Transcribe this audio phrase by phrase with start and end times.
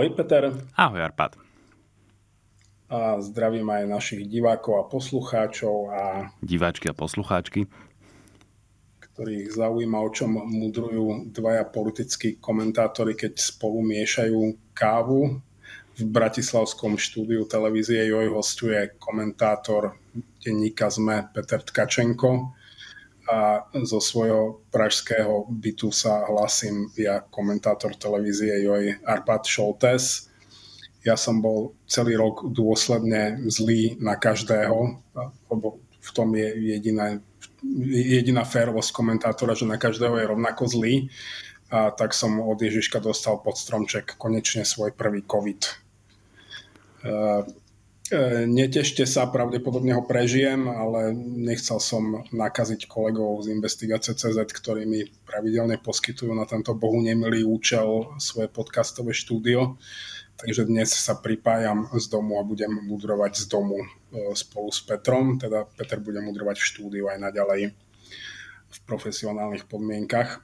[0.00, 0.48] Ahoj Peter.
[0.80, 1.36] Ahoj Arpad.
[2.88, 6.32] A zdravím aj našich divákov a poslucháčov a...
[6.40, 7.68] Diváčky a poslucháčky.
[8.96, 15.36] Ktorých zaujíma, o čom mudrujú dvaja politickí komentátori, keď spolu miešajú kávu.
[15.92, 20.00] V bratislavskom štúdiu televízie Joj hostuje komentátor
[20.40, 22.56] denníka ZME Peter Tkačenko
[23.30, 30.26] a zo svojho pražského bytu sa hlasím ja komentátor televízie Joj Arpad Šoltes.
[31.06, 34.98] Ja som bol celý rok dôsledne zlý na každého,
[35.46, 37.22] lebo v tom je jediná,
[37.94, 41.06] jediná férovosť komentátora, že na každého je rovnako zlý.
[41.70, 45.60] A tak som od Ježiška dostal pod stromček konečne svoj prvý COVID.
[48.10, 54.82] E, netešte sa, pravdepodobne ho prežijem, ale nechcel som nakaziť kolegov z Investigácie CZ, ktorí
[54.82, 59.78] mi pravidelne poskytujú na tento bohu nemilý účel svoje podcastové štúdio.
[60.42, 63.86] Takže dnes sa pripájam z domu a budem mudrovať z domu e,
[64.34, 65.38] spolu s Petrom.
[65.38, 67.70] Teda Peter bude mudrovať v štúdiu aj naďalej
[68.70, 70.42] v profesionálnych podmienkach.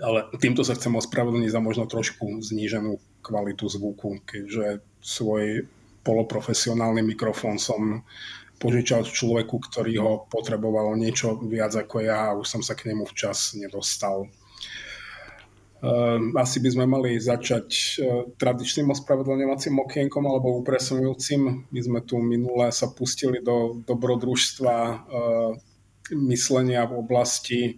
[0.00, 5.68] Ale týmto sa chcem ospravedlniť za možno trošku zníženú kvalitu zvuku, keďže svoj
[6.06, 8.06] poloprofesionálny mikrofón som
[8.56, 13.04] požičal človeku, ktorý ho potreboval niečo viac ako ja a už som sa k nemu
[13.10, 14.30] včas nedostal.
[15.76, 17.84] Ehm, asi by sme mali začať e,
[18.40, 21.68] tradičným ospravedlňovacím okienkom alebo upresňujúcim.
[21.68, 24.96] My sme tu minule sa pustili do dobrodružstva e,
[26.16, 27.74] myslenia v oblasti e,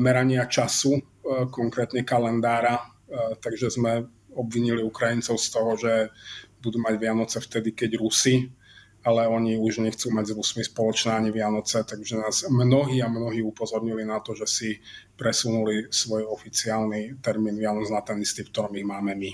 [0.00, 2.84] merania času, konkrétne kalendára,
[3.40, 4.04] takže sme
[4.36, 6.12] obvinili Ukrajincov z toho, že
[6.64, 8.48] budú mať Vianoce vtedy, keď Rusi,
[9.04, 13.44] ale oni už nechcú mať s Rusmi spoločné ani Vianoce, takže nás mnohí a mnohí
[13.44, 14.70] upozornili na to, že si
[15.12, 19.30] presunuli svoj oficiálny termín Vianoc na ten istý, v ktorom ich máme my.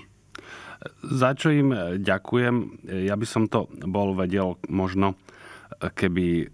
[1.07, 1.71] Za čo im
[2.03, 2.83] ďakujem.
[3.07, 5.15] Ja by som to bol vedel možno,
[5.79, 6.51] keby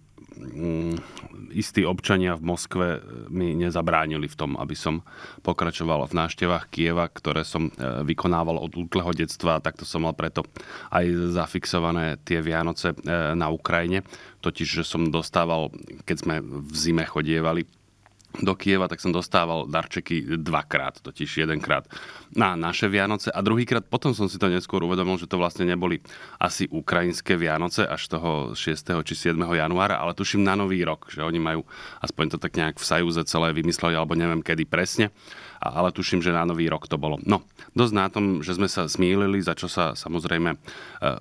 [1.56, 3.00] istí občania v Moskve e,
[3.32, 5.00] mi nezabránili v tom, aby som
[5.40, 7.72] pokračoval v návštevách Kieva, ktoré som e,
[8.04, 10.44] vykonával od útleho detstva, takto som mal preto
[10.92, 12.96] aj zafixované tie Vianoce e,
[13.32, 14.04] na Ukrajine.
[14.44, 15.72] Totiž, že som dostával,
[16.04, 17.64] keď sme v zime chodievali
[18.42, 21.88] do Kieva, tak som dostával darčeky dvakrát, totiž jedenkrát
[22.36, 26.02] na naše Vianoce a druhýkrát potom som si to neskôr uvedomil, že to vlastne neboli
[26.40, 29.04] asi ukrajinské Vianoce až toho 6.
[29.06, 29.38] či 7.
[29.38, 31.64] januára, ale tuším na Nový rok, že oni majú
[32.02, 35.14] aspoň to tak nejak v Sajúze celé vymysleli, alebo neviem kedy presne
[35.60, 37.20] ale tuším, že na nový rok to bolo.
[37.24, 37.44] No,
[37.76, 40.58] dosť na tom, že sme sa smílili, za čo sa samozrejme e,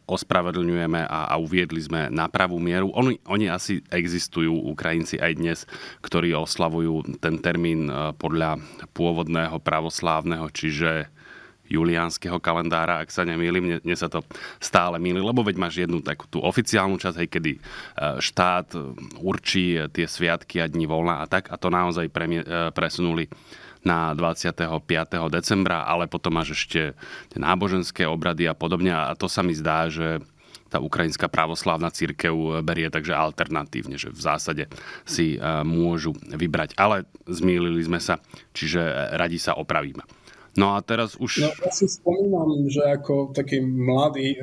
[0.07, 2.91] ospravedlňujeme a, a uviedli sme na pravú mieru.
[2.96, 5.59] Oni, oni asi existujú, Ukrajinci aj dnes,
[6.03, 8.59] ktorí oslavujú ten termín e, podľa
[8.96, 11.12] pôvodného pravoslávneho, čiže
[11.66, 14.22] juliánskeho kalendára, ak sa nemýlim, mne, mne sa to
[14.62, 17.59] stále mýli, lebo veď máš jednu takú tú oficiálnu časť, hej, kedy e,
[18.22, 18.78] štát
[19.17, 23.25] určí tie sviatky a dní voľna a tak, a to naozaj premie, presunuli
[23.85, 24.66] na 25.
[25.29, 26.97] decembra, ale potom máš ešte
[27.29, 30.19] tie náboženské obrady a podobne a to sa mi zdá, že
[30.73, 34.63] tá ukrajinská pravoslávna církev berie takže alternatívne, že v zásade
[35.06, 36.73] si e, môžu vybrať.
[36.75, 38.18] Ale zmýlili sme sa,
[38.51, 38.81] čiže
[39.13, 40.02] radi sa opravíme.
[40.57, 41.46] No a teraz už...
[41.46, 44.40] No, ja si spomínam, že ako taký mladý e,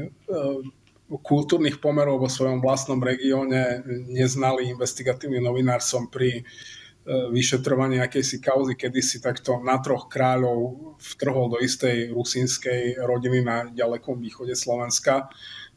[1.10, 8.78] kultúrnych pomerov vo svojom vlastnom regióne neznalý investigatívny novinár som pri E, vyšetrovanie akejsi kauzy,
[8.78, 15.26] kedy si takto na troch kráľov vtrhol do istej rusínskej rodiny na ďalekom východe Slovenska,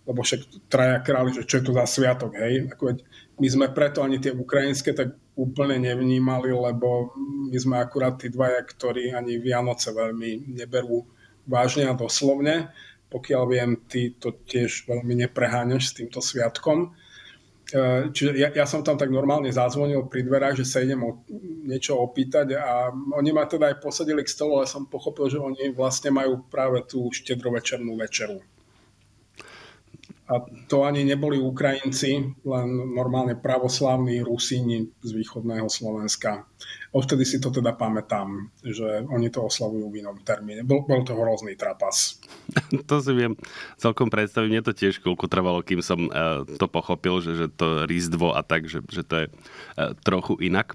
[0.05, 2.69] lebo však traja králi, že čo je to za sviatok, hej.
[2.69, 3.01] Ako,
[3.41, 7.11] my sme preto ani tie ukrajinské tak úplne nevnímali, lebo
[7.49, 11.09] my sme akurát tí dvaja, ktorí ani Vianoce veľmi neberú
[11.49, 12.69] vážne a doslovne.
[13.09, 16.95] Pokiaľ viem, ty to tiež veľmi nepreháňaš s týmto sviatkom.
[17.65, 21.25] E, čiže ja, ja som tam tak normálne zazvonil pri dverách, že sa idem o,
[21.65, 25.73] niečo opýtať a oni ma teda aj posadili k stolu, ale som pochopil, že oni
[25.73, 28.37] vlastne majú práve tú štedrovečernú večeru.
[30.25, 32.67] A to ani neboli Ukrajinci, len
[32.97, 36.49] normálne pravoslávni Rusíni z východného Slovenska.
[36.95, 40.65] Odtedy si to teda pamätám, že oni to oslavujú v inom termíne.
[40.65, 42.17] Bol, bol to hrozný trapas.
[42.89, 43.37] to si viem
[43.77, 44.49] celkom predstaviť.
[44.49, 48.41] Mne to tiež chvíľku trvalo, kým som uh, to pochopil, že, že to rízdvo a
[48.41, 50.73] tak, že, že to je uh, trochu inak.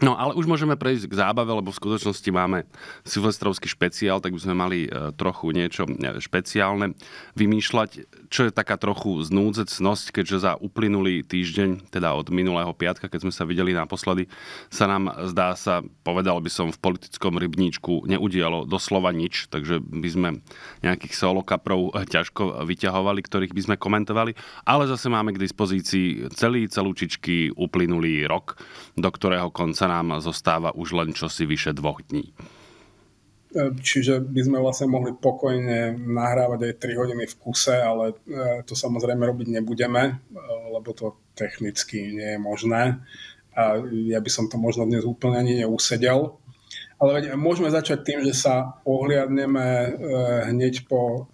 [0.00, 2.64] No ale už môžeme prejsť k zábave, lebo v skutočnosti máme
[3.04, 6.96] silvestrovský špeciál, tak by sme mali e, trochu niečo e, špeciálne
[7.36, 13.28] vymýšľať, čo je taká trochu znúdzecnosť, keďže za uplynulý týždeň, teda od minulého piatka, keď
[13.28, 14.24] sme sa videli naposledy,
[14.72, 20.08] sa nám zdá sa, povedal by som, v politickom rybníčku neudialo doslova nič, takže by
[20.08, 20.28] sme
[20.80, 24.32] nejakých solokaprov e, ťažko vyťahovali, ktorých by sme komentovali,
[24.64, 28.56] ale zase máme k dispozícii celý celúčičký uplynulý rok,
[28.96, 32.30] do ktorého konca nám zostáva už len čosi vyše dvoch dní.
[33.50, 38.62] E, čiže by sme vlastne mohli pokojne nahrávať aj 3 hodiny v kuse, ale e,
[38.62, 40.12] to samozrejme robiť nebudeme, e,
[40.70, 43.02] lebo to technicky nie je možné.
[43.58, 46.38] A ja by som to možno dnes úplne ani neusedel.
[47.00, 49.96] Ale môžeme začať tým, že sa ohliadneme
[50.52, 51.32] hneď po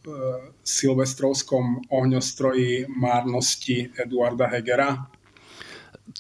[0.63, 5.11] silvestrovskom ohňostroji márnosti Eduarda Hegera,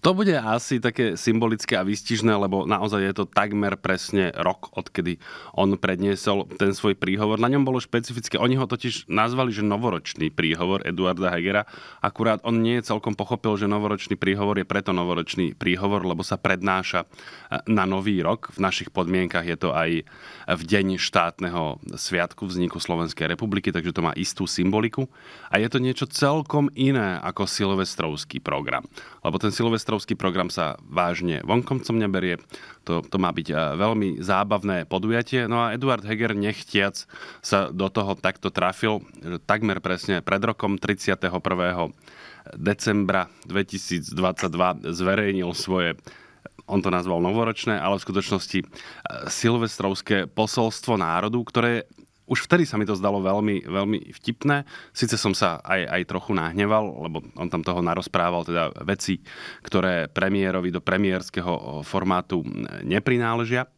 [0.06, 5.19] to bude asi také symbolické a výstižné, lebo naozaj je to takmer presne rok, odkedy
[5.50, 7.43] on predniesol ten svoj príhovor.
[7.43, 11.67] Na ňom bolo špecifické, oni ho totiž nazvali, že novoročný príhovor Eduarda Hegera.
[11.99, 17.11] Akurát on nie celkom pochopil, že novoročný príhovor je preto novoročný príhovor, lebo sa prednáša
[17.67, 18.55] na nový rok.
[18.55, 20.06] V našich podmienkach je to aj
[20.47, 25.11] v deň štátneho sviatku vzniku Slovenskej republiky, takže to má istú symboliku.
[25.50, 28.87] A je to niečo celkom iné ako silvestrovský program.
[29.26, 32.37] Lebo ten silvestrovský silvestrovský program sa vážne vonkoncom neberie.
[32.84, 35.48] To, to má byť veľmi zábavné podujatie.
[35.48, 37.08] No a Eduard Heger nechtiac
[37.40, 41.32] sa do toho takto trafil, že takmer presne pred rokom 31.
[42.60, 44.12] decembra 2022
[44.93, 45.96] zverejnil svoje
[46.66, 48.58] on to nazval novoročné, ale v skutočnosti
[49.31, 51.87] silvestrovské posolstvo národu, ktoré
[52.26, 54.67] už vtedy sa mi to zdalo veľmi, veľmi vtipné.
[54.90, 59.23] Sice som sa aj, aj trochu nahneval, lebo on tam toho narozprával teda veci,
[59.62, 62.43] ktoré premiérovi do premiérskeho formátu
[62.82, 63.70] neprináležia.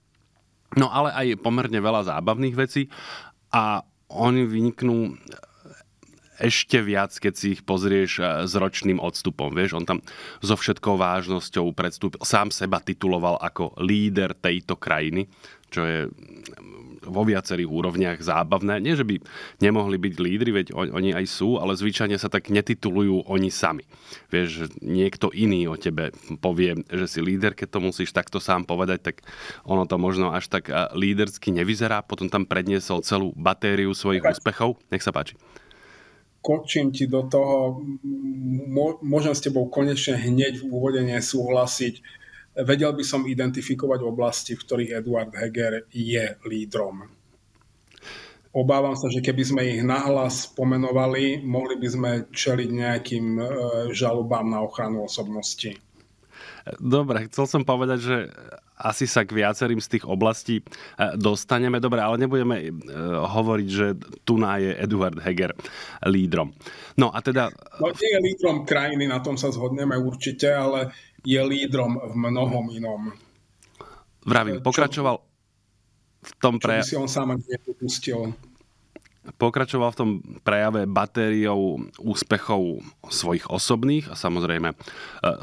[0.76, 2.88] No ale aj pomerne veľa zábavných vecí
[3.52, 5.16] a oni vyniknú
[6.38, 9.50] ešte viac, keď si ich pozrieš s ročným odstupom.
[9.50, 9.98] Vieš, on tam
[10.38, 15.26] so všetkou vážnosťou predstúpil, sám seba tituloval ako líder tejto krajiny,
[15.68, 15.98] čo je
[17.08, 18.78] vo viacerých úrovniach zábavné.
[18.78, 19.18] Nie, že by
[19.64, 23.88] nemohli byť lídry, veď oni aj sú, ale zvyčajne sa tak netitulujú oni sami.
[24.28, 29.12] Vieš, niekto iný o tebe povie, že si líder, keď to musíš takto sám povedať,
[29.12, 29.16] tak
[29.64, 32.04] ono to možno až tak lídersky nevyzerá.
[32.04, 34.36] Potom tam predniesol celú batériu svojich tak.
[34.36, 34.76] úspechov.
[34.92, 35.34] Nech sa páči
[36.38, 37.82] kočím ti do toho,
[39.04, 42.00] môžem s tebou konečne hneď v úvode nesúhlasiť
[42.64, 47.06] vedel by som identifikovať oblasti, v ktorých Eduard Heger je lídrom.
[48.48, 53.44] Obávam sa, že keby sme ich nahlas pomenovali, mohli by sme čeliť nejakým e,
[53.92, 55.76] žalobám na ochranu osobnosti.
[56.76, 58.16] Dobre, chcel som povedať, že
[58.78, 60.64] asi sa k viacerým z tých oblastí e,
[61.18, 61.82] dostaneme.
[61.82, 62.70] Dobre, ale nebudeme e,
[63.26, 65.50] hovoriť, že tu je Eduard Heger
[66.06, 66.54] lídrom.
[66.94, 67.50] No a teda...
[67.82, 70.94] No nie je lídrom krajiny, na tom sa zhodneme určite, ale
[71.26, 73.10] je lídrom v mnohom inom.
[74.22, 75.18] Vravím, pokračoval
[76.22, 76.82] v tom pre...
[76.82, 78.34] Čo by si on sám nepopustil.
[79.36, 82.80] Pokračoval v tom prejave batériou úspechov
[83.12, 84.76] svojich osobných a samozrejme e,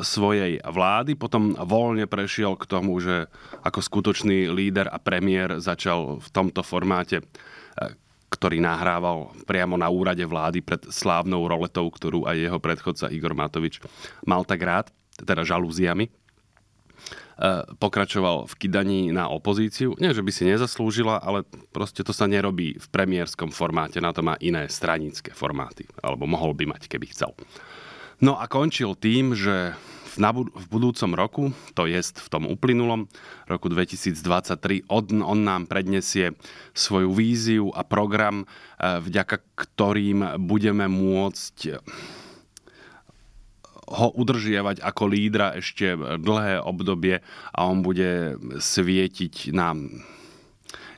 [0.01, 1.13] svojej vlády.
[1.13, 3.29] Potom voľne prešiel k tomu, že
[3.61, 7.25] ako skutočný líder a premiér začal v tomto formáte e,
[8.25, 13.79] ktorý nahrával priamo na úrade vlády pred slávnou roletou, ktorú aj jeho predchodca Igor Matovič
[14.27, 16.11] mal tak rád teda žalúziami,
[17.79, 19.95] pokračoval v kydaní na opozíciu.
[19.99, 21.43] Nie, že by si nezaslúžila, ale
[21.75, 26.55] proste to sa nerobí v premiérskom formáte, na to má iné stranické formáty, alebo mohol
[26.55, 27.35] by mať, keby chcel.
[28.23, 29.75] No a končil tým, že
[30.15, 31.43] v budúcom roku,
[31.75, 33.11] to je v tom uplynulom
[33.51, 36.39] roku 2023, on, on nám prednesie
[36.71, 38.47] svoju víziu a program,
[38.79, 41.83] e, vďaka ktorým budeme môcť
[43.85, 47.21] ho udržiavať ako lídra ešte dlhé obdobie
[47.53, 49.77] a on bude svietiť na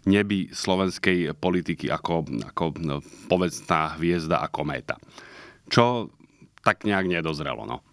[0.07, 4.95] nebi slovenskej politiky ako, ako no, povedzná hviezda a kométa.
[5.67, 6.07] Čo
[6.63, 7.83] tak nejak nedozrelo, no.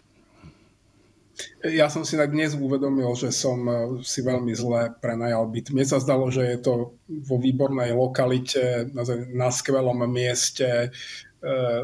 [1.67, 3.75] Ja som si tak dnes uvedomil, že som eh,
[4.07, 5.75] si veľmi zle prenajal byt.
[5.75, 6.95] Mne sa zdalo, že je to
[7.27, 8.87] vo výbornej lokalite,
[9.35, 10.95] na skvelom mieste,
[11.43, 11.83] eh,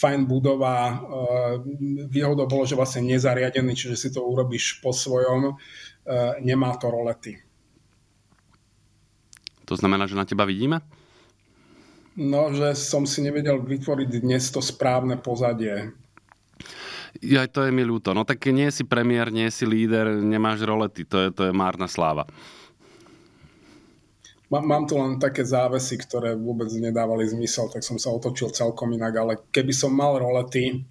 [0.00, 0.98] fajn budova,
[2.10, 5.54] výhodou bolo, že vlastne nezariadený, čiže si to urobíš po svojom,
[6.42, 7.38] nemá to rolety.
[9.64, 10.84] To znamená, že na teba vidíme?
[12.14, 15.90] No, že som si nevedel vytvoriť dnes to správne pozadie.
[17.22, 18.10] Ja, to je mi ľúto.
[18.12, 21.86] No tak nie si premiér, nie si líder, nemáš rolety, to je, to je márna
[21.86, 22.26] sláva.
[24.52, 29.14] Mám tu len také závesy, ktoré vôbec nedávali zmysel, tak som sa otočil celkom inak,
[29.16, 30.84] ale keby som mal rolety,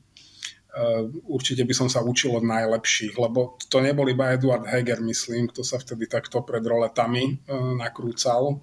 [0.73, 5.45] Uh, určite by som sa učil od najlepších, lebo to nebol iba Eduard Heger, myslím,
[5.53, 8.57] kto sa vtedy takto pred roletami uh, nakrúcal.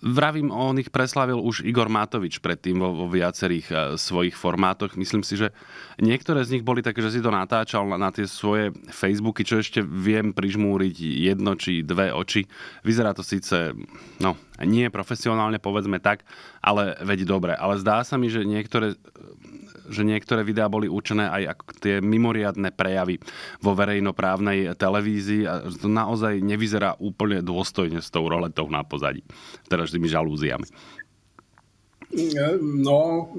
[0.00, 4.96] Vravím, on ich preslavil už Igor Matovič predtým vo, vo viacerých uh, svojich formátoch.
[4.96, 5.52] Myslím si, že
[6.00, 9.60] niektoré z nich boli také, že si to natáčal na, na tie svoje Facebooky, čo
[9.60, 12.48] ešte viem prižmúriť jedno či dve oči.
[12.80, 13.76] Vyzerá to síce,
[14.24, 16.24] no, nie profesionálne, povedzme tak,
[16.60, 17.52] ale veď dobre.
[17.56, 18.96] Ale zdá sa mi, že niektoré
[19.90, 23.18] že niektoré videá boli určené aj ako tie mimoriadne prejavy
[23.58, 29.26] vo verejnoprávnej televízii a to naozaj nevyzerá úplne dôstojne s tou roletou na pozadí.
[29.66, 30.70] Teda s tými žalúziami.
[32.58, 33.30] No,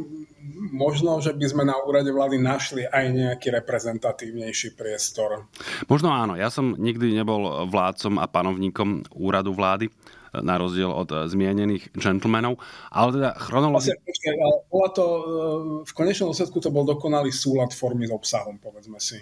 [0.72, 5.52] možno, že by sme na úrade vlády našli aj nejaký reprezentatívnejší priestor.
[5.92, 6.40] Možno áno.
[6.40, 9.92] Ja som nikdy nebol vládcom a panovníkom úradu vlády
[10.32, 12.56] na rozdiel od eh, zmienených gentlemanov.
[12.88, 14.00] Ale teda chronologicky...
[14.00, 14.32] Vlastne,
[14.72, 15.22] bola to, eh,
[15.84, 19.20] v konečnom dôsledku to bol dokonalý súlad formy s obsahom, povedzme si.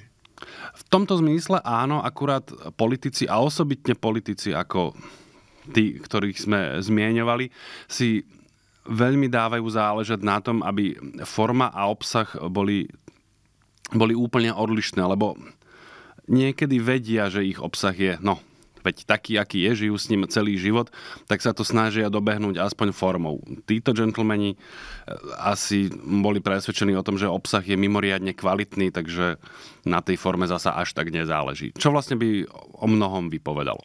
[0.72, 2.48] V tomto zmysle áno, akurát
[2.80, 4.96] politici a osobitne politici ako
[5.76, 7.52] tí, ktorých sme zmieňovali,
[7.92, 8.24] si
[8.88, 10.96] veľmi dávajú záležať na tom, aby
[11.28, 12.90] forma a obsah boli,
[13.92, 15.36] boli úplne odlišné, lebo
[16.26, 18.42] niekedy vedia, že ich obsah je, no,
[18.84, 20.92] veď taký, aký je, žijú s ním celý život,
[21.26, 23.42] tak sa to snažia dobehnúť aspoň formou.
[23.68, 24.60] Títo gentlemani eh,
[25.40, 29.40] asi boli presvedčení o tom, že obsah je mimoriadne kvalitný, takže
[29.88, 31.72] na tej forme zasa až tak nezáleží.
[31.78, 32.48] Čo vlastne by
[32.80, 33.82] o mnohom vypovedalo.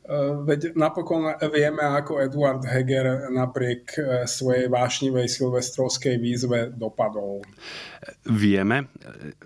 [0.00, 7.44] Eh, veď napokon vieme, ako Eduard Heger napriek eh, svojej vášnivej silvestrovskej výzve dopadol.
[8.24, 8.88] Vieme.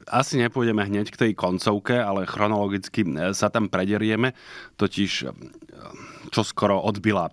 [0.06, 4.32] Asi nepôjdeme hneď k tej koncovke, ale chronologicky eh, sa tam prederieme.
[4.78, 5.26] Totiž
[6.34, 7.30] čo skoro odbila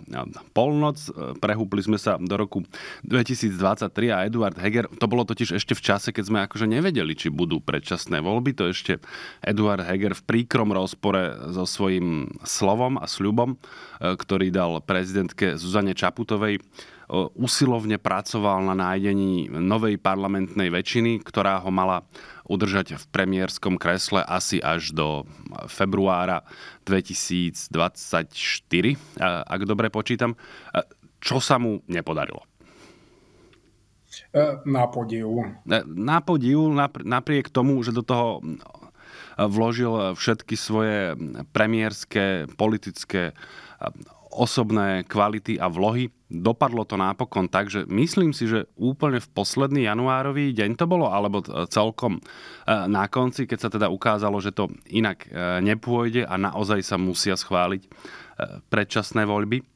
[0.53, 1.01] polnoc.
[1.41, 2.61] Prehúpli sme sa do roku
[3.09, 7.33] 2023 a Eduard Heger, to bolo totiž ešte v čase, keď sme akože nevedeli, či
[7.33, 8.53] budú predčasné voľby.
[8.61, 9.01] To ešte
[9.41, 15.97] Eduard Heger v príkrom rozpore so svojím slovom a sľubom, e, ktorý dal prezidentke Zuzane
[15.97, 16.61] Čaputovej e,
[17.35, 22.07] usilovne pracoval na nájdení novej parlamentnej väčšiny, ktorá ho mala
[22.47, 25.27] udržať v premiérskom kresle asi až do
[25.67, 26.47] februára
[26.87, 27.67] 2024,
[29.43, 30.39] ak dobre počítam,
[31.19, 32.47] čo sa mu nepodarilo.
[34.31, 35.27] E, na podiv.
[35.67, 36.71] E, na podiv,
[37.03, 38.43] napriek tomu, že do toho
[39.35, 41.15] vložil všetky svoje
[41.55, 43.31] premiérske, politické
[44.31, 46.11] osobné kvality a vlohy.
[46.31, 51.11] Dopadlo to napokon tak, že myslím si, že úplne v posledný januárový deň to bolo,
[51.11, 52.21] alebo celkom e,
[52.87, 57.35] na konci, keď sa teda ukázalo, že to inak e, nepôjde a naozaj sa musia
[57.35, 57.89] schváliť e,
[58.71, 59.67] predčasné voľby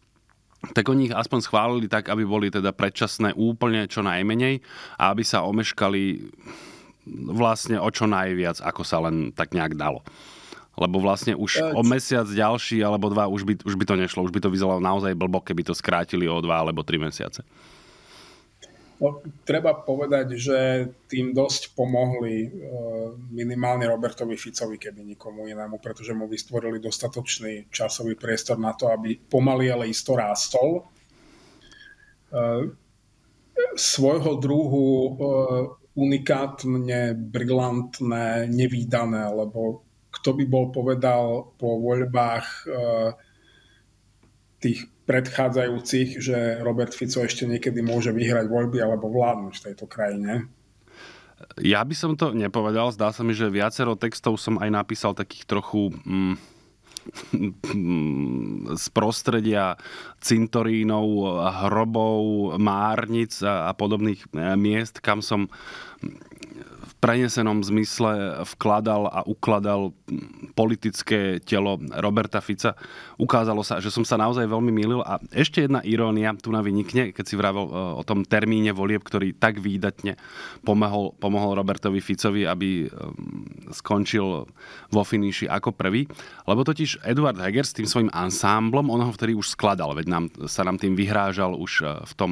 [0.65, 4.65] tak oni ich aspoň schválili tak, aby boli teda predčasné úplne čo najmenej
[4.97, 6.25] a aby sa omeškali
[7.29, 10.01] vlastne o čo najviac, ako sa len tak nejak dalo.
[10.75, 14.27] Lebo vlastne už o mesiac ďalší alebo dva už by, už by to nešlo.
[14.27, 17.47] Už by to vyzeralo naozaj blbo, keby to skrátili o dva alebo tri mesiace.
[18.95, 20.59] No, treba povedať, že
[21.11, 22.49] tým dosť pomohli e,
[23.27, 29.19] minimálne Robertovi Ficovi, keby nikomu inému, pretože mu vystvorili dostatočný časový priestor na to, aby
[29.19, 30.79] pomaly, ale isto rástol.
[30.79, 30.83] E,
[33.75, 35.11] svojho druhu e,
[35.95, 39.84] unikátne, brilantné, nevýdané, lebo
[40.25, 43.13] kto by bol povedal po voľbách eh,
[44.57, 50.49] tých predchádzajúcich, že Robert Fico ešte niekedy môže vyhrať voľby alebo vládnuť v tejto krajine.
[51.61, 52.89] Ja by som to nepovedal.
[52.89, 55.93] Zdá sa mi, že viacero textov som aj napísal takých trochu...
[56.09, 56.41] Mm,
[58.81, 59.77] z prostredia
[60.17, 61.37] cintorínov,
[61.69, 65.45] hrobov, márnic a, a podobných eh, miest, kam som
[67.05, 69.93] prenesenom zmysle vkladal a ukladal
[70.57, 72.73] politické telo Roberta Fica.
[73.21, 77.13] Ukázalo sa, že som sa naozaj veľmi milil a ešte jedna irónia tu na vynikne,
[77.13, 80.17] keď si vravel e, o tom termíne volieb, ktorý tak výdatne
[80.65, 82.97] pomohol, pomohol Robertovi Ficovi, aby e,
[83.69, 84.49] skončil
[84.89, 86.09] vo finiši ako prvý.
[86.49, 90.25] Lebo totiž Eduard Heger s tým svojim ansámblom, on ho vtedy už skladal, veď nám,
[90.49, 92.31] sa nám tým vyhrážal už e, v tom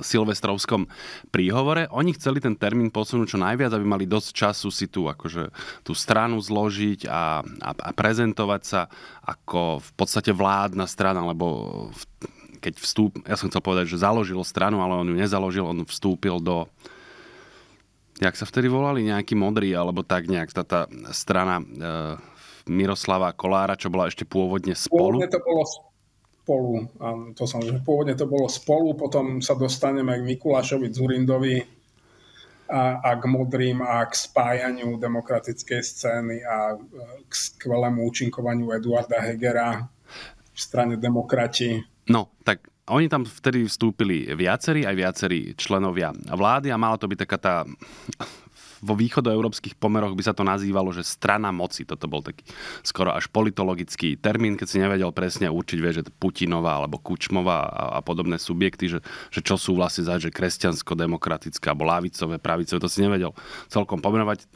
[0.00, 0.86] silvestrovskom
[1.32, 1.86] príhovore.
[1.94, 5.50] Oni chceli ten termín posunúť čo najviac, aby mali dosť času si tu, akože,
[5.82, 8.80] tú stranu zložiť a, a, a prezentovať sa
[9.24, 12.02] ako v podstate vládna strana, lebo v,
[12.58, 16.42] keď vstúp, ja som chcel povedať, že založil stranu, ale on ju nezaložil, on vstúpil
[16.42, 16.66] do
[18.18, 20.80] jak sa vtedy volali, nejaký modrý, alebo tak nejak tá, tá
[21.14, 21.64] strana e,
[22.66, 25.22] Miroslava Kolára, čo bola ešte pôvodne spolu.
[25.22, 25.62] Pôvodne to bolo
[26.48, 26.88] spolu.
[26.96, 31.60] A to som, že pôvodne to bolo spolu, potom sa dostaneme k Mikulášovi Zurindovi
[32.72, 36.76] a, a k modrým a k spájaniu demokratickej scény a e,
[37.28, 39.84] k skvelému účinkovaniu Eduarda Hegera
[40.48, 41.84] v strane demokrati.
[42.08, 47.18] No, tak oni tam vtedy vstúpili viacerí, aj viacerí členovia vlády a mala to byť
[47.28, 47.54] taká tá
[48.82, 51.82] vo východoeurópskych pomeroch by sa to nazývalo, že strana moci.
[51.84, 52.46] Toto bol taký
[52.82, 57.84] skoro až politologický termín, keď si nevedel presne určiť, vie, že Putinová alebo Kučmová a,
[57.96, 58.98] a podobné subjekty, že,
[59.30, 63.34] že čo sú vlastne za, že kresťansko-demokratické alebo lávicové, pravicové, to si nevedel
[63.70, 64.46] celkom pomenovať.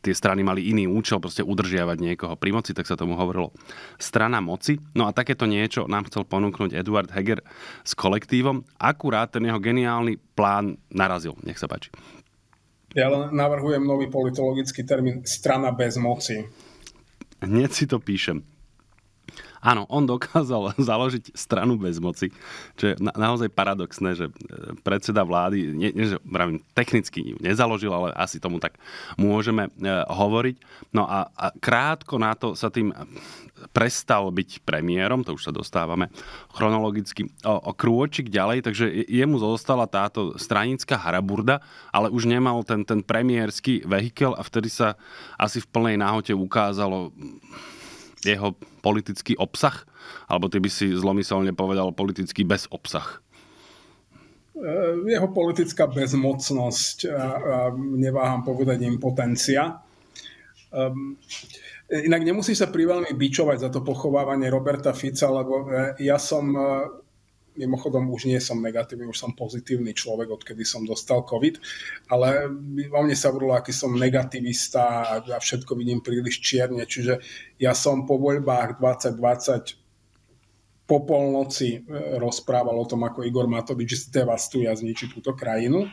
[0.00, 3.54] Tie strany mali iný účel, proste udržiavať niekoho pri moci, tak sa tomu hovorilo
[3.98, 4.78] strana moci.
[4.94, 7.42] No a takéto niečo nám chcel ponúknuť Eduard Heger
[7.82, 8.64] s kolektívom.
[8.78, 11.38] Akurát ten jeho geniálny plán narazil.
[11.42, 11.90] Nech sa páči.
[12.94, 16.46] Ja len navrhujem nový politologický termín strana bez moci.
[17.42, 18.46] Hneď si to píšem.
[19.64, 22.28] Áno, on dokázal založiť stranu bez moci,
[22.76, 24.32] čo je na, naozaj paradoxné, že e,
[24.84, 28.76] predseda vlády, nie, nie že pravím, technicky nezaložil, ale asi tomu tak
[29.16, 30.56] môžeme e, hovoriť.
[30.92, 32.92] No a, a krátko na to sa tým
[33.70, 36.10] prestal byť premiérom, to už sa dostávame
[36.50, 41.62] chronologicky o, o krôčik ďalej, takže jemu zostala táto stranická haraburda,
[41.94, 44.98] ale už nemal ten, ten premiérsky vehikel a vtedy sa
[45.38, 47.14] asi v plnej náhote ukázalo
[48.24, 49.84] jeho politický obsah,
[50.24, 53.20] alebo ty by si zlomyselne povedal politický bez obsah.
[55.04, 57.10] Jeho politická bezmocnosť,
[57.76, 59.83] neváham povedať impotencia.
[60.74, 61.14] Um,
[61.92, 66.60] Inak nemusíš sa priveľmi bičovať za to pochovávanie Roberta Fica, lebo e, ja som, e,
[67.60, 71.60] mimochodom už nie som negatívny, už som pozitívny človek, odkedy som dostal COVID,
[72.08, 72.48] ale
[72.88, 77.20] o mne sa vrlo, aký som negativista a všetko vidím príliš čierne, čiže
[77.60, 84.72] ja som po voľbách 2020 po polnoci e, rozprával o tom, ako Igor Matovič zdevastuje
[84.72, 85.84] a zničí túto krajinu.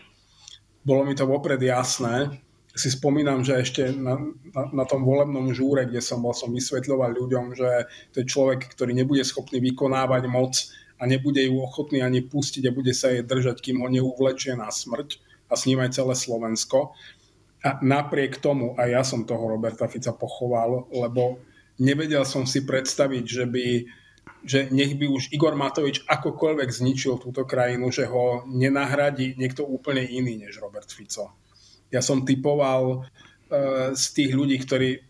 [0.88, 2.40] Bolo mi to vopred jasné,
[2.72, 4.16] si spomínam, že ešte na,
[4.56, 8.72] na, na tom volebnom žúre, kde som bol, som vysvetľoval ľuďom, že to je človek,
[8.72, 10.56] ktorý nebude schopný vykonávať moc
[10.96, 14.72] a nebude ju ochotný ani pustiť a bude sa jej držať, kým ho neuvlečie na
[14.72, 15.20] smrť
[15.52, 16.96] a s ním aj celé Slovensko.
[17.62, 21.44] A napriek tomu aj ja som toho Roberta Fica pochoval, lebo
[21.78, 23.66] nevedel som si predstaviť, že by
[24.42, 30.02] že nech by už Igor Matovič akokoľvek zničil túto krajinu, že ho nenahradí niekto úplne
[30.02, 31.42] iný než Robert Fico
[31.92, 35.04] ja som typoval uh, z tých ľudí, ktorí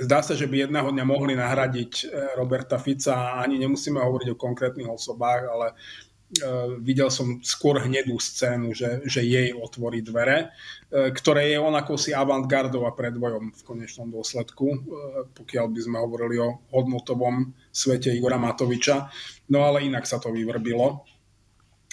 [0.00, 2.06] zdá sa, že by jedného dňa mohli nahradiť uh,
[2.40, 3.38] Roberta Fica.
[3.38, 9.20] Ani nemusíme hovoriť o konkrétnych osobách, ale uh, videl som skôr hnedú scénu, že, že
[9.20, 10.50] jej otvorí dvere,
[10.92, 14.84] ktoré je on si avantgardou a predvojom v konečnom dôsledku,
[15.32, 19.08] pokiaľ by sme hovorili o hodnotovom svete Igora Matoviča.
[19.48, 21.00] No ale inak sa to vyvrbilo.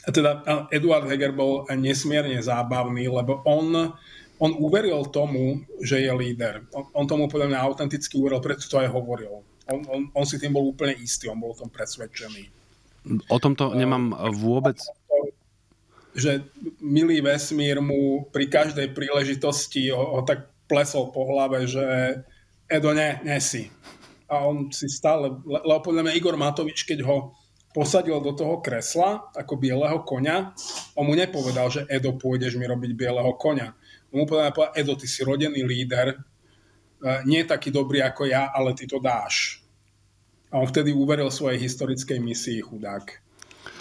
[0.03, 3.95] A teda Eduard Heger bol nesmierne zábavný, lebo on
[4.39, 6.63] on uveril tomu, že je líder.
[6.71, 9.43] On, on tomu podľa mňa autenticky uveril, preto to aj hovoril.
[9.67, 12.47] On, on, on si tým bol úplne istý, on bol o tom presvedčený.
[13.29, 14.79] O tomto nemám vôbec...
[16.09, 16.41] Že
[16.81, 21.85] milý vesmír mu pri každej príležitosti ho, ho tak plesol po hlave, že
[22.65, 23.69] Edo, ne, nesi.
[24.25, 27.37] A on si stále, lebo podľa mňa Igor Matovič, keď ho
[27.73, 30.53] posadil do toho kresla ako bieleho konia,
[30.97, 33.77] on mu nepovedal, že Edo, pôjdeš mi robiť bieleho konia
[34.13, 36.17] mu povedal, povedal, Edo, ty si rodený líder, e,
[37.29, 39.61] nie je taký dobrý ako ja, ale ty to dáš.
[40.49, 43.05] A on vtedy uveril svojej historickej misii chudák.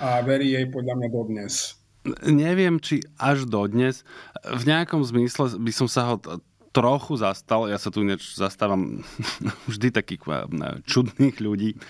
[0.05, 1.81] A verí jej podľa mňa dodnes.
[2.29, 4.05] Neviem, či až dodnes.
[4.45, 6.17] V nejakom zmysle by som sa ho
[6.77, 7.67] trochu zastal.
[7.67, 9.01] Ja sa tu neč zastávam
[9.71, 10.37] vždy takých e,
[10.85, 11.81] čudných ľudí.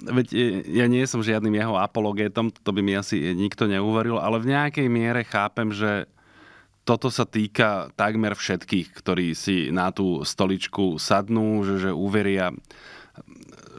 [0.00, 0.44] Veď e,
[0.80, 4.86] ja nie som žiadnym jeho apologétom, to by mi asi nikto neuveril, ale v nejakej
[4.88, 6.08] miere chápem, že
[6.90, 12.50] toto sa týka takmer všetkých, ktorí si na tú stoličku sadnú, že, že uveria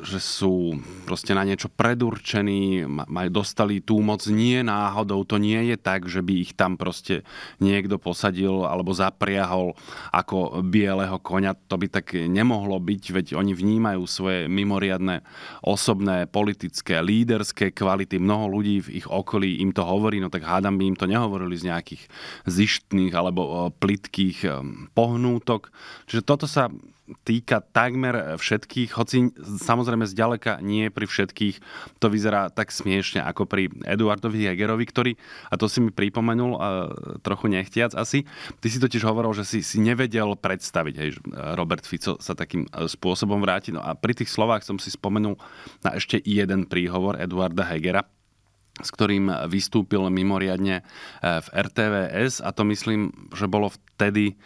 [0.02, 5.22] že sú proste na niečo predurčení, majú, dostali tú moc nie náhodou.
[5.26, 7.22] To nie je tak, že by ich tam proste
[7.62, 9.78] niekto posadil alebo zapriahol
[10.10, 11.54] ako bieleho konia.
[11.70, 15.22] To by tak nemohlo byť, veď oni vnímajú svoje mimoriadne
[15.62, 18.18] osobné, politické, líderské kvality.
[18.18, 21.54] Mnoho ľudí v ich okolí im to hovorí, no tak hádam by im to nehovorili
[21.56, 22.04] z nejakých
[22.50, 24.50] zištných alebo plitkých
[24.98, 25.70] pohnútok.
[26.10, 26.68] Čiže toto sa
[27.28, 31.56] týka takmer všetkých, hoci samozrejme zďaleka nie pri všetkých.
[32.00, 35.12] To vyzerá tak smiešne ako pri Eduardovi Hegerovi, ktorý,
[35.52, 36.56] a to si mi pripomenul
[37.26, 38.24] trochu nechtiac asi,
[38.64, 41.10] ty si totiž hovoril, že si, si nevedel predstaviť, hej,
[41.60, 43.76] Robert Fico sa takým e, spôsobom vráti.
[43.76, 45.36] No a pri tých slovách som si spomenul
[45.84, 48.08] na ešte jeden príhovor Eduarda Hegera,
[48.80, 50.84] s ktorým vystúpil mimoriadne e,
[51.22, 54.40] v RTVS a to myslím, že bolo vtedy,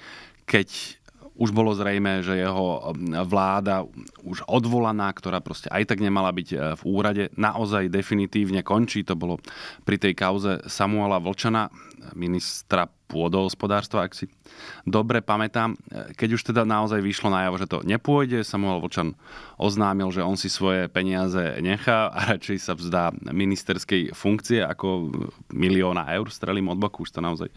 [0.50, 0.98] keď
[1.36, 2.96] už bolo zrejme, že jeho
[3.28, 3.84] vláda
[4.24, 9.04] už odvolaná, ktorá proste aj tak nemala byť e, v úrade, naozaj definitívne končí.
[9.04, 9.44] To bolo
[9.84, 11.68] pri tej kauze Samuela Vlčana,
[12.14, 14.26] ministra pôdohospodárstva, ak si
[14.84, 15.78] dobre pamätám.
[16.18, 19.14] Keď už teda naozaj vyšlo najavo, že to nepôjde, Samuel Vočan
[19.62, 25.14] oznámil, že on si svoje peniaze nechá a radšej sa vzdá ministerskej funkcie ako
[25.54, 27.50] milióna eur, strelím od boku, už to naozaj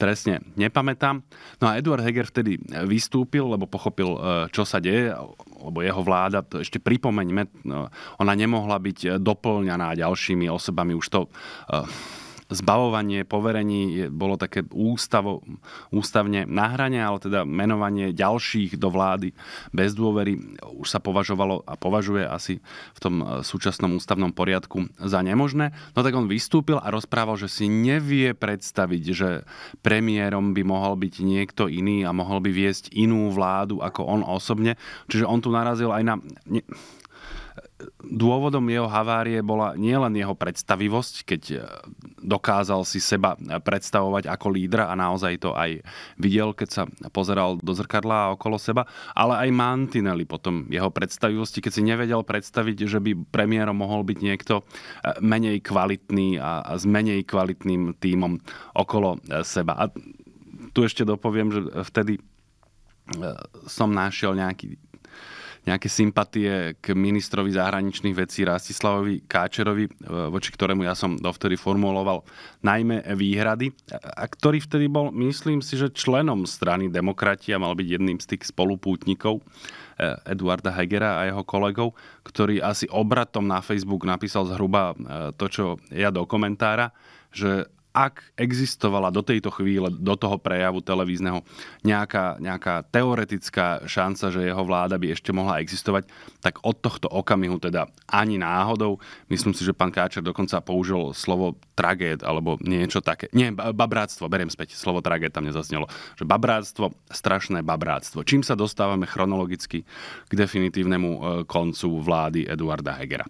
[0.00, 1.20] presne nepamätám.
[1.60, 2.56] No a Eduard Heger vtedy
[2.88, 4.18] vystúpil, lebo pochopil, e,
[4.48, 5.12] čo sa deje,
[5.60, 11.20] lebo jeho vláda, to ešte pripomeňme, no, ona nemohla byť doplňaná ďalšími osobami, už to
[11.28, 11.28] e,
[12.46, 15.42] zbavovanie poverení bolo také ústavo,
[15.90, 19.34] ústavne na hrane, ale teda menovanie ďalších do vlády
[19.74, 20.38] bez dôvery
[20.78, 22.62] už sa považovalo a považuje asi
[22.94, 25.74] v tom e, súčasnom ústavnom poriadku za nemožné.
[25.98, 29.28] No tak on vystúpil a rozprával, že si nevie predstaviť, že
[29.82, 34.78] premiérom by mohol byť niekto iný a mohol by viesť inú vládu ako on osobne.
[35.10, 36.14] Čiže on tu narazil aj na
[38.00, 41.56] dôvodom jeho havárie bola nielen jeho predstavivosť, keď e,
[42.24, 45.84] dokázal si seba predstavovať ako lídra a naozaj to aj
[46.16, 51.60] videl, keď sa pozeral do zrkadla a okolo seba, ale aj mantinely potom jeho predstavivosti,
[51.60, 54.62] keď si nevedel predstaviť, že by premiérom mohol byť niekto e,
[55.20, 58.40] menej kvalitný a s menej kvalitným tímom
[58.72, 59.76] okolo e, seba.
[59.76, 59.84] A
[60.72, 62.20] tu ešte dopoviem, že vtedy
[63.70, 64.74] som našiel nejaký
[65.66, 69.90] nejaké sympatie k ministrovi zahraničných vecí Rastislavovi Káčerovi, e,
[70.30, 72.22] voči ktorému ja som dovtedy formuloval
[72.62, 77.88] najmä výhrady, a ktorý vtedy bol, myslím si, že členom strany demokrati a mal byť
[77.98, 84.06] jedným z tých spolupútnikov e, Eduarda Hegera a jeho kolegov, ktorý asi obratom na Facebook
[84.06, 86.94] napísal zhruba e, to, čo ja do komentára,
[87.34, 91.40] že ak existovala do tejto chvíle, do toho prejavu televízneho
[91.80, 96.04] nejaká, nejaká teoretická šanca, že jeho vláda by ešte mohla existovať,
[96.44, 99.00] tak od tohto okamihu teda ani náhodou.
[99.32, 103.32] Myslím si, že pán Káčer dokonca použil slovo tragéd alebo niečo také.
[103.32, 105.88] Nie, babráctvo, beriem späť, slovo tragéd tam nezaznelo.
[106.20, 108.28] Že babráctvo, strašné babráctvo.
[108.28, 109.88] Čím sa dostávame chronologicky
[110.28, 113.24] k definitívnemu e, koncu vlády Eduarda Hegera?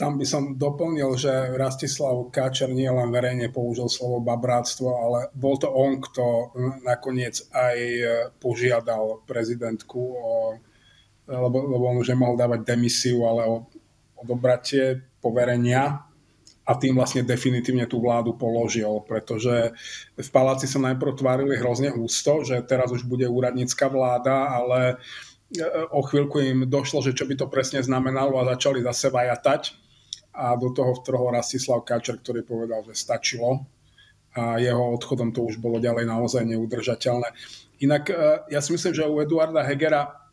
[0.00, 5.60] Tam by som doplnil, že Rastislav Káčer nie len verejne použil slovo babráctvo, ale bol
[5.60, 7.76] to on, kto nakoniec aj
[8.40, 10.32] požiadal prezidentku o
[11.26, 13.66] lebo, lebo on už nemohol dávať demisiu, ale o
[14.14, 16.06] odobratie poverenia.
[16.66, 19.70] A tým vlastne definitívne tú vládu položil, pretože
[20.18, 24.98] v paláci sa najprv tvárili hrozne ústo, že teraz už bude úradnícka vláda, ale
[25.94, 29.62] o chvíľku im došlo, že čo by to presne znamenalo a začali zase vajatať
[30.36, 33.64] a do toho vtrhol Rastislav Káčer, ktorý povedal, že stačilo
[34.36, 37.32] a jeho odchodom to už bolo ďalej naozaj neudržateľné.
[37.80, 38.14] Inak e,
[38.52, 40.26] ja si myslím, že u Eduarda Hegera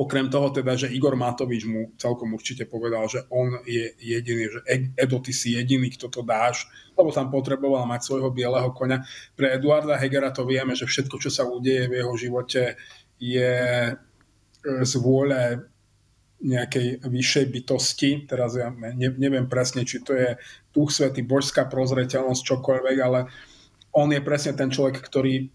[0.00, 4.60] okrem toho teda, že Igor Matovič mu celkom určite povedal, že on je jediný, že
[4.96, 6.66] Edo, ty si jediný, kto to dáš,
[6.98, 9.06] lebo tam potreboval mať svojho bieleho konia.
[9.36, 12.74] Pre Eduarda Hegera to vieme, že všetko, čo sa udeje v jeho živote,
[13.22, 13.54] je
[14.64, 15.68] z vôle
[16.44, 20.36] nejakej vyššej bytosti, teraz ja ne, neviem presne, či to je
[20.76, 23.32] duch svety, božská prozreteľnosť, čokoľvek, ale
[23.94, 25.48] on je presne ten človek, ktorý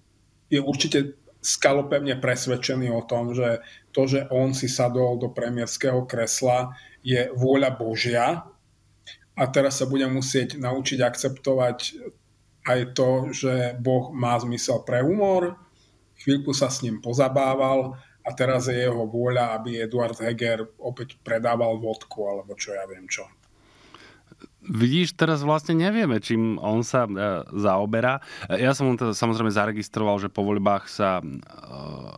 [0.50, 3.62] je určite skalopevne presvedčený o tom, že
[3.94, 6.74] to, že on si sadol do premiérského kresla,
[7.06, 8.44] je vôľa Božia.
[9.40, 11.78] A teraz sa bude musieť naučiť akceptovať
[12.68, 15.56] aj to, že Boh má zmysel pre humor,
[16.20, 21.80] chvíľku sa s ním pozabával a teraz je jeho vôľa, aby Eduard Heger opäť predával
[21.80, 23.26] vodku, alebo čo ja viem čo.
[24.60, 27.12] Vidíš, teraz vlastne nevieme, čím on sa e,
[27.58, 28.22] zaoberá.
[28.54, 31.26] Ja som teda samozrejme zaregistroval, že po voľbách sa e,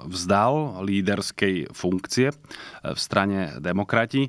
[0.10, 2.36] vzdal líderskej funkcie e,
[2.92, 4.28] v strane demokrati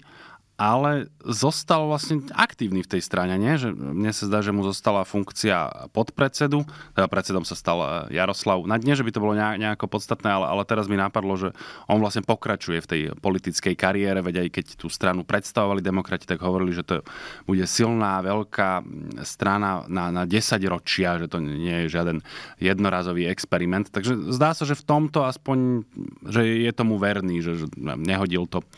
[0.62, 3.58] ale zostal vlastne aktívny v tej strane, nie?
[3.58, 6.62] Že mne sa zdá, že mu zostala funkcia podpredsedu,
[6.94, 8.62] teda predsedom sa stal eh, Jaroslav.
[8.70, 11.50] Na dne, že by to bolo nejako podstatné, ale, ale teraz mi napadlo, že
[11.90, 16.38] on vlastne pokračuje v tej politickej kariére, veď aj keď tú stranu predstavovali demokrati, tak
[16.38, 17.02] hovorili, že to
[17.42, 18.86] bude silná, veľká
[19.26, 20.38] strana na, na 10
[20.70, 22.22] ročia, že to nie je žiaden
[22.62, 23.90] jednorazový experiment.
[23.90, 25.82] Takže zdá sa, že v tomto aspoň,
[26.30, 28.70] že je tomu verný, že, že nehodil to eh,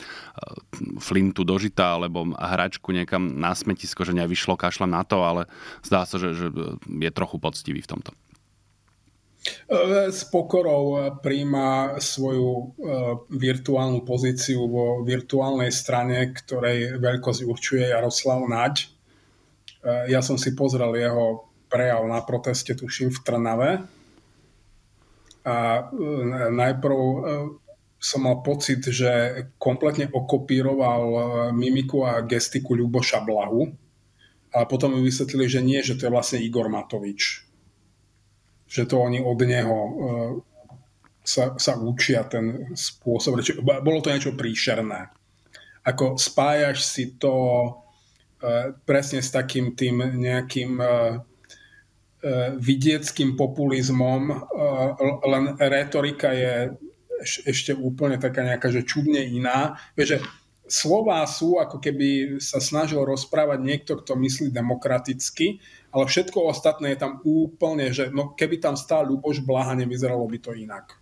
[0.96, 5.50] flintu do žita alebo hračku niekam na smetisko, že nevyšlo, kašľam na to, ale
[5.82, 6.46] zdá sa, že, že
[6.86, 8.14] je trochu poctivý v tomto.
[10.08, 12.64] S pokorou príjma svoju e,
[13.28, 18.74] virtuálnu pozíciu vo virtuálnej strane, ktorej veľkosť určuje Jaroslav Naď.
[18.80, 18.86] E,
[20.08, 23.70] ja som si pozrel jeho prejav na proteste, tuším, v Trnave.
[25.44, 27.00] A e, najprv
[28.04, 29.08] som mal pocit, že
[29.56, 31.20] kompletne okopíroval e,
[31.56, 33.64] mimiku a gestiku Ľuboša Blahu,
[34.52, 37.48] ale potom mi vysvetlili, že nie, že to je vlastne Igor Matovič.
[38.68, 39.92] Že to oni od neho e,
[41.24, 43.40] sa, sa učia ten spôsob.
[43.64, 45.08] Bolo to niečo príšerné.
[45.88, 47.32] Ako spájaš si to
[48.44, 50.76] e, presne s takým tým nejakým
[52.56, 54.32] vidieckým populizmom,
[55.28, 56.72] len retorika je
[57.22, 59.78] ešte úplne taká nejaká, že čudne iná.
[59.94, 60.18] Vieš, že
[60.66, 65.60] slová sú, ako keby sa snažil rozprávať niekto, kto myslí demokraticky,
[65.92, 70.38] ale všetko ostatné je tam úplne, že no, keby tam stál Ľuboš Blaha, nevyzeralo by
[70.40, 70.98] to inak.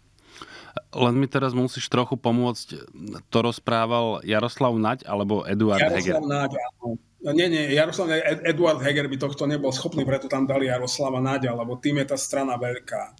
[0.93, 2.89] Len mi teraz musíš trochu pomôcť.
[3.29, 6.17] To rozprával Jaroslav Naď alebo Eduard Jaroslav Heger?
[6.21, 6.97] Naď, áno.
[7.23, 8.11] Nie, nie, Jaroslav,
[8.43, 12.19] Eduard Heger by tohto nebol schopný, preto tam dali Jaroslava Naďa, lebo tým je tá
[12.19, 13.15] strana veľká.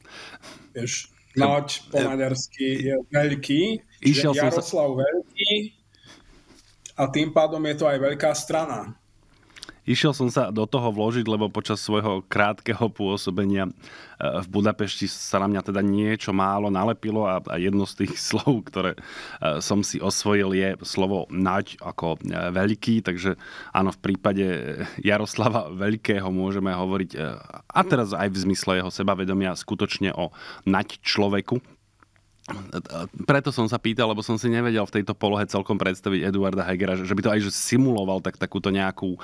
[0.75, 3.63] Vieš, Noč po maďarsky je veľký,
[4.05, 5.01] Išiel Jaroslav sa...
[5.01, 5.83] Veľký
[6.99, 8.93] a tým pádom je to aj veľká strana.
[9.83, 13.73] Išiel som sa do toho vložiť, lebo počas svojho krátkeho pôsobenia e,
[14.23, 18.95] v Budapešti sa na mňa teda niečo málo nalepilo a jedno z tých slov, ktoré
[18.95, 18.99] e,
[19.59, 22.19] som si osvojil je slovo nať ako e,
[22.55, 23.35] veľký, takže
[23.75, 24.47] áno, v prípade
[25.03, 27.11] Jaroslava Veľkého môžeme hovoriť
[27.67, 30.31] a teraz aj v zmysle jeho sebavedomia skutočne o
[30.63, 31.59] nať človeku,
[33.25, 36.99] preto som sa pýtal, lebo som si nevedel v tejto polohe celkom predstaviť Eduarda Hegera,
[36.99, 39.17] že by to aj že simuloval tak takúto nejakú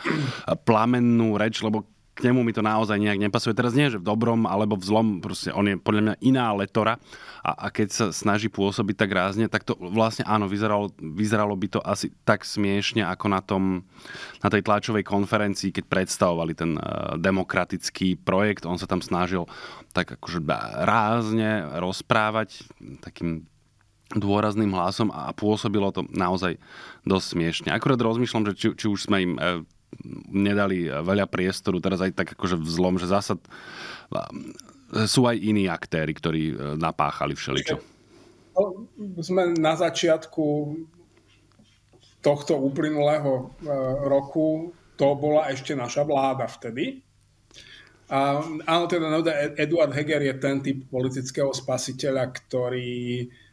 [0.65, 1.85] plamennú reč, lebo
[2.19, 3.55] k nemu mi to naozaj nejak nepasuje.
[3.55, 6.99] Teraz nie, že v dobrom alebo v zlom, proste on je podľa mňa iná letora
[7.47, 11.79] a, a keď sa snaží pôsobiť tak rázne, tak to vlastne áno, vyzeralo, vyzeralo by
[11.79, 13.87] to asi tak smiešne ako na, tom,
[14.43, 18.67] na tej tlačovej konferencii, keď predstavovali ten uh, demokratický projekt.
[18.67, 19.47] On sa tam snažil
[19.95, 20.43] tak akože
[20.83, 22.67] rázne rozprávať
[22.99, 23.47] takým
[24.11, 26.59] dôrazným hlasom a pôsobilo to naozaj
[27.05, 27.69] dosť smiešne.
[27.71, 29.63] Akurát rozmýšľam, že či, či už sme im uh,
[30.29, 33.41] nedali veľa priestoru, teraz aj tak akože vzlom, že zásad
[35.05, 37.77] sú aj iní aktéry, ktorí e, napáchali všeličo.
[38.57, 38.89] No,
[39.21, 40.45] sme na začiatku
[42.25, 43.69] tohto uplynulého e,
[44.09, 47.05] roku, to bola ešte naša vláda vtedy.
[48.09, 49.21] A, áno, teda
[49.61, 53.48] Eduard Heger je ten typ politického spasiteľa, ktorý E,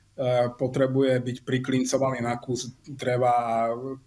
[0.56, 3.58] potrebuje byť priklincovaný na kus dreva a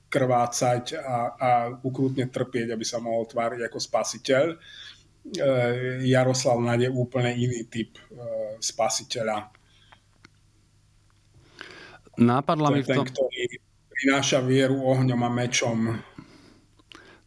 [0.08, 1.50] krvácať a, a
[1.84, 4.44] ukrutne trpieť, aby sa mohol tváriť ako spasiteľ.
[4.48, 4.56] E,
[6.08, 8.02] Jaroslav nájde úplne iný typ e,
[8.56, 9.52] spasiteľa.
[12.16, 13.04] Nápadla mi v tom...
[13.04, 13.42] Ten, ktorý
[13.92, 15.92] prináša vieru ohňom a mečom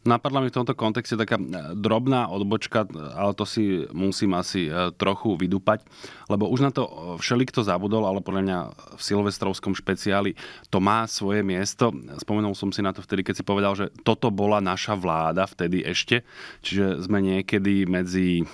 [0.02, 1.46] Napadla mi v tomto kontexte taká e,
[1.78, 5.86] drobná odbočka, ale to si musím asi e, trochu vydúpať,
[6.26, 8.58] lebo už na to všelikto zabudol, ale podľa mňa
[8.98, 10.34] v silvestrovskom špeciáli
[10.74, 11.94] to má svoje miesto.
[12.18, 15.86] Spomenul som si na to vtedy, keď si povedal, že toto bola naša vláda vtedy
[15.86, 16.26] ešte,
[16.66, 18.44] čiže sme niekedy medzi e,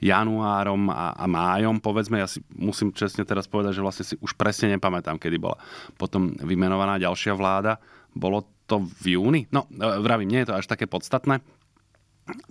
[0.00, 4.32] januárom a, a májom, povedzme, ja si musím čestne teraz povedať, že vlastne si už
[4.40, 5.60] presne nepamätám, kedy bola
[6.00, 7.76] potom vymenovaná ďalšia vláda.
[8.16, 9.48] Bolo to v júni.
[9.48, 11.40] No, e, vravím, nie je to až také podstatné.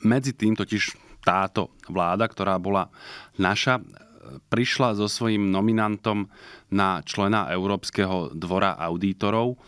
[0.01, 2.89] Medzi tým totiž táto vláda, ktorá bola
[3.37, 3.83] naša, e,
[4.49, 6.25] prišla so svojím nominantom
[6.73, 9.61] na člena Európskeho dvora auditorov.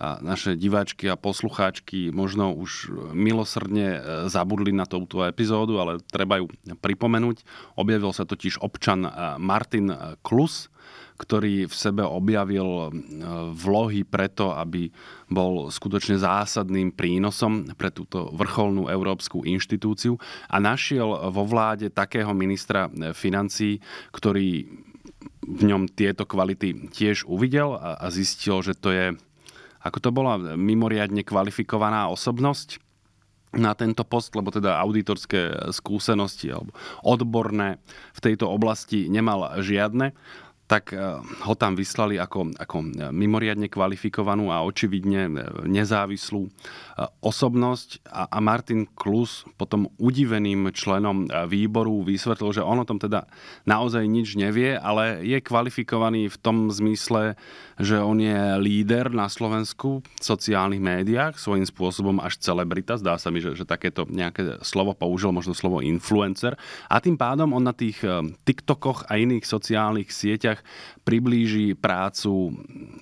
[0.00, 3.98] A naše diváčky a poslucháčky možno už milosrdne e,
[4.32, 6.48] zabudli na touto epizódu, ale treba ju
[6.80, 7.44] pripomenúť.
[7.76, 9.04] Objavil sa totiž občan
[9.36, 9.92] Martin
[10.24, 10.72] Klus,
[11.20, 12.88] ktorý v sebe objavil
[13.52, 14.88] vlohy preto, aby
[15.28, 20.16] bol skutočne zásadným prínosom pre túto vrcholnú európsku inštitúciu
[20.48, 23.84] a našiel vo vláde takého ministra financí,
[24.16, 24.64] ktorý
[25.44, 29.06] v ňom tieto kvality tiež uvidel a zistil, že to je,
[29.84, 32.80] ako to bola, mimoriadne kvalifikovaná osobnosť
[33.50, 36.70] na tento post, lebo teda auditorské skúsenosti alebo
[37.02, 37.82] odborné
[38.14, 40.14] v tejto oblasti nemal žiadne
[40.70, 45.32] tak eh, ho tam vyslali ako, ako mimoriadne kvalifikovanú a očividne eh,
[45.66, 46.52] nezávislú eh,
[47.18, 48.06] osobnosť.
[48.06, 53.26] A, a Martin Klus potom udiveným členom výboru vysvetlil, že on o tom teda
[53.66, 57.34] naozaj nič nevie, ale je kvalifikovaný v tom zmysle,
[57.80, 63.32] že on je líder na Slovensku v sociálnych médiách, svojím spôsobom až celebrita, zdá sa
[63.32, 66.54] mi, že, že takéto nejaké slovo použil, možno slovo influencer.
[66.92, 68.04] A tým pádom on na tých
[68.44, 70.68] TikTokoch a iných sociálnych sieťach nech
[71.08, 72.52] priblíži prácu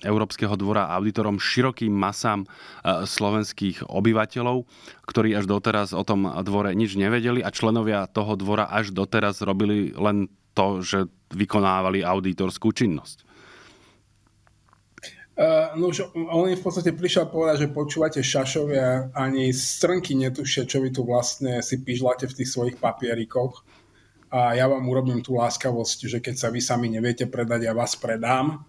[0.01, 2.47] Európskeho dvora auditorom širokým masám e,
[3.03, 4.63] slovenských obyvateľov,
[5.03, 9.91] ktorí až doteraz o tom dvore nič nevedeli a členovia toho dvora až doteraz robili
[9.93, 13.27] len to, že vykonávali auditorskú činnosť.
[15.39, 20.83] Uh, no už on v podstate prišiel povedať, že počúvate šašovia, ani strnky netušia, čo
[20.83, 23.63] vy tu vlastne si pižláte v tých svojich papierikoch
[24.29, 27.97] a ja vám urobím tú láskavosť, že keď sa vy sami neviete predať, ja vás
[27.97, 28.61] predám.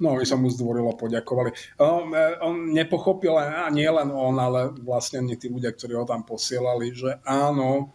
[0.00, 1.54] No, my som mu zdvorilo poďakovali.
[1.78, 2.10] On,
[2.42, 6.90] on nepochopil, a nie len on, ale vlastne ani tí ľudia, ktorí ho tam posielali,
[6.90, 7.94] že áno,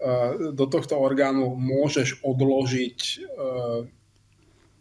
[0.00, 3.14] e, do tohto orgánu môžeš odložiť e,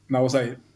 [0.08, 0.69] naozaj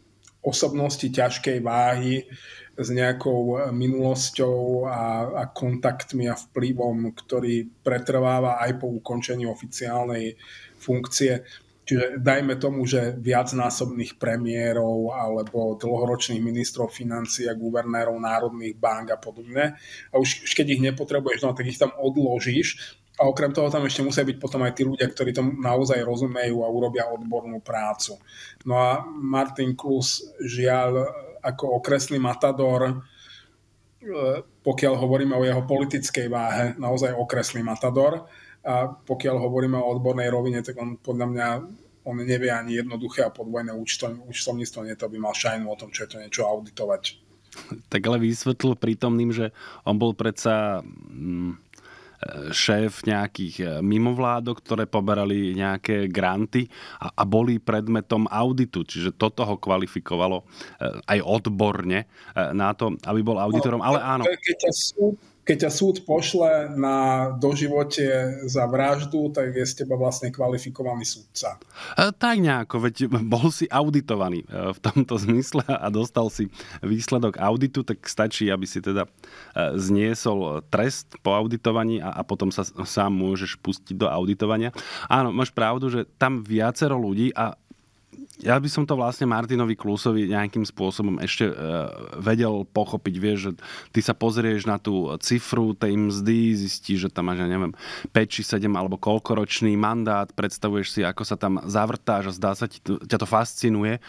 [0.44, 2.28] osobnosti ťažkej váhy,
[2.74, 10.38] s nejakou eh, minulosťou a, a kontaktmi a vplyvom, ktorý pretrváva aj po ukončení oficiálnej
[10.82, 11.46] funkcie.
[11.84, 19.20] Čiže dajme tomu, že viacnásobných premiérov alebo dlhoročných ministrov financií a guvernérov národných bank a
[19.20, 19.76] podobne.
[20.08, 23.03] A už, už keď ich nepotrebuješ, no tak ich tam odložíš.
[23.14, 26.66] A okrem toho tam ešte musia byť potom aj tí ľudia, ktorí tomu naozaj rozumejú
[26.66, 28.18] a urobia odbornú prácu.
[28.66, 31.06] No a Martin Klus žiaľ
[31.46, 32.94] ako okreslý matador, e,
[34.42, 38.26] pokiaľ hovoríme o jeho politickej váhe, naozaj okreslý matador.
[38.64, 41.48] A pokiaľ hovoríme o odbornej rovine, tak on podľa mňa
[42.04, 43.72] on nevie ani jednoduché a podvojné
[44.28, 47.20] účtovníctvo, nie to by mal šajnu o tom, čo je to niečo auditovať.
[47.88, 49.54] Tak ale vysvetlil prítomným, že
[49.86, 51.73] on bol predsa mm,
[52.52, 56.68] šéf nejakých e, mimovládok, ktoré poberali nejaké granty
[57.02, 58.86] a, a boli predmetom auditu.
[58.86, 60.46] Čiže toto ho kvalifikovalo e,
[61.10, 62.06] aj odborne e,
[62.56, 63.82] na to, aby bol auditorom.
[63.82, 64.24] No, ale áno.
[64.28, 68.04] Keď ťa súd keď ťa súd pošle na doživote
[68.48, 71.60] za vraždu, tak je z teba vlastne kvalifikovaný súdca.
[72.00, 72.96] E, tak nejako, veď
[73.28, 76.48] bol si auditovaný e, v tomto zmysle a dostal si
[76.80, 79.10] výsledok auditu, tak stačí, aby si teda e,
[79.76, 84.72] zniesol trest po auditovaní a, a potom sa sám môžeš pustiť do auditovania.
[85.12, 87.60] Áno, máš pravdu, že tam viacero ľudí a
[88.44, 91.56] ja by som to vlastne Martinovi Klusovi nejakým spôsobom ešte uh,
[92.20, 93.16] vedel pochopiť.
[93.16, 93.52] Vieš, že
[93.94, 97.72] ty sa pozrieš na tú cifru tej mzdy, zistíš, že tam máš, ja neviem,
[98.12, 102.66] 5 či 7 alebo koľkoročný mandát, predstavuješ si, ako sa tam zavrtáš a zdá sa
[102.68, 104.02] ti, ťa to fascinuje.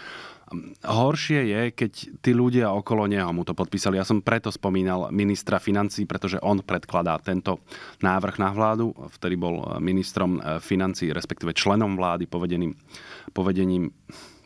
[0.84, 3.96] Horšie je, keď tí ľudia okolo neho mu to podpísali.
[3.96, 7.64] Ja som preto spomínal ministra financí, pretože on predkladá tento
[8.04, 12.76] návrh na vládu, vtedy bol ministrom financí, respektíve členom vlády povedeným,
[13.32, 13.94] povedením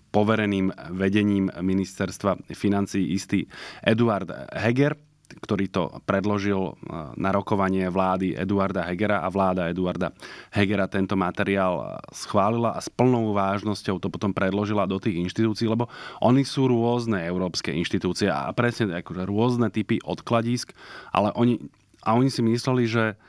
[0.08, 3.44] povereným vedením ministerstva financí istý
[3.84, 4.96] Eduard Heger
[5.28, 6.74] ktorý to predložil e,
[7.20, 10.16] na rokovanie vlády Eduarda Hegera a vláda Eduarda
[10.48, 15.92] Hegera tento materiál schválila a s plnou vážnosťou to potom predložila do tých inštitúcií, lebo
[16.24, 20.72] oni sú rôzne európske inštitúcie a presne akože rôzne typy odkladísk,
[21.12, 21.60] ale oni,
[22.08, 23.20] a oni si mysleli, že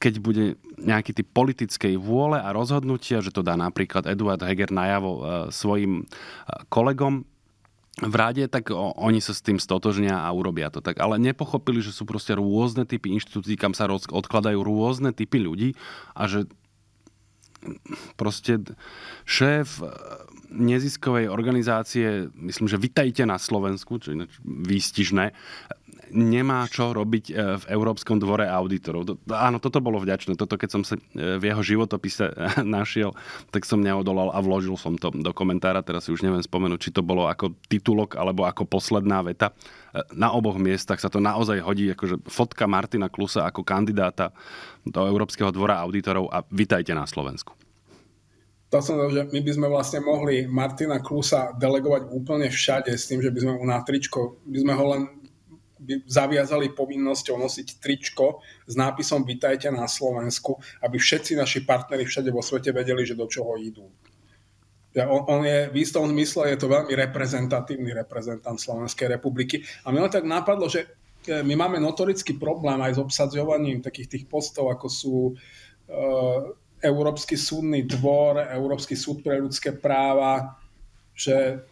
[0.00, 0.44] keď bude
[0.80, 6.02] nejaký typ politickej vôle a rozhodnutia, že to dá napríklad Eduard Heger najavo e, svojim
[6.02, 6.04] e,
[6.72, 7.28] kolegom,
[7.98, 11.02] v rade, tak oni sa s tým stotožnia a urobia to tak.
[11.02, 15.74] Ale nepochopili, že sú proste rôzne typy inštitúcií, kam sa odkladajú rôzne typy ľudí
[16.14, 16.46] a že
[18.14, 18.62] proste
[19.26, 19.82] šéf
[20.48, 25.34] neziskovej organizácie, myslím, že Vitajte na Slovensku, čo je výstižné,
[26.12, 29.18] nemá čo robiť e, v Európskom dvore auditorov.
[29.28, 30.34] Áno, toto bolo vďačné.
[30.36, 32.32] Toto, keď som sa e, v jeho životopise
[32.64, 33.12] našiel,
[33.52, 35.84] tak som neodolal a vložil som to do komentára.
[35.84, 39.52] Teraz si už neviem spomenúť, či to bolo ako titulok alebo ako posledná veta.
[39.92, 44.32] E, na oboch miestach sa to naozaj hodí, akože fotka Martina Klusa ako kandidáta
[44.88, 47.52] do Európskeho dvora auditorov a vitajte na Slovensku.
[48.68, 53.20] to som že my by sme vlastne mohli Martina Klusa delegovať úplne všade s tým,
[53.20, 55.02] že by sme mu na tričko, by sme ho len
[56.06, 62.42] zaviazali povinnosťou nosiť tričko s nápisom Vítajte na Slovensku, aby všetci naši partneri všade vo
[62.42, 63.86] svete vedeli, že do čoho idú.
[64.98, 69.62] On, on je, v istom zmysle je to veľmi reprezentatívny reprezentant Slovenskej republiky.
[69.86, 70.88] A mňa tak napadlo, že
[71.28, 76.50] e, my máme notorický problém aj s obsadzovaním takých tých postov, ako sú uh,
[76.82, 80.58] Európsky súdny dvor, Európsky súd pre ľudské práva,
[81.14, 81.62] že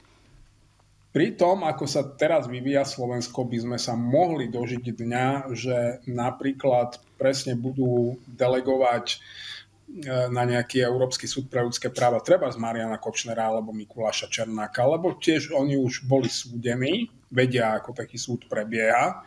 [1.17, 7.01] pri tom, ako sa teraz vyvíja Slovensko, by sme sa mohli dožiť dňa, že napríklad
[7.17, 13.49] presne budú delegovať e, na nejaký Európsky súd pre ľudské práva treba z Mariana Kočnera
[13.49, 19.25] alebo Mikuláša Černáka, lebo tiež oni už boli súdení, vedia, ako taký súd prebieha,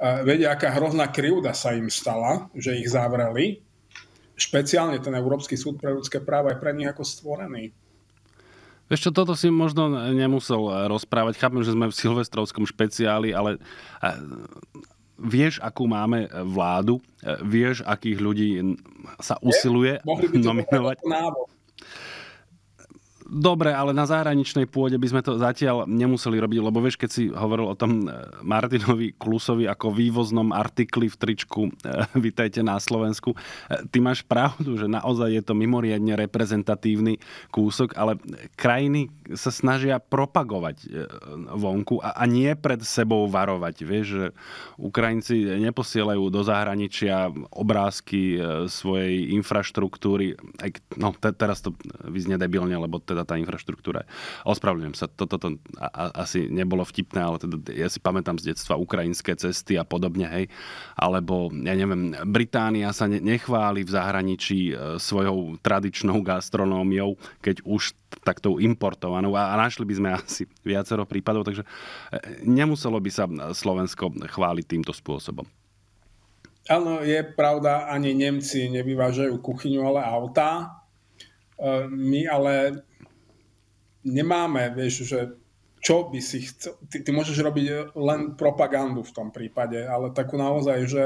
[0.00, 3.60] e, vedia, aká hrozná krivda sa im stala, že ich zavreli,
[4.40, 7.76] špeciálne ten Európsky súd pre ľudské práva je pre nich ako stvorený.
[8.86, 11.42] Vieš čo, toto si možno nemusel rozprávať.
[11.42, 13.58] Chápem, že sme v silvestrovskom špeciáli, ale
[15.18, 17.02] vieš, akú máme vládu,
[17.42, 18.48] vieš, akých ľudí
[19.18, 20.38] sa usiluje je?
[20.46, 21.02] nominovať.
[21.02, 21.55] Návod.
[23.26, 27.26] Dobre, ale na zahraničnej pôde by sme to zatiaľ nemuseli robiť, lebo vieš, keď si
[27.26, 31.70] hovoril o tom e, Martinovi Klusovi ako vývoznom artikli v tričku e,
[32.26, 33.38] Vítajte na Slovensku, e,
[33.90, 37.18] ty máš pravdu, že naozaj je to mimoriadne reprezentatívny
[37.50, 38.14] kúsok, ale
[38.54, 40.86] krajiny sa snažia propagovať
[41.50, 43.74] vonku a, a nie pred sebou varovať.
[43.82, 44.26] Vieš, že
[44.78, 48.38] Ukrajinci neposielajú do zahraničia obrázky
[48.70, 50.38] svojej infraštruktúry.
[50.94, 51.74] No, te, teraz to
[52.06, 54.04] vyznie debilne, lebo teda tá infraštruktúra.
[54.44, 55.64] Ospravedlňujem sa, toto to, to,
[56.12, 60.44] asi nebolo vtipné, ale teda ja si pamätám z detstva ukrajinské cesty a podobne, hej.
[61.00, 67.96] Alebo, ja neviem, Británia sa ne, nechváli v zahraničí e, svojou tradičnou gastronómiou, keď už
[68.20, 71.68] taktou importovanou a, a našli by sme asi viacero prípadov, takže e,
[72.44, 73.24] nemuselo by sa
[73.56, 75.48] Slovensko chváliť týmto spôsobom.
[76.66, 80.82] Áno, je pravda, ani Nemci nevyvážajú kuchyňu, ale autá.
[81.54, 82.82] E, my ale
[84.06, 85.34] nemáme, vieš, že
[85.82, 90.38] čo by si chcel, ty, ty môžeš robiť len propagandu v tom prípade, ale takú
[90.38, 91.04] naozaj, že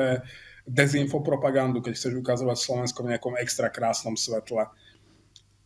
[0.69, 4.69] dezinfopropagandu, keď chceš ukazovať Slovensko v nejakom extra krásnom svetle.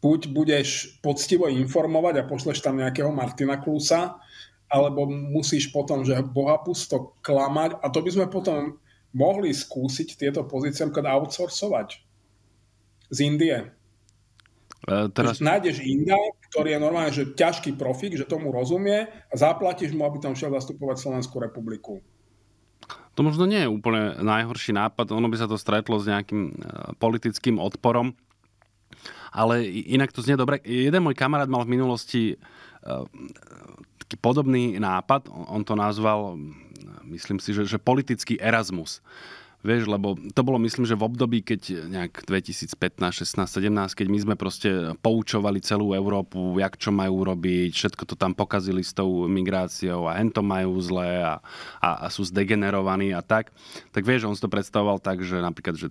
[0.00, 4.16] Buď budeš poctivo informovať a pošleš tam nejakého Martina Klusa,
[4.68, 8.80] alebo musíš potom, že boha pusto klamať a to by sme potom
[9.14, 11.88] mohli skúsiť tieto pozície outsourcovať
[13.14, 13.56] z Indie.
[14.84, 15.40] Uh, teraz...
[15.40, 16.16] nájdeš Inda,
[16.52, 20.52] ktorý je normálne, že ťažký profik, že tomu rozumie a zaplatíš mu, aby tam šiel
[20.52, 22.04] zastupovať Slovenskú republiku.
[23.16, 26.92] To možno nie je úplne najhorší nápad, ono by sa to stretlo s nejakým uh,
[27.00, 28.12] politickým odporom,
[29.32, 30.60] ale inak to znie dobre.
[30.62, 32.22] Jeden môj kamarát mal v minulosti
[32.84, 33.08] uh,
[34.04, 36.36] taký podobný nápad, on to nazval,
[37.08, 39.00] myslím si, že, že politický Erasmus
[39.64, 44.18] Vieš, lebo to bolo myslím, že v období, keď nejak 2015, 16, 17, keď my
[44.20, 49.24] sme proste poučovali celú Európu, jak čo majú robiť, všetko to tam pokazili s tou
[49.24, 51.40] migráciou a hen to majú zlé a,
[51.80, 53.56] a, a sú zdegenerovaní a tak.
[53.96, 55.88] Tak vieš, on si to predstavoval tak, že napríklad, že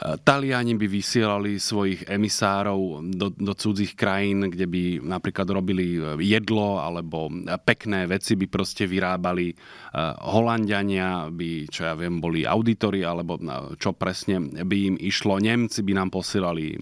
[0.00, 7.28] Taliani by vysielali svojich emisárov do, do cudzích krajín, kde by napríklad robili jedlo alebo
[7.68, 9.52] pekné veci by proste vyrábali.
[10.24, 13.36] Holandiania by, čo ja viem, boli auditori alebo
[13.76, 15.36] čo presne by im išlo.
[15.36, 16.78] Nemci by nám posielali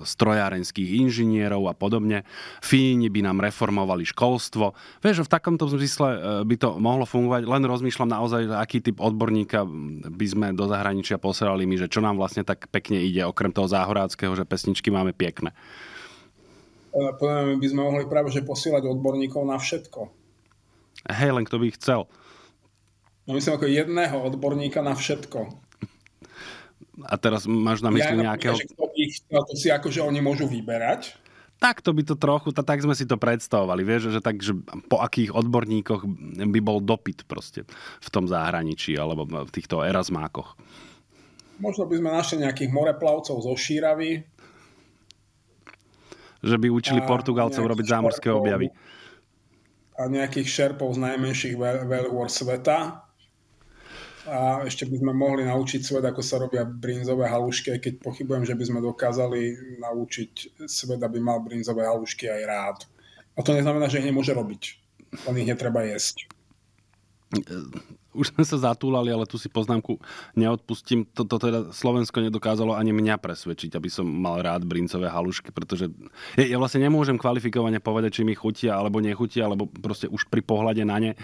[0.00, 2.24] strojárenských inžinierov a podobne.
[2.64, 4.72] Fíni by nám reformovali školstvo.
[5.02, 7.44] Vieš, v takomto zmysle e, by to mohlo fungovať.
[7.44, 9.66] Len rozmýšľam naozaj, aký typ odborníka
[10.08, 13.50] by sme do zahraničia posielali my, že čo nám vlastne vlastne tak pekne ide, okrem
[13.50, 15.50] toho záhoráckého, že pesničky máme pekné?
[16.94, 20.06] Podľa by sme mohli práve že posielať odborníkov na všetko.
[21.10, 22.06] Hej, len kto by chcel.
[23.26, 25.50] No myslím ako jedného odborníka na všetko.
[27.02, 28.54] A teraz máš na mysli ja, nejakého...
[28.54, 31.18] Že kto by chcel, to si akože oni môžu vyberať.
[31.58, 34.54] Tak to by to trochu, tak sme si to predstavovali, vieš, že tak, že
[34.86, 36.06] po akých odborníkoch
[36.46, 37.66] by bol dopyt proste
[38.00, 40.56] v tom zahraničí alebo v týchto erasmákoch.
[41.60, 44.24] Možno by sme našli nejakých moreplavcov zo Šíravy.
[46.40, 48.66] Že by učili Portugalcov robiť zámorské šerpov, objavy.
[50.00, 51.54] A nejakých šerpov z najmenších
[51.84, 53.04] veľhôr sveta.
[54.24, 58.56] A ešte by sme mohli naučiť svet, ako sa robia brinzové halušky, keď pochybujem, že
[58.56, 59.40] by sme dokázali
[59.80, 62.78] naučiť svet, aby mal brinzové halušky aj rád.
[63.36, 64.62] A to neznamená, že ich nemôže robiť.
[65.28, 66.28] On ich netreba jesť
[68.10, 70.02] už sme sa zatúlali, ale tu si poznámku
[70.34, 71.06] neodpustím.
[71.06, 75.88] Toto teda Slovensko nedokázalo ani mňa presvedčiť, aby som mal rád brincové halušky, pretože
[76.34, 80.42] ja, ja vlastne nemôžem kvalifikovane povedať, či mi chutia alebo nechutia, alebo proste už pri
[80.42, 81.18] pohľade na ne e,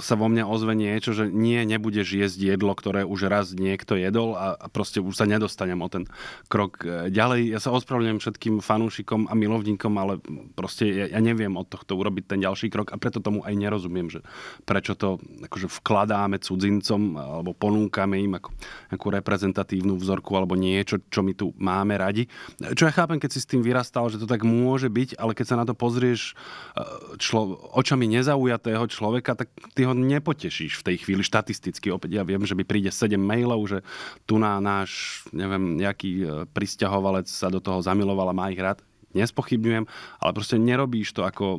[0.00, 4.40] sa vo mne ozve niečo, že nie, nebudeš jesť jedlo, ktoré už raz niekto jedol
[4.40, 6.08] a, a proste už sa nedostanem o ten
[6.48, 7.52] krok e, ďalej.
[7.52, 10.16] Ja sa ospravedlňujem všetkým fanúšikom a milovníkom, ale
[10.56, 14.08] proste ja, ja neviem od tohto urobiť ten ďalší krok a preto tomu aj nerozumiem,
[14.08, 14.24] že
[14.64, 18.54] prečo to akože v vkladáme cudzincom alebo ponúkame im ako
[18.94, 22.30] nejakú reprezentatívnu vzorku alebo niečo, čo my tu máme radi.
[22.78, 25.46] Čo ja chápem, keď si s tým vyrastal, že to tak môže byť, ale keď
[25.50, 26.38] sa na to pozrieš
[26.78, 26.84] e,
[27.18, 31.90] člo, očami nezaujatého človeka, tak ty ho nepotešíš v tej chvíli štatisticky.
[31.90, 33.82] Opäť ja viem, že by príde 7 mailov, že
[34.30, 36.24] tu na náš, neviem, nejaký e,
[36.54, 38.78] pristahovalec sa do toho zamiloval a má ich rád
[39.14, 39.84] nespochybňujem,
[40.22, 41.58] ale proste nerobíš to ako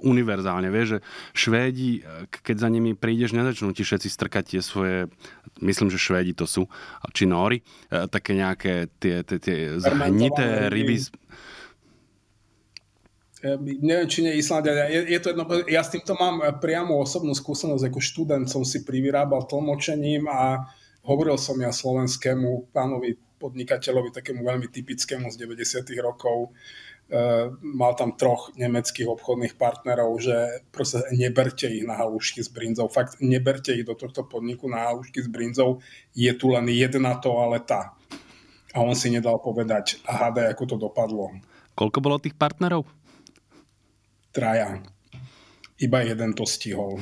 [0.00, 0.68] univerzálne.
[0.72, 0.98] Vieš, že
[1.36, 1.90] Švédi,
[2.30, 5.12] keď za nimi prídeš, nezačnú ti všetci strkať tie zsvoje,
[5.60, 6.68] myslím, že Švédi to sú,
[7.12, 11.04] či Nóri, e, také nejaké tie, tie, tie zhnité ryby.
[13.54, 14.88] Neviem, či nie Islandia.
[14.88, 17.92] Je, je to jedno, ja s týmto mám priamu osobnú skúsenosť.
[17.92, 20.66] Ako študent som si privyrábal tlmočením a
[21.06, 25.86] hovoril som ja slovenskému pánovi podnikateľovi, takému veľmi typickému z 90.
[26.00, 26.52] rokov,
[27.06, 32.90] Uh, mal tam troch nemeckých obchodných partnerov, že proste neberte ich na halušky s brinzou.
[32.90, 35.78] Fakt, neberte ich do tohto podniku na halušky s brinzou.
[36.18, 37.94] Je tu len jedna toaleta.
[38.74, 41.30] A on si nedal povedať, a hádaj, ako to dopadlo.
[41.78, 42.82] Koľko bolo tých partnerov?
[44.34, 44.82] Traja.
[45.78, 46.98] Iba jeden to stihol.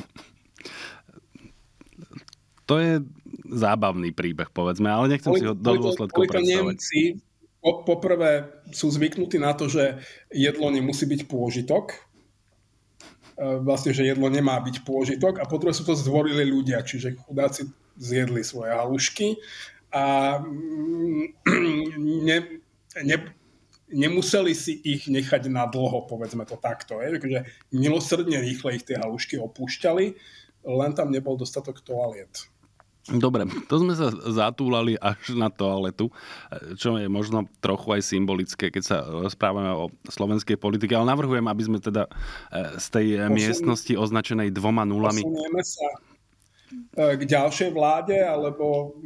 [2.65, 3.05] To je
[3.45, 6.77] zábavný príbeh, povedzme, ale nechcem boli, si ho do dôsledkov predstavovať.
[6.81, 7.21] Nemci,
[7.65, 10.01] po, poprvé sú zvyknutí na to, že
[10.33, 11.99] jedlo nemusí byť pôžitok, e,
[13.65, 17.69] vlastne, že jedlo nemá byť pôžitok a po druhé sú to zdvorili ľudia, čiže chudáci
[17.97, 19.41] zjedli svoje halušky
[19.93, 21.25] a mm,
[22.29, 22.39] ne,
[23.01, 23.17] ne,
[23.95, 26.99] nemuseli si ich nechať na dlho, povedzme to takto.
[26.99, 27.17] Je.
[27.21, 27.39] Takže
[27.71, 30.07] milosrdne rýchle ich tie halušky opúšťali,
[30.65, 32.51] len tam nebol dostatok toaliet.
[33.05, 36.09] Dobre, to sme sa zatúlali až na toaletu,
[36.81, 41.63] čo je možno trochu aj symbolické, keď sa rozprávame o slovenskej politike, ale navrhujem, aby
[41.69, 42.09] sme teda
[42.49, 43.37] e, z tej Posun...
[43.37, 45.21] miestnosti označenej dvoma nulami...
[45.21, 45.89] Posunieme sa
[46.97, 48.97] e, k ďalšej vláde alebo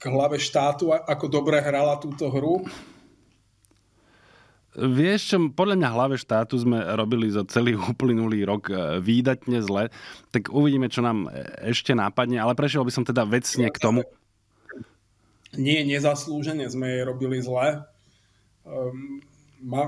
[0.00, 2.64] k hlave štátu, ako dobre hrala túto hru.
[4.72, 9.92] Vieš čo, podľa mňa hlave štátu sme robili za celý uplynulý rok e, výdatne zle,
[10.32, 14.00] tak uvidíme, čo nám e, ešte nápadne, ale prešiel by som teda vecne k tomu.
[15.52, 17.84] Nie, nezaslúžene sme jej robili zle.
[18.64, 19.20] Um,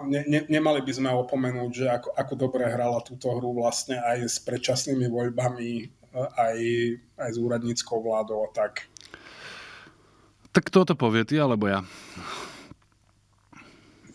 [0.04, 4.28] ne, ne, nemali by sme opomenúť, že ako, ako dobre hrala túto hru vlastne aj
[4.28, 5.84] s predčasnými voľbami, e,
[6.20, 6.58] aj,
[7.24, 8.84] aj s úradníckou vládou a tak.
[10.52, 11.80] Tak kto to povie, ty alebo ja?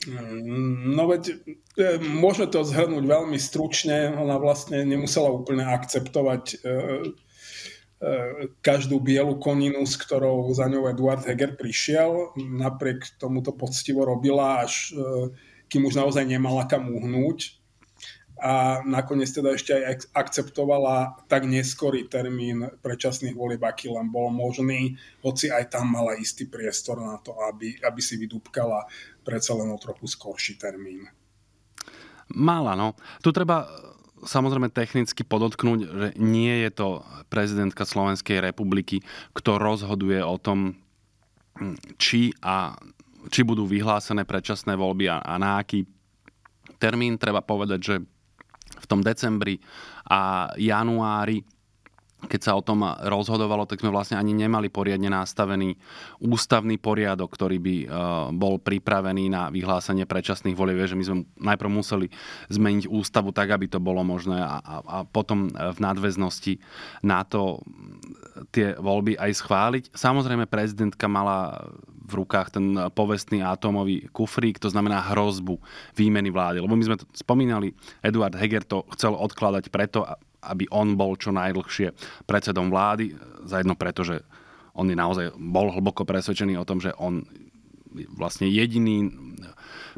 [0.07, 1.23] No veď
[1.75, 4.15] e, môžeme to zhrnúť veľmi stručne.
[4.15, 6.71] Ona vlastne nemusela úplne akceptovať e, e,
[8.63, 12.31] každú bielu koninu, s ktorou za ňou Eduard Heger prišiel.
[12.39, 14.95] Napriek tomu to poctivo robila, až
[15.67, 17.59] kým už naozaj nemala kam uhnúť
[18.39, 24.95] a nakoniec teda ešte aj akceptovala tak neskorý termín predčasných volieb, aký len bol možný,
[25.19, 28.87] hoci aj tam mala istý priestor na to, aby, aby si vydúbkala
[29.29, 31.05] predsa len o trochu skorší termín.
[32.33, 32.97] Mala, no.
[33.21, 33.69] Tu treba
[34.25, 36.87] samozrejme technicky podotknúť, že nie je to
[37.29, 39.05] prezidentka Slovenskej republiky,
[39.37, 40.73] kto rozhoduje o tom,
[42.01, 42.73] či a
[43.29, 45.85] či budú vyhlásené predčasné voľby a, a na aký
[46.81, 47.19] termín.
[47.19, 47.95] Treba povedať, že
[48.79, 49.59] v tom decembri
[50.07, 51.43] a januári
[52.27, 55.79] keď sa o tom rozhodovalo, tak sme vlastne ani nemali poriadne nastavený
[56.19, 57.87] ústavný poriadok, ktorý by uh,
[58.35, 60.83] bol pripravený na vyhlásenie predčasných volieb.
[60.83, 62.11] Že my sme najprv museli
[62.51, 66.59] zmeniť ústavu tak, aby to bolo možné a, a, a potom v nadväznosti
[67.07, 67.63] na to
[68.51, 69.83] tie voľby aj schváliť.
[69.95, 71.67] Samozrejme, prezidentka mala
[72.09, 75.61] v rukách ten povestný atómový kufrík, to znamená hrozbu
[75.93, 76.57] výmeny vlády.
[76.59, 80.09] Lebo my sme to spomínali, Eduard Heger to chcel odkladať preto,
[80.43, 81.91] aby on bol čo najdlhšie
[82.23, 84.23] predsedom vlády, zajedno preto, že
[84.75, 87.27] on je naozaj bol hlboko presvedčený o tom, že on
[88.15, 89.09] vlastne jediný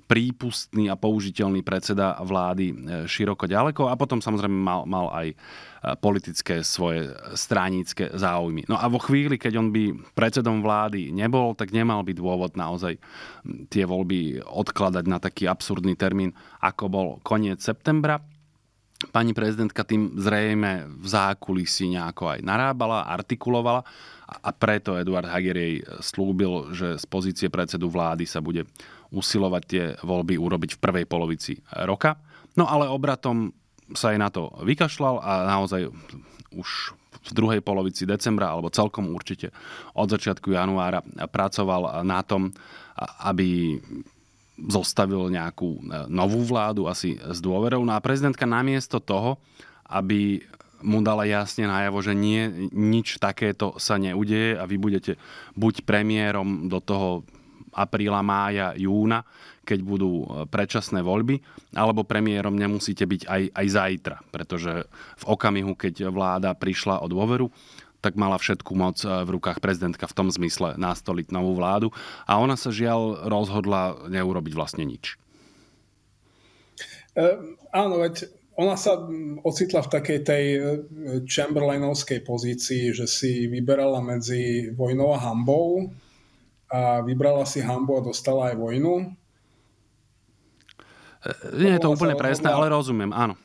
[0.07, 2.71] prípustný a použiteľný predseda vlády
[3.03, 5.35] široko ďaleko a potom samozrejme mal, mal aj
[5.99, 8.63] politické svoje stránické záujmy.
[8.71, 12.95] No a vo chvíli, keď on by predsedom vlády nebol, tak nemal by dôvod naozaj
[13.67, 16.31] tie voľby odkladať na taký absurdný termín,
[16.63, 18.23] ako bol koniec septembra.
[19.09, 23.81] Pani prezidentka tým zrejme v zákulisí nejako aj narábala, artikulovala
[24.29, 28.69] a preto Eduard Hager jej slúbil, že z pozície predsedu vlády sa bude
[29.11, 32.15] usilovať tie voľby urobiť v prvej polovici roka.
[32.55, 33.51] No ale obratom
[33.91, 35.91] sa aj na to vykašľal a naozaj
[36.55, 39.53] už v druhej polovici decembra alebo celkom určite
[39.93, 42.49] od začiatku januára pracoval na tom,
[43.27, 43.77] aby
[44.69, 45.81] zostavil nejakú
[46.11, 47.81] novú vládu asi s dôverou.
[47.81, 49.41] No a prezidentka namiesto toho,
[49.89, 50.43] aby
[50.81, 55.17] mu dala jasne najavo, že nie, nič takéto sa neudeje a vy budete
[55.53, 57.21] buď premiérom do toho
[57.71, 59.23] apríla, mája, júna,
[59.63, 61.39] keď budú predčasné voľby,
[61.77, 64.89] alebo premiérom nemusíte byť aj, aj zajtra, pretože
[65.21, 67.47] v okamihu, keď vláda prišla o dôveru,
[68.01, 71.93] tak mala všetku moc v rukách prezidentka v tom zmysle nastoliť novú vládu
[72.25, 75.21] a ona sa žiaľ rozhodla neurobiť vlastne nič.
[77.13, 77.23] E,
[77.71, 78.27] áno, veď
[78.59, 78.99] ona sa
[79.45, 80.59] ocitla v takej tej e,
[81.23, 85.91] Chamberlainovskej pozícii, že si vyberala medzi vojnou a hambou
[86.71, 88.93] a vybrala si hambu a dostala aj vojnu.
[91.53, 93.37] Nie je to úplne presné, ale rozumiem, áno.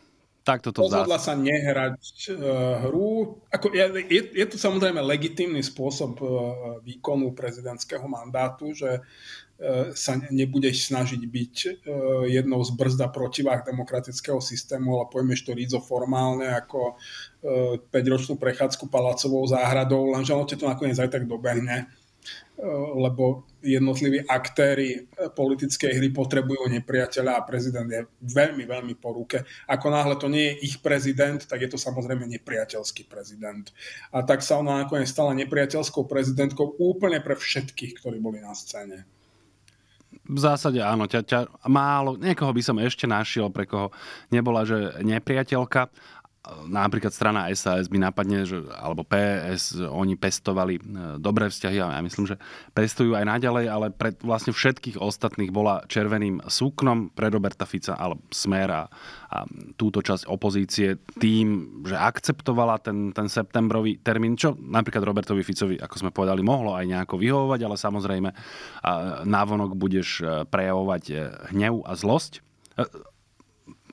[0.46, 3.42] Takto to Rozhodla sa nehrať uh, hru.
[3.50, 6.30] Ako, je, je to samozrejme legitímny spôsob uh,
[6.86, 9.02] výkonu prezidentského mandátu, že
[9.96, 11.54] sa nebudeš snažiť byť
[12.28, 17.00] jednou z brzda protivách demokratického systému, ale pojmeš to rídzo formálne ako
[17.88, 21.88] 5-ročnú prechádzku palacovou záhradou, lenže ono to nakoniec aj tak dobehne
[22.96, 25.04] lebo jednotliví aktéry
[25.36, 29.44] politickej hry potrebujú nepriateľa a prezident je veľmi, veľmi po ruke.
[29.68, 33.68] Ako náhle to nie je ich prezident, tak je to samozrejme nepriateľský prezident.
[34.08, 39.04] A tak sa ona nakoniec stala nepriateľskou prezidentkou úplne pre všetkých, ktorí boli na scéne.
[40.26, 43.94] V zásade áno, ťa, ťa, málo, niekoho by som ešte našiel, pre koho
[44.32, 45.86] nebola, že nepriateľka,
[46.66, 50.82] napríklad strana SAS by napadne, že, alebo PS, oni pestovali e,
[51.18, 52.36] dobré vzťahy a ja myslím, že
[52.72, 58.22] pestujú aj naďalej, ale pre vlastne všetkých ostatných bola červeným súknom pre Roberta Fica alebo
[58.30, 58.82] Smer a,
[59.30, 59.38] a
[59.74, 65.96] túto časť opozície tým, že akceptovala ten, ten septembrový termín, čo napríklad Robertovi Ficovi, ako
[65.98, 68.30] sme povedali, mohlo aj nejako vyhovovať, ale samozrejme
[69.26, 71.14] návonok budeš e, prejavovať e,
[71.54, 72.46] hnev a zlosť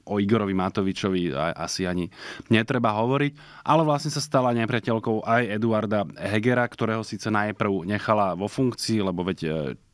[0.07, 2.11] o Igorovi Matovičovi asi ani
[2.51, 8.51] netreba hovoriť, ale vlastne sa stala nepriateľkou aj Eduarda Hegera, ktorého síce najprv nechala vo
[8.51, 9.49] funkcii, lebo veď e,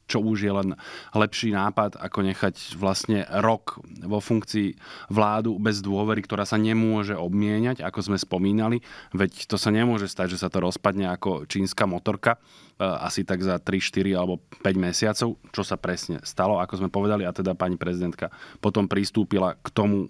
[0.09, 0.73] čo už je len
[1.13, 4.73] lepší nápad, ako nechať vlastne rok vo funkcii
[5.13, 8.81] vládu bez dôvery, ktorá sa nemôže obmieniať, ako sme spomínali.
[9.13, 12.41] Veď to sa nemôže stať, že sa to rozpadne ako čínska motorka
[12.81, 16.89] e, asi tak za 3, 4 alebo 5 mesiacov, čo sa presne stalo, ako sme
[16.89, 20.09] povedali, a teda pani prezidentka potom pristúpila k tomu,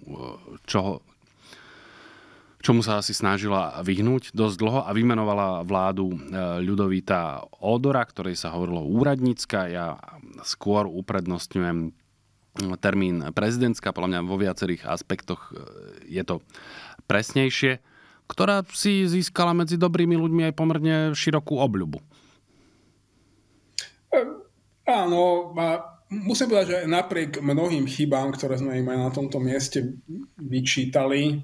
[0.64, 1.04] čoho
[2.60, 6.16] čomu sa asi snažila vyhnúť dosť dlho a vymenovala vládu e,
[6.60, 9.68] Ľudovita Odora, ktorej sa hovorilo úradnícka.
[9.72, 9.96] Ja
[10.44, 11.96] skôr uprednostňujem
[12.82, 15.52] termín prezidentská, podľa mňa vo viacerých aspektoch e,
[16.12, 16.44] je to
[17.08, 17.80] presnejšie,
[18.28, 21.98] ktorá si získala medzi dobrými ľuďmi aj pomerne širokú obľubu.
[24.12, 24.18] E,
[24.84, 29.96] áno, a musím povedať, že napriek mnohým chybám, ktoré sme im aj na tomto mieste
[30.36, 31.40] vyčítali,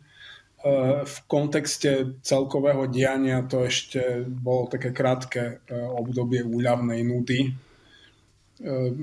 [1.04, 7.50] v kontexte celkového diania to ešte bolo také krátke e, obdobie úľavnej nudy, e,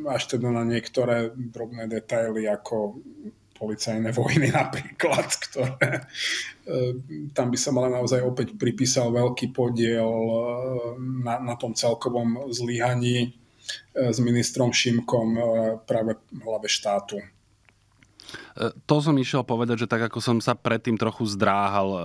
[0.10, 3.00] až teda na niektoré drobné detaily ako
[3.54, 6.10] policajné vojny napríklad, ktoré
[7.36, 10.08] tam by som ale naozaj opäť pripísal veľký podiel
[10.98, 13.36] na, na tom celkovom zlyhaní
[13.92, 15.36] s ministrom Šimkom
[15.84, 17.20] práve hlave štátu.
[18.58, 22.00] E, to som išiel povedať, že tak ako som sa predtým trochu zdráhal e,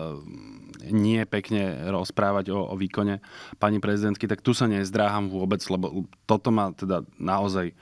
[0.93, 3.21] nie pekne rozprávať o, o výkone
[3.59, 7.73] pani prezidentky, tak tu sa nezdráham vôbec, lebo toto ma teda naozaj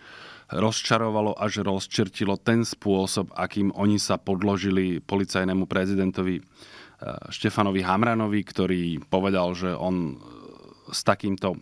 [0.47, 6.43] rozčarovalo až rozčertilo ten spôsob, akým oni sa podložili policajnému prezidentovi e,
[7.31, 10.19] Štefanovi Hamranovi, ktorý povedal, že on
[10.87, 11.59] s takýmto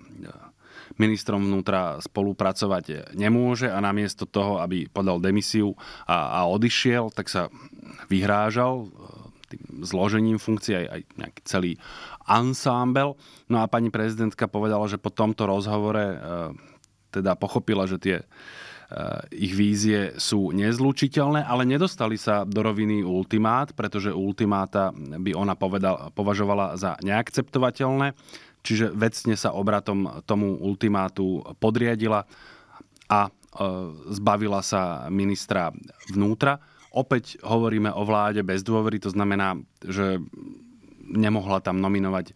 [0.97, 5.75] ministrom vnútra spolupracovať nemôže a namiesto toho, aby podal demisiu
[6.07, 7.51] a, a odišiel, tak sa
[8.07, 8.89] vyhrážal e,
[9.55, 11.73] tým zložením funkcií aj, aj nejaký celý
[12.25, 13.15] ansámbel.
[13.51, 16.17] No a pani prezidentka povedala, že po tomto rozhovore e,
[17.15, 18.25] teda pochopila, že tie e,
[19.35, 26.11] ich vízie sú nezlučiteľné, ale nedostali sa do roviny ultimát, pretože ultimáta by ona povedal,
[26.15, 28.15] považovala za neakceptovateľné.
[28.65, 32.25] Čiže vecne sa obratom tomu ultimátu podriadila
[33.13, 33.31] a e,
[34.17, 35.71] zbavila sa ministra
[36.09, 36.59] vnútra.
[36.95, 40.17] opäť hovoríme o vláde bez dôvery, to znamená, že
[41.05, 42.33] nemohla tam nominovať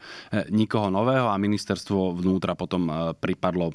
[0.53, 3.73] nikoho nového a ministerstvo vnútra potom pripadlo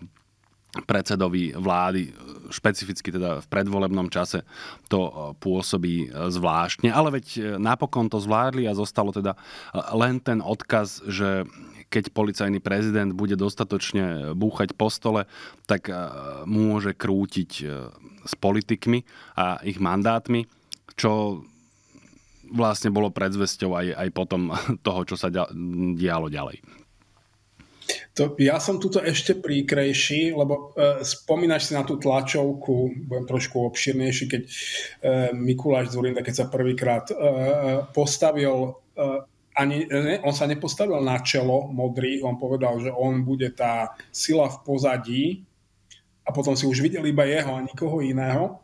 [0.82, 2.10] predsedovi vlády,
[2.50, 4.42] špecificky teda v predvolebnom čase,
[4.90, 6.90] to e, pôsobí e, zvláštne.
[6.90, 9.38] Ale veď e, napokon to zvládli a zostalo teda
[9.94, 11.46] len ten odkaz, že
[11.94, 15.30] keď policajný prezident bude dostatočne búchať po stole,
[15.70, 15.94] tak
[16.50, 17.52] môže krútiť
[18.26, 19.06] s politikmi
[19.38, 20.50] a ich mandátmi,
[20.98, 21.46] čo
[22.54, 24.54] vlastne bolo predzvesťou aj, aj potom
[24.86, 25.30] toho, čo sa
[25.98, 26.62] dialo ďalej.
[28.16, 33.60] To, ja som tuto ešte príkrejší, lebo e, spomínaš si na tú tlačovku, budem trošku
[33.60, 34.52] obširnejší, keď e,
[35.36, 37.16] Mikuláš Zurinda, keď sa prvýkrát e,
[37.92, 39.02] postavil, e,
[39.54, 44.50] ani, ne, on sa nepostavil na čelo modrých, on povedal, že on bude tá sila
[44.50, 45.24] v pozadí
[46.26, 48.60] a potom si už videl iba jeho a nikoho iného.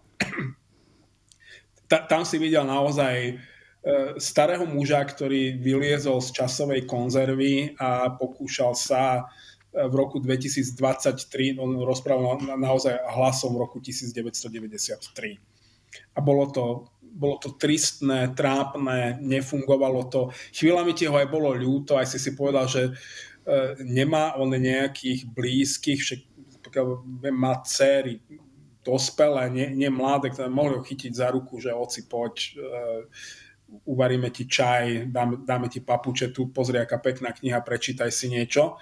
[1.90, 3.42] Ta, tam si videl naozaj
[3.80, 9.24] E, starého muža, ktorý vyliezol z časovej konzervy a pokúšal sa
[9.72, 15.40] e, v roku 2023, on rozprával naozaj hlasom v roku 1993.
[16.12, 20.22] A bolo to, bolo to tristné, trápne, nefungovalo to.
[20.53, 22.91] Chvíľami ti ho aj bolo ľúto, aj si si povedal, že e,
[23.84, 26.22] nemá on nejakých blízkych, však
[27.34, 28.22] má dcery,
[28.86, 32.55] dospelé, nie, nie mladé, ktoré mohli ho chytiť za ruku, že oci poď,
[33.86, 38.82] uvaríme ti čaj, dáme, dáme ti papučetu, pozri, aká pekná kniha, prečítaj si niečo.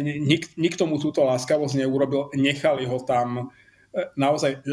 [0.00, 3.52] Nik, nikto mu túto láskavosť neurobil, nechali ho tam
[3.92, 4.64] e, naozaj,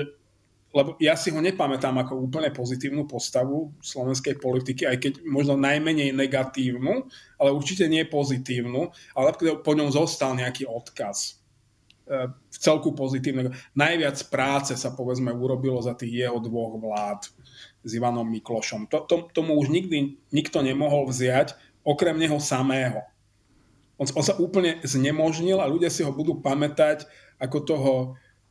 [0.70, 6.13] lebo ja si ho nepamätám ako úplne pozitívnu postavu slovenskej politiky, aj keď možno najmenej
[6.13, 7.09] negatívnu,
[7.41, 9.28] ale určite nie pozitívnu, ale
[9.65, 11.41] po ňom zostal nejaký odkaz
[12.05, 13.49] e, v celku pozitívne.
[13.74, 17.26] Najviac práce sa povedzme urobilo za tých jeho dvoch vlád
[17.82, 18.86] s Ivanom Miklošom.
[18.93, 23.01] To, to, tomu už nikdy nikto nemohol vziať, okrem neho samého.
[23.97, 27.09] On, on sa úplne znemožnil a ľudia si ho budú pamätať
[27.41, 27.93] ako toho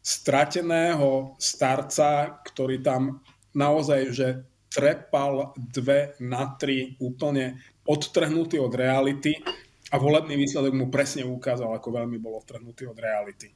[0.02, 3.20] strateného starca, ktorý tam
[3.52, 4.28] naozaj, že
[4.68, 9.32] trepal dve na tri úplne odtrhnutý od reality
[9.88, 13.48] a volebný výsledok mu presne ukázal, ako veľmi bol odtrhnutý od reality.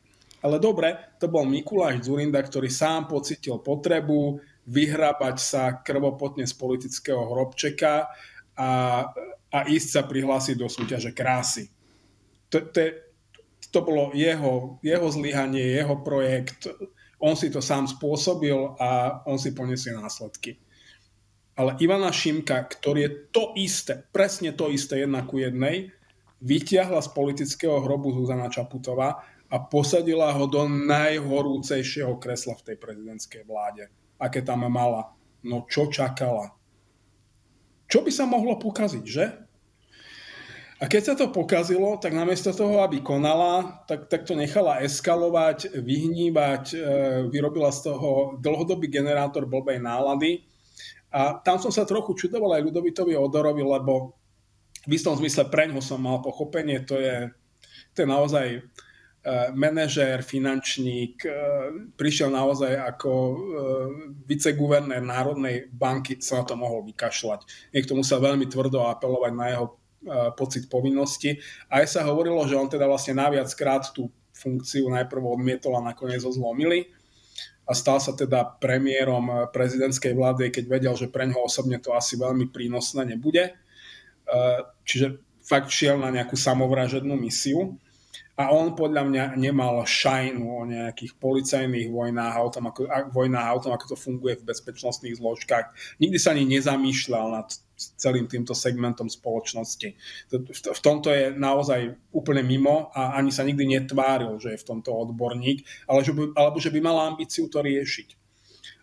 [0.43, 7.23] Ale dobre, to bol Mikuláš Zurinda, ktorý sám pocitil potrebu vyhrábať sa krvopotne z politického
[7.31, 8.11] hrobčeka
[8.59, 8.71] a,
[9.53, 11.71] a ísť sa prihlásiť do súťaže krásy.
[12.51, 13.12] To, to,
[13.73, 16.69] to bolo jeho, jeho zlyhanie, jeho projekt.
[17.19, 20.61] On si to sám spôsobil a on si poniesie následky.
[21.57, 25.93] Ale Ivana Šimka, ktorý je to isté, presne to isté jedna ku jednej,
[26.45, 33.43] vytiahla z politického hrobu Zuzana Čaputová a posadila ho do najhorúcejšieho kresla v tej prezidentskej
[33.49, 33.89] vláde
[34.23, 35.11] aké tam mala.
[35.43, 36.55] No čo čakala?
[37.91, 39.27] Čo by sa mohlo pokaziť, že?
[40.83, 45.79] A keď sa to pokazilo, tak namiesto toho, aby konala, tak, tak to nechala eskalovať,
[45.79, 46.79] vyhnívať, e,
[47.31, 50.43] vyrobila z toho dlhodobý generátor blbej nálady.
[51.15, 54.19] A tam som sa trochu čudoval aj Ľudovitovi Odorovi, lebo
[54.83, 57.31] v istom zmysle preňho som mal pochopenie, to je,
[57.95, 58.47] to je naozaj
[59.23, 61.31] Eh, manažér, finančník, eh,
[61.95, 63.11] prišiel naozaj ako
[64.27, 67.71] viceguvernér Národnej banky, sa na to mohol vykašľať.
[67.71, 69.79] Niekto musel veľmi tvrdo apelovať na jeho
[70.35, 71.39] pocit povinnosti.
[71.71, 76.33] Aj sa hovorilo, že on teda vlastne naviackrát tú funkciu najprv odmietol a nakoniec ho
[76.33, 76.91] zlomili
[77.63, 82.19] a stal sa teda premiérom prezidentskej vlády, keď vedel, že pre ňoho osobne to asi
[82.19, 83.55] veľmi prínosné nebude.
[84.83, 87.79] Čiže fakt šiel na nejakú samovražednú misiu
[88.33, 93.63] a on podľa mňa nemal šajnu o nejakých policajných vojnách o tom, ako, vojnách o
[93.69, 95.99] tom, ako to funguje v bezpečnostných zložkách.
[96.01, 99.89] Nikdy sa ani nezamýšľal nad celým týmto segmentom spoločnosti.
[100.49, 104.97] V tomto je naozaj úplne mimo a ani sa nikdy netváril, že je v tomto
[104.97, 108.17] odborník, ale že by, alebo že by mal ambíciu to riešiť.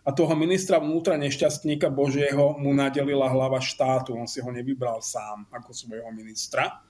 [0.06, 5.50] A toho ministra vnútra nešťastníka Božieho mu nadelila hlava štátu, on si ho nevybral sám
[5.50, 6.86] ako svojho ministra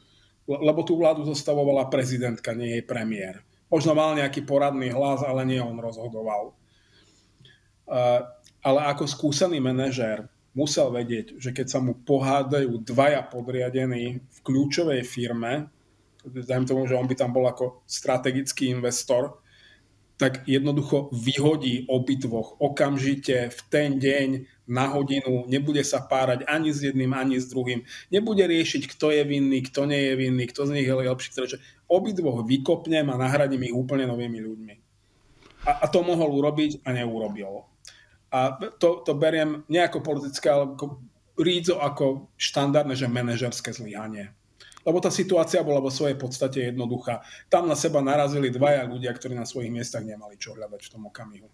[0.46, 3.42] lebo tú vládu zostavovala prezidentka, nie jej premiér.
[3.70, 6.54] Možno mal nejaký poradný hlas, ale nie on rozhodoval.
[8.60, 15.06] Ale ako skúsený manažér musel vedieť, že keď sa mu pohádajú dvaja podriadení v kľúčovej
[15.06, 15.70] firme,
[16.26, 19.38] dajme tomu, že on by tam bol ako strategický investor,
[20.20, 24.28] tak jednoducho vyhodí obidvoch okamžite v ten deň
[24.70, 27.82] na hodinu, nebude sa párať ani s jedným, ani s druhým,
[28.14, 31.58] nebude riešiť, kto je vinný, kto nie je vinný, kto z nich je lepší, že
[31.90, 34.74] obidvoch vykopnem a nahradím ich úplne novými ľuďmi.
[35.66, 37.66] A, a to mohol urobiť a neurobil.
[38.30, 41.02] A to, to beriem nie ako politické, ale ako
[41.34, 44.30] rídzo ako štandardné, že manažerské zlyhanie.
[44.80, 47.20] Lebo tá situácia bola vo svojej podstate jednoduchá.
[47.52, 51.02] Tam na seba narazili dvaja ľudia, ktorí na svojich miestach nemali čo hľadať v tom
[51.10, 51.50] okamihu.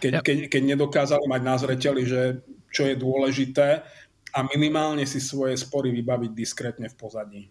[0.00, 0.20] Keď, ja.
[0.24, 2.40] keď, keď nedokázali mať na zreteli, že
[2.72, 3.84] čo je dôležité
[4.32, 7.42] a minimálne si svoje spory vybaviť diskrétne v pozadí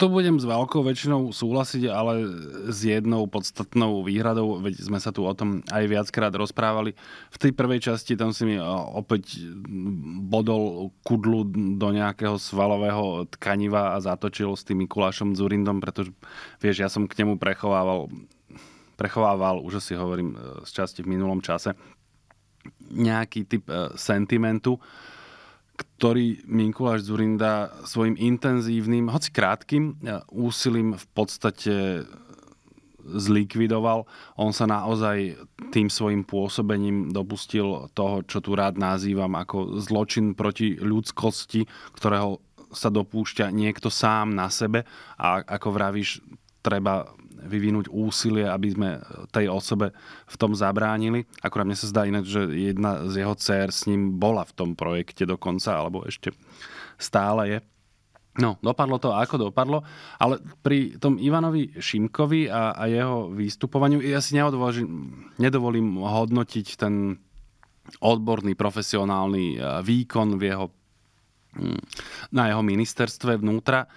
[0.00, 2.24] to budem s veľkou väčšinou súhlasiť, ale
[2.72, 6.96] s jednou podstatnou výhradou, veď sme sa tu o tom aj viackrát rozprávali.
[7.28, 8.56] V tej prvej časti tam si mi
[8.96, 9.44] opäť
[10.24, 16.16] bodol kudlu do nejakého svalového tkaniva a zatočil s tým Mikulášom Zurindom, pretože
[16.64, 18.08] vieš, ja som k nemu prechovával,
[19.00, 21.72] prechovával, už si hovorím e, z časti v minulom čase,
[22.92, 24.76] nejaký typ e, sentimentu
[25.80, 32.04] ktorý Mikuláš Zurinda svojim intenzívnym, hoci krátkým e, úsilím v podstate
[33.00, 34.04] zlikvidoval.
[34.36, 35.40] On sa naozaj
[35.72, 41.64] tým svojim pôsobením dopustil toho, čo tu rád nazývam ako zločin proti ľudskosti,
[41.96, 44.86] ktorého sa dopúšťa niekto sám na sebe
[45.18, 46.22] a ako vravíš,
[46.60, 47.08] treba
[47.44, 48.88] vyvinúť úsilie, aby sme
[49.32, 49.92] tej osobe
[50.28, 51.24] v tom zabránili.
[51.40, 54.70] Akurát mne sa zdá inak, že jedna z jeho dcer s ním bola v tom
[54.76, 56.32] projekte dokonca, alebo ešte
[57.00, 57.58] stále je.
[58.38, 59.82] No, dopadlo to ako dopadlo,
[60.22, 64.38] ale pri tom Ivanovi Šimkovi a, a jeho výstupovaniu ja si
[65.36, 67.18] nedovolím hodnotiť ten
[67.98, 70.66] odborný, profesionálny e, výkon v jeho,
[71.58, 71.80] hm,
[72.30, 73.88] na jeho ministerstve vnútra, e,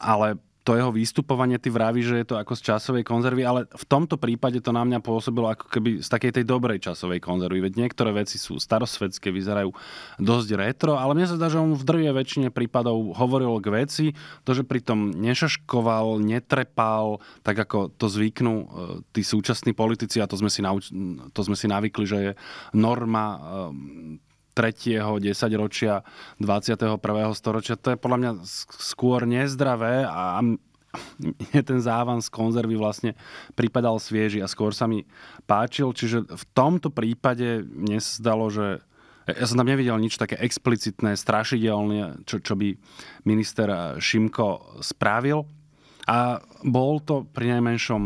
[0.00, 3.84] ale to jeho vystupovanie, ty vraví, že je to ako z časovej konzervy, ale v
[3.90, 7.58] tomto prípade to na mňa pôsobilo ako keby z takej tej dobrej časovej konzervy.
[7.66, 9.74] Veď niektoré veci sú starosvedské, vyzerajú
[10.22, 14.06] dosť retro, ale mne sa zdá, že on v drvie väčšine prípadov hovoril k veci,
[14.46, 18.66] to, že pritom nešaškoval, netrepal, tak ako to zvyknú e,
[19.10, 20.94] tí súčasní politici, a to sme si, nauč-
[21.34, 22.32] to sme si navykli, že je
[22.70, 23.38] norma e,
[24.52, 26.04] tretieho desaťročia
[26.40, 27.00] 21.
[27.32, 27.80] storočia.
[27.80, 28.32] To je podľa mňa
[28.80, 30.40] skôr nezdravé a
[31.20, 33.16] mne ten závan z konzervy vlastne
[33.56, 35.08] pripadal svieži a skôr sa mi
[35.48, 35.92] páčil.
[35.92, 38.84] Čiže v tomto prípade mne zdalo, že
[39.22, 42.74] ja som tam nevidel nič také explicitné, strašidelné, čo, čo by
[43.22, 45.46] minister Šimko spravil.
[46.10, 48.02] A bol to pri najmenšom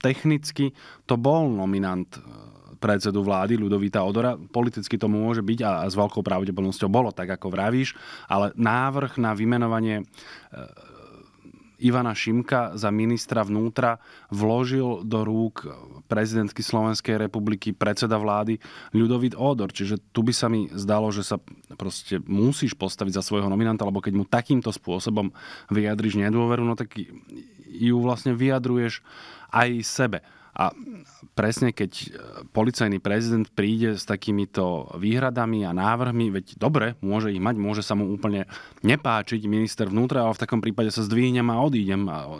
[0.00, 0.72] technicky,
[1.04, 2.08] to bol nominant
[2.84, 4.36] predsedu vlády Ľudovita Odora.
[4.36, 7.96] Politicky to môže byť a, s veľkou pravdepodobnosťou bolo tak, ako vravíš,
[8.28, 10.04] ale návrh na vymenovanie e,
[11.84, 14.00] Ivana Šimka za ministra vnútra
[14.32, 15.66] vložil do rúk
[16.06, 18.56] prezidentky Slovenskej republiky predseda vlády
[18.94, 19.74] Ľudovit Odor.
[19.74, 21.36] Čiže tu by sa mi zdalo, že sa
[21.74, 25.34] proste musíš postaviť za svojho nominanta, lebo keď mu takýmto spôsobom
[25.68, 26.94] vyjadriš nedôveru, no tak
[27.74, 29.02] ju vlastne vyjadruješ
[29.50, 30.18] aj sebe.
[30.54, 30.70] A
[31.34, 32.06] presne keď e,
[32.54, 37.98] policajný prezident príde s takýmito výhradami a návrhmi, veď dobre, môže ich mať, môže sa
[37.98, 38.46] mu úplne
[38.86, 42.06] nepáčiť minister vnútra, ale v takom prípade sa zdvihnem a odídem.
[42.06, 42.30] A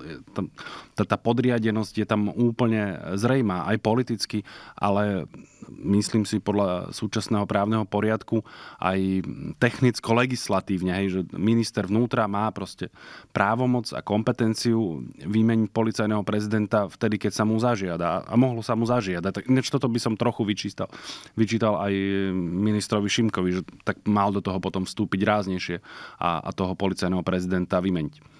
[0.94, 4.46] tá, tá podriadenosť je tam úplne zrejmá, aj politicky,
[4.78, 5.26] ale
[5.70, 8.42] myslím si podľa súčasného právneho poriadku
[8.82, 9.24] aj
[9.62, 12.90] technicko-legislatívne, hej, že minister vnútra má proste
[13.30, 18.26] právomoc a kompetenciu vymeniť policajného prezidenta vtedy, keď sa mu zažiada.
[18.26, 19.32] A mohlo sa mu zažiadať.
[19.32, 20.90] Tak ináč toto by som trochu vyčítal,
[21.38, 21.92] vyčítal aj
[22.36, 25.76] ministrovi Šimkovi, že tak mal do toho potom vstúpiť ráznejšie
[26.18, 28.33] a, a toho policajného prezidenta vymeniť.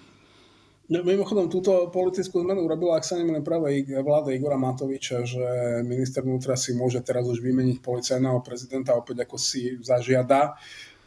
[0.85, 5.41] No, mimochodom, túto politickú zmenu urobila, ak sa nemýlim, práve vláda Igora Matoviča, že
[5.81, 10.53] minister vnútra si môže teraz už vymeniť policajného prezidenta opäť ako si zažiada.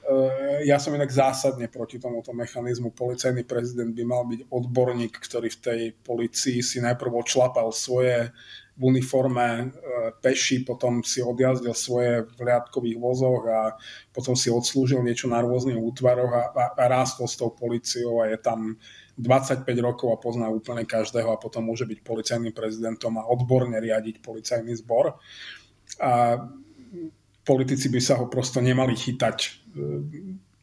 [0.03, 2.91] E, ja som inak zásadne proti tomuto mechanizmu.
[2.91, 8.35] Policajný prezident by mal byť odborník, ktorý v tej policii si najprv odšlapal svoje
[8.79, 9.67] v uniforme e,
[10.19, 13.79] peši, potom si odjazdil svoje v liadkových vozoch a
[14.11, 18.31] potom si odslúžil niečo na rôznych útvaroch a, a, a rástol s tou policiou a
[18.31, 18.75] je tam
[19.19, 24.23] 25 rokov a pozná úplne každého a potom môže byť policajným prezidentom a odborne riadiť
[24.23, 25.19] policajný zbor.
[25.99, 26.39] A
[27.43, 29.39] politici by sa ho prosto nemali chytať.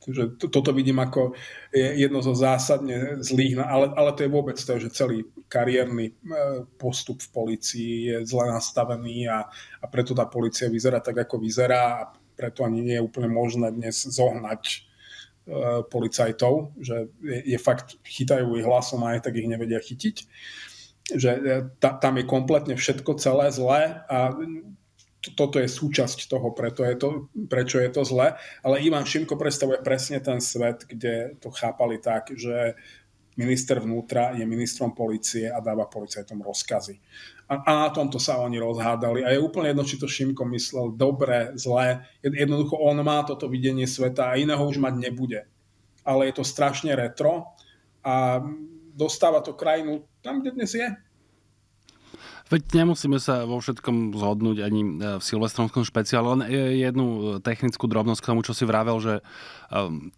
[0.06, 1.36] Že toto vidím ako
[1.74, 6.14] jedno zo zásadne zlých, ale, ale to je vôbec to, že celý kariérny e,
[6.78, 9.50] postup v policii je zle nastavený a,
[9.82, 13.74] a preto tá policia vyzerá tak, ako vyzerá a preto ani nie je úplne možné
[13.74, 14.95] dnes zohnať E,
[15.94, 20.16] policajtov, že je, je fakt, chytajú ich hlasom aj tak ich nevedia chytiť.
[21.14, 21.40] Že e,
[21.78, 24.34] ta, tam je kompletne všetko celé zlé a
[25.38, 27.10] toto je súčasť toho, preto je to,
[27.50, 28.38] prečo je to zlé.
[28.62, 32.78] Ale Ivan Šimko predstavuje presne ten svet, kde to chápali tak, že
[33.38, 37.02] minister vnútra je ministrom policie a dáva policajtom rozkazy.
[37.46, 39.22] A, a na tomto sa oni rozhádali.
[39.22, 42.02] A je úplne jedno, či to Šimko myslel dobre, zle.
[42.26, 45.46] Jednoducho on má toto videnie sveta a iného už mať nebude.
[46.02, 47.54] Ale je to strašne retro
[48.02, 48.42] a
[48.94, 50.90] dostáva to krajinu tam, kde dnes je.
[52.46, 56.42] Veď nemusíme sa vo všetkom zhodnúť ani e, v silvestronskom špeciále, len
[56.78, 59.22] jednu e, technickú drobnosť k tomu, čo si vravel, že e,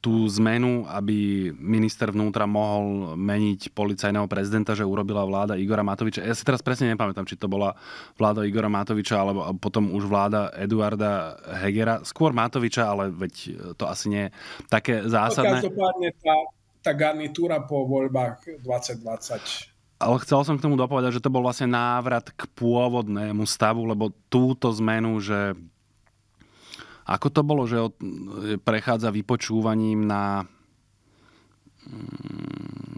[0.03, 6.27] tú zmenu, aby minister vnútra mohol meniť policajného prezidenta, že urobila vláda Igora Matoviča.
[6.27, 7.79] Ja si teraz presne nepamätám, či to bola
[8.19, 12.03] vláda Igora Matoviča, alebo potom už vláda Eduarda Hegera.
[12.03, 14.29] Skôr Matoviča, ale veď to asi nie je
[14.67, 15.63] také zásadné.
[15.63, 16.35] Každopádne tá,
[16.83, 21.73] tá garnitúra po voľbách 2020 ale chcel som k tomu dopovedať, že to bol vlastne
[21.73, 25.57] návrat k pôvodnému stavu, lebo túto zmenu, že
[27.07, 27.79] ako to bolo, že
[28.61, 30.43] prechádza vypočúvaním na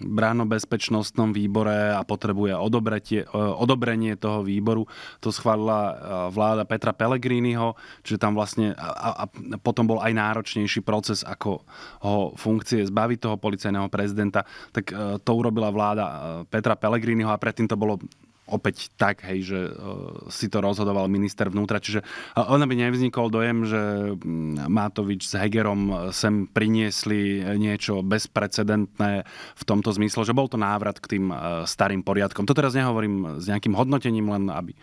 [0.10, 4.90] bránobezpečnostnom výbore a potrebuje e, odobrenie toho výboru.
[5.22, 5.94] To schválila e,
[6.34, 11.62] vláda Petra Pellegriniho, čiže tam vlastne a, a potom bol aj náročnejší proces, ako
[12.04, 16.06] ho funkcie zbaviť toho policajného prezidenta, tak e, to urobila vláda
[16.50, 18.02] Petra Pellegriniho a predtým to bolo
[18.50, 21.78] opäť tak, hej, že uh, si to rozhodoval minister vnútra.
[21.78, 23.82] Čiže uh, on by nevznikol dojem, že
[24.18, 29.24] mm, Matovič s Hegerom sem priniesli niečo bezprecedentné
[29.56, 31.32] v tomto zmysle, že bol to návrat k tým
[31.64, 32.44] starým poriadkom.
[32.50, 34.74] To teraz nehovorím s nejakým hodnotením, len aby,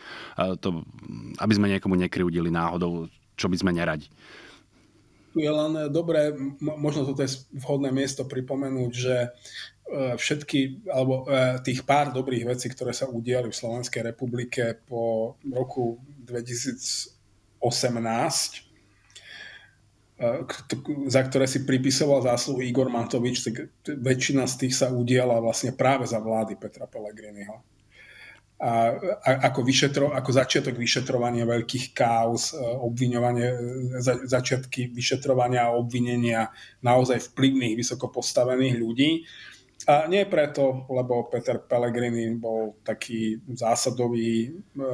[0.63, 0.87] to,
[1.39, 4.09] aby sme niekomu nekryudili náhodou, čo by sme neradi.
[5.37, 7.29] Je len dobré, možno toto je
[7.61, 9.15] vhodné miesto pripomenúť, že
[9.76, 15.35] E, všetky, alebo e, tých pár dobrých vecí, ktoré sa udiali v Slovenskej republike po
[15.47, 17.15] roku 2018,
[20.19, 20.31] e,
[21.07, 26.03] za ktoré si pripisoval zásluhu Igor Matovič, tak väčšina z tých sa udiala vlastne práve
[26.11, 27.63] za vlády Petra Pellegriniho.
[28.57, 33.49] A, ako, vyšetro, ako začiatok vyšetrovania veľkých káuz, obviňovanie,
[34.01, 36.49] za, začiatky vyšetrovania a obvinenia
[36.81, 39.29] naozaj vplyvných, vysoko postavených ľudí.
[39.87, 44.85] A nie preto, lebo Peter Pellegrini bol taký zásadový, e,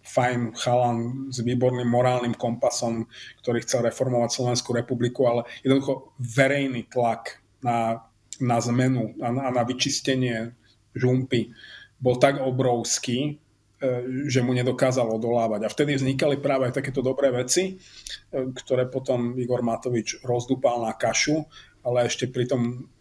[0.00, 3.04] fajn chalan s výborným morálnym kompasom,
[3.44, 8.08] ktorý chcel reformovať Slovenskú republiku, ale jednoducho verejný tlak na,
[8.40, 10.56] na zmenu a na, na vyčistenie
[10.96, 11.52] žumpy
[12.00, 13.36] bol tak obrovský,
[13.76, 13.92] e,
[14.24, 15.68] že mu nedokázal odolávať.
[15.68, 20.96] A vtedy vznikali práve aj takéto dobré veci, e, ktoré potom Igor Matovič rozdúpal na
[20.96, 21.44] kašu,
[21.84, 22.97] ale ešte pritom Ehm,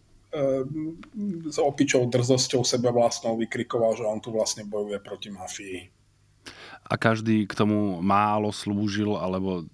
[1.48, 5.78] s opičou drzosťou sebe vlastnou vykrikoval, že on tu vlastne bojuje proti mafii.
[6.88, 9.68] A každý k tomu málo slúžil, alebo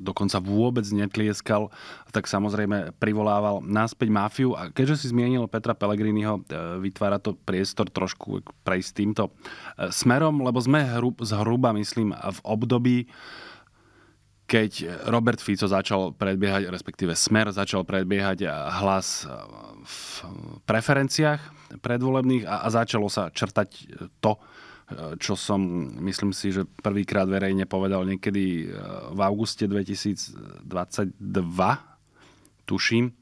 [0.00, 1.68] dokonca vôbec netlieskal,
[2.10, 4.56] tak samozrejme privolával náspäť mafiu.
[4.56, 6.42] A keďže si zmienil Petra Pellegriniho, e,
[6.80, 10.88] vytvára to priestor trošku prejsť týmto e, smerom, lebo sme
[11.20, 12.98] zhruba, myslím, v období,
[14.50, 18.50] keď Robert Fico začal predbiehať, respektíve Smer začal predbiehať
[18.82, 19.22] hlas
[19.86, 20.02] v
[20.66, 21.38] preferenciách
[21.78, 23.68] predvolebných a, a začalo sa črtať
[24.18, 24.34] to,
[25.22, 25.62] čo som,
[26.02, 28.74] myslím si, že prvýkrát verejne povedal niekedy
[29.14, 30.66] v auguste 2022,
[32.66, 33.14] tuším,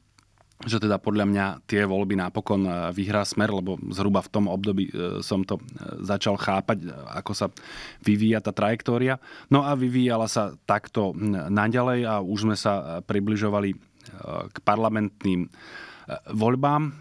[0.66, 4.90] že teda podľa mňa tie voľby napokon e, vyhrá smer, lebo zhruba v tom období
[4.90, 5.62] e, som to e,
[6.02, 7.46] začal chápať, ako sa
[8.02, 9.22] vyvíja tá trajektória.
[9.54, 11.14] No a vyvíjala sa takto
[11.46, 13.70] naďalej a už sme sa približovali
[14.48, 15.52] k parlamentným
[16.32, 16.96] voľbám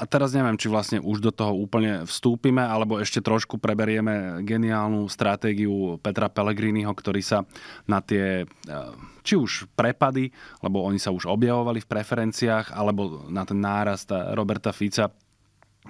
[0.00, 5.04] a teraz neviem, či vlastne už do toho úplne vstúpime, alebo ešte trošku preberieme geniálnu
[5.12, 7.44] stratégiu Petra Pellegriniho, ktorý sa
[7.84, 10.32] na tie eh, či už prepady,
[10.64, 15.12] lebo oni sa už objavovali v preferenciách, alebo na ten nárast Roberta Fica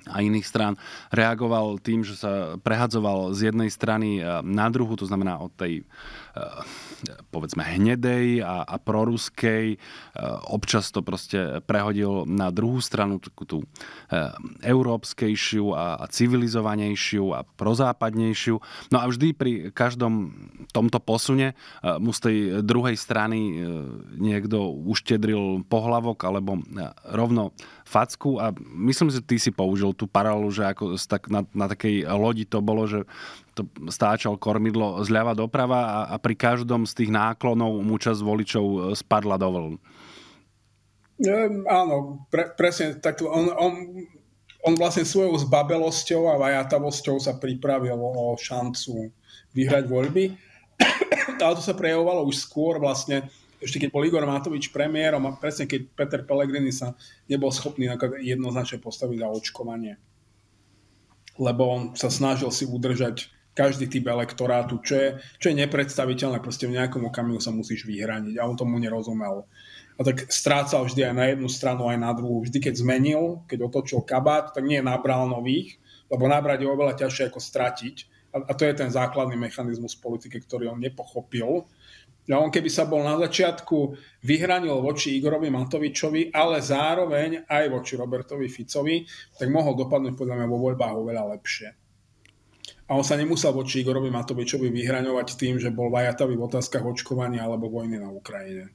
[0.06, 0.74] a iných strán
[1.10, 5.86] reagoval tým, že sa prehadzoval z jednej strany eh, na druhu, to znamená od tej
[7.30, 9.74] povedzme hnedej a, a proruskej.
[9.74, 9.78] E,
[10.46, 13.66] občas to proste prehodil na druhú stranu, takú tú e,
[14.66, 18.56] európskejšiu a, a civilizovanejšiu a prozápadnejšiu.
[18.92, 20.34] No a vždy pri každom
[20.70, 23.58] tomto posune mu z tej druhej strany
[24.14, 26.60] niekto uštedril pohlavok alebo
[27.10, 27.56] rovno
[27.90, 32.06] facku a myslím, že ty si použil tú paralelu, že ako tak na, na takej
[32.06, 33.02] lodi to bolo, že
[33.60, 38.64] to stáčal kormidlo zľava doprava a, a pri každom z tých náklonov mu časť voličov
[38.64, 39.74] e, spadla do vln.
[41.20, 41.36] E,
[41.68, 43.28] áno, pre, presne takto.
[43.28, 43.72] On, on,
[44.64, 49.12] on vlastne svojou zbabelosťou a vajatavosťou sa pripravil o šancu
[49.52, 50.24] vyhrať voľby.
[51.44, 53.28] Ale to sa prejavovalo už skôr vlastne
[53.60, 56.96] ešte keď bol Igor Matovič premiérom a presne keď Peter Pellegrini sa
[57.28, 57.92] nebol schopný
[58.24, 60.00] jednoznačne postaviť za očkovanie.
[61.36, 65.08] Lebo on sa snažil si udržať každý typ elektorátu, čo je,
[65.42, 69.46] čo je nepredstaviteľné, proste v nejakom okamihu sa musíš vyhraniť a on tomu nerozumel.
[69.98, 72.40] A tak strácal vždy aj na jednu stranu, aj na druhú.
[72.40, 75.76] Vždy, keď zmenil, keď otočil kabát, tak nie nabral nových,
[76.08, 77.96] lebo nabrať je oveľa ťažšie ako stratiť.
[78.32, 81.68] A, a to je ten základný mechanizmus politiky, ktorý on nepochopil
[82.30, 87.98] a on keby sa bol na začiatku vyhranil voči Igorovi Matovičovi, ale zároveň aj voči
[87.98, 89.02] Robertovi Ficovi,
[89.34, 91.79] tak mohol dopadnúť podľa mňa vo voľbách oveľa lepšie.
[92.90, 97.46] A on sa nemusel voči Igorovi Matovičovi vyhraňovať tým, že bol vajatavý v otázkach očkovania
[97.46, 98.74] alebo vojny na Ukrajine.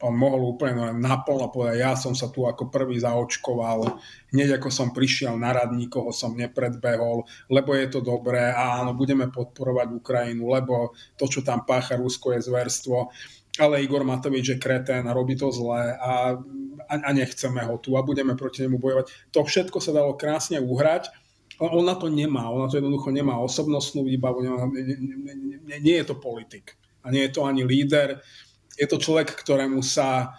[0.00, 4.00] On mohol úplne naplno povedať, ja som sa tu ako prvý zaočkoval,
[4.32, 8.96] hneď ako som prišiel na rad, nikoho som nepredbehol, lebo je to dobré a áno,
[8.96, 13.12] budeme podporovať Ukrajinu, lebo to, čo tam pácha Rusko, je zverstvo,
[13.60, 16.32] ale Igor Matovič je kretén a robí to zle a,
[16.88, 19.36] a, nechceme ho tu a budeme proti nemu bojovať.
[19.36, 21.12] To všetko sa dalo krásne uhrať,
[21.60, 24.96] on na to nemá, on na to jednoducho nemá osobnostnú výbavu, nemá, nie,
[25.60, 28.24] nie, nie je to politik a nie je to ani líder
[28.80, 30.32] je to človek, ktorému sa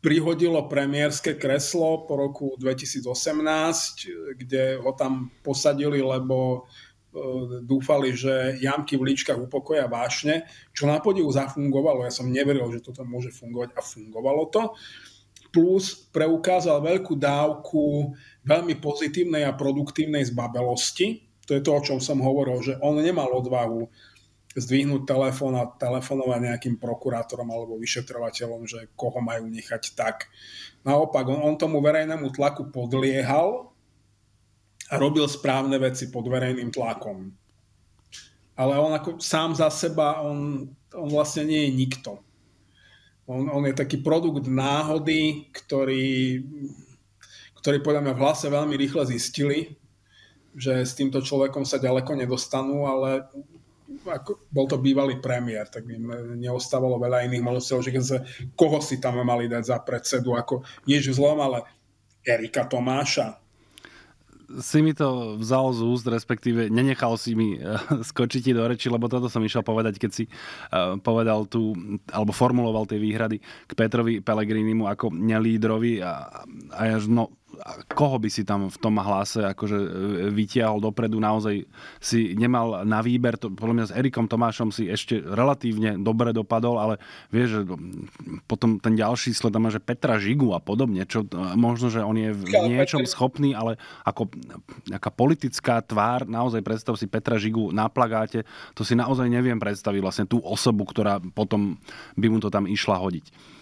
[0.00, 9.00] prihodilo premiérske kreslo po roku 2018, kde ho tam posadili, lebo e, dúfali, že jamky
[9.00, 12.04] v líčkach upokoja vášne, čo na podivu zafungovalo.
[12.04, 14.62] Ja som neveril, že toto môže fungovať a fungovalo to.
[15.48, 18.12] Plus preukázal veľkú dávku
[18.44, 21.24] veľmi pozitívnej a produktívnej zbabelosti.
[21.48, 23.88] To je to, o čom som hovoril, že on nemal odvahu
[24.54, 30.30] zdvihnúť telefón a telefonovať nejakým prokurátorom alebo vyšetrovateľom, že koho majú nechať tak.
[30.86, 33.74] Naopak, on, on tomu verejnému tlaku podliehal
[34.88, 37.34] a robil správne veci pod verejným tlakom.
[38.54, 42.22] Ale on ako sám za seba, on, on vlastne nie je nikto.
[43.26, 46.44] On, on je taký produkt náhody, ktorý,
[47.64, 49.72] ktorý podľa mňa v hlase veľmi rýchle zistili,
[50.52, 53.24] že s týmto človekom sa ďaleko nedostanú, ale
[54.04, 58.20] ako, bol to bývalý premiér, tak im neostávalo veľa iných možností, že
[58.52, 61.64] koho si tam mali dať za predsedu, ako nič zlom, ale
[62.20, 63.40] Erika Tomáša.
[64.60, 67.80] Si mi to vzal z úst, respektíve nenechal si mi uh,
[68.12, 71.72] skočiť ti do reči, lebo toto som išiel povedať, keď si uh, povedal tu,
[72.12, 76.44] alebo formuloval tie výhrady k Petrovi Pelegrinimu ako nelídrovi a,
[76.76, 77.32] a ja, no,
[77.92, 79.88] koho by si tam v tom hlase akože e,
[80.30, 81.64] vytiahol dopredu, naozaj
[81.98, 86.76] si nemal na výber, to, podľa mňa s Erikom Tomášom si ešte relatívne dobre dopadol,
[86.78, 86.94] ale
[87.30, 87.60] vieš, že
[88.50, 92.30] potom ten ďalší sled má, že Petra Žigu a podobne, čo možno, že on je
[92.34, 94.30] v niečom schopný, ale ako
[94.90, 98.42] nejaká politická tvár, naozaj predstav si Petra Žigu na plagáte,
[98.74, 101.78] to si naozaj neviem predstaviť vlastne tú osobu, ktorá potom
[102.18, 103.53] by mu to tam išla hodiť.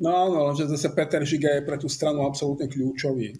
[0.00, 3.36] No áno, lenže zase Peter Žiga je pre tú stranu absolútne kľúčový.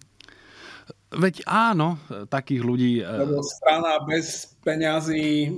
[1.13, 2.91] Veď áno, takých ľudí...
[3.01, 5.53] E, Lebo strana bez peňazí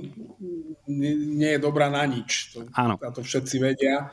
[0.88, 2.52] nie je dobrá na nič.
[2.52, 3.00] To, áno.
[3.00, 4.12] A to všetci vedia.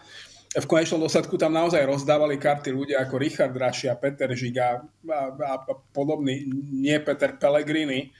[0.54, 5.54] V konečnom dôsledku tam naozaj rozdávali karty ľudia ako Richard Rašia, Peter Žiga a, a,
[5.66, 8.14] a podobný, nie Peter Pellegrini.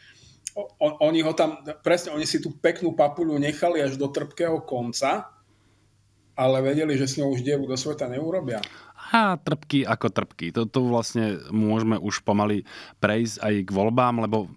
[0.58, 0.68] O,
[1.08, 5.30] oni ho tam, presne, oni si tú peknú papuľu nechali až do trpkého konca
[6.34, 8.62] ale vedeli, že s ňou už dieru do sveta neurobia.
[9.14, 10.50] A trpky ako trpky.
[10.50, 12.66] Toto vlastne môžeme už pomaly
[12.98, 14.50] prejsť aj k voľbám, lebo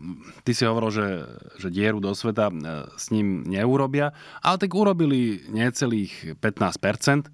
[0.48, 1.08] ty si hovoril, že,
[1.60, 2.54] že dieru do sveta e,
[2.96, 7.28] s ním neurobia, ale tak urobili necelých 15%,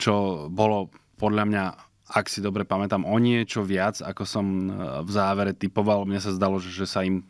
[0.00, 0.88] čo bolo
[1.20, 1.64] podľa mňa
[2.12, 4.70] ak si dobre pamätám, o niečo viac, ako som e,
[5.00, 6.04] v závere typoval.
[6.04, 7.24] Mne sa zdalo, že, že sa im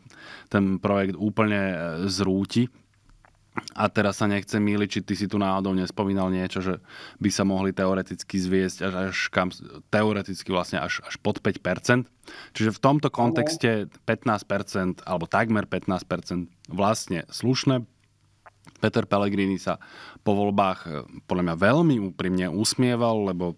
[0.51, 1.75] ten projekt úplne e,
[2.11, 2.67] zrúti
[3.53, 6.73] a teraz sa nechcem míliť, či ty si tu náhodou nespomínal niečo, že
[7.21, 9.49] by sa mohli teoreticky zviesť až, až kam,
[9.93, 12.09] teoreticky vlastne až, až pod 5%.
[12.57, 17.85] Čiže v tomto kontexte 15% alebo takmer 15% vlastne slušné.
[18.81, 19.77] Peter Pellegrini sa
[20.25, 20.91] po voľbách eh,
[21.29, 23.53] podľa mňa veľmi úprimne usmieval, lebo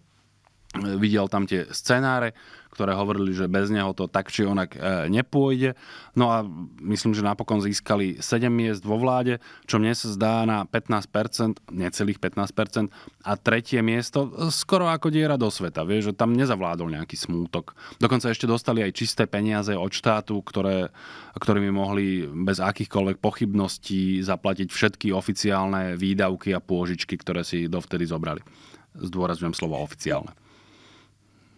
[1.00, 2.36] videl tam tie scenáre,
[2.76, 5.80] ktoré hovorili, že bez neho to tak či onak e, nepôjde.
[6.20, 6.44] No a
[6.84, 12.20] myslím, že napokon získali 7 miest vo vláde, čo mne sa zdá na 15%, necelých
[12.20, 12.92] 15%.
[13.24, 15.88] A tretie miesto e, skoro ako diera do sveta.
[15.88, 17.72] Vieš, že tam nezavládol nejaký smútok.
[18.04, 20.92] Dokonca ešte dostali aj čisté peniaze od štátu, ktoré,
[21.40, 28.44] ktorými mohli bez akýchkoľvek pochybností zaplatiť všetky oficiálne výdavky a pôžičky, ktoré si dovtedy zobrali.
[29.00, 30.45] Zdôrazňujem slovo oficiálne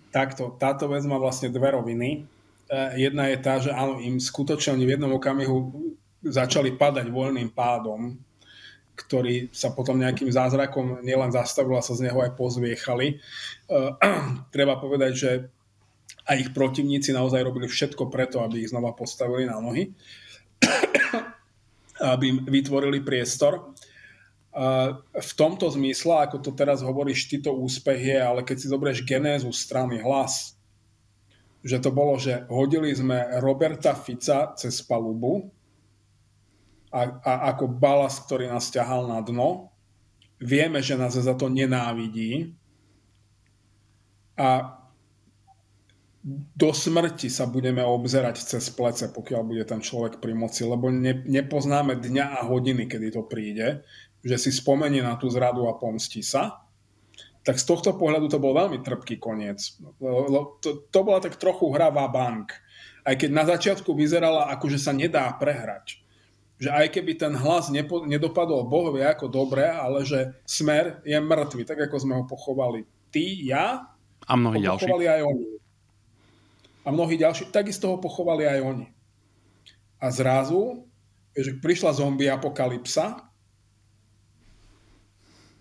[0.10, 2.10] takto, táto vec má vlastne dve roviny.
[2.68, 5.72] E, jedna je tá, že áno, im skutočne v jednom okamihu
[6.26, 8.18] začali padať voľným pádom
[8.98, 13.22] ktorí sa potom nejakým zázrakom nielen zastavili, a sa z neho aj pozviechali.
[14.56, 15.32] Treba povedať, že
[16.28, 19.94] aj ich protivníci naozaj robili všetko preto, aby ich znova postavili na nohy,
[22.18, 23.78] aby im vytvorili priestor.
[25.14, 29.06] V tomto zmysle, ako to teraz hovoríš, ty to úspech je, ale keď si zoberieš
[29.06, 30.58] genézu strany hlas,
[31.62, 35.54] že to bolo, že hodili sme Roberta Fica cez palubu,
[36.92, 39.72] a, a ako balas, ktorý nás ťahal na dno.
[40.40, 42.54] Vieme, že nás za to nenávidí
[44.38, 44.78] a
[46.60, 51.24] do smrti sa budeme obzerať cez plece, pokiaľ bude ten človek pri moci, lebo ne,
[51.24, 53.88] nepoznáme dňa a hodiny, kedy to príde,
[54.28, 56.68] že si spomenie na tú zradu a pomstí sa.
[57.48, 59.80] Tak z tohto pohľadu to bol veľmi trpký koniec.
[60.60, 62.52] To, to bola tak trochu hravá bank.
[63.08, 66.04] Aj keď na začiatku vyzerala, ako že sa nedá prehrať
[66.58, 71.14] že aj keby ten hlas nepo, nedopadol Boh vie ako dobre, ale že smer je
[71.14, 72.82] mŕtvy, tak ako sme ho pochovali
[73.14, 73.94] ty, ja
[74.26, 74.90] a mnohí ďalší.
[74.90, 75.48] aj oni.
[76.84, 78.88] A mnohí ďalší, takisto ho pochovali aj oni.
[80.02, 80.88] A zrazu,
[81.38, 83.27] že prišla zombie apokalypsa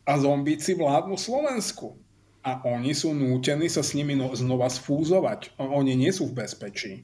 [0.06, 1.98] a zombíci vládnu Slovensku.
[2.46, 5.58] A oni sú nútení sa s nimi no, znova sfúzovať.
[5.58, 7.02] Oni nie sú v bezpečí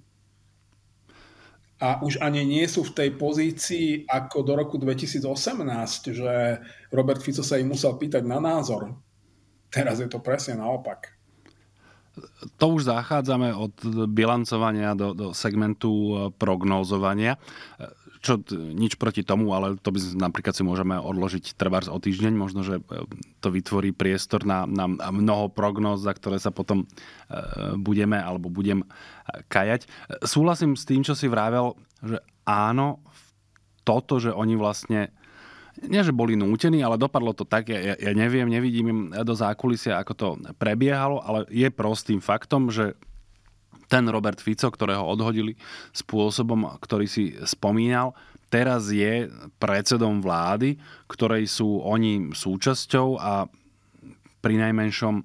[1.83, 6.63] a už ani nie sú v tej pozícii ako do roku 2018, že
[6.95, 8.95] Robert Fico sa im musel pýtať na názor.
[9.67, 11.19] Teraz je to presne naopak.
[12.63, 13.75] To už zachádzame od
[14.15, 17.41] bilancovania do, do segmentu e, prognózovania
[18.23, 22.63] čo nič proti tomu, ale to by napríklad si môžeme odložiť trvár o týždeň, možno,
[22.63, 22.83] že e,
[23.43, 26.87] to vytvorí priestor na, na mnoho prognóz, za ktoré sa potom e,
[27.83, 28.87] budeme alebo budem e,
[29.51, 29.91] kajať.
[30.23, 33.03] Súhlasím s tým, čo si vravel, že áno,
[33.83, 35.11] toto, že oni vlastne
[35.83, 39.99] nie, že boli nútení, ale dopadlo to tak, ja, ja neviem, nevidím im do zákulisia,
[39.99, 40.29] ako to
[40.61, 42.95] prebiehalo, ale je prostým faktom, že
[43.93, 45.53] ten Robert Fico, ktorého odhodili
[45.93, 48.17] spôsobom, ktorý si spomínal,
[48.49, 49.29] teraz je
[49.61, 50.81] predsedom vlády,
[51.13, 53.45] ktorej sú oni súčasťou a
[54.41, 55.21] pri najmenšom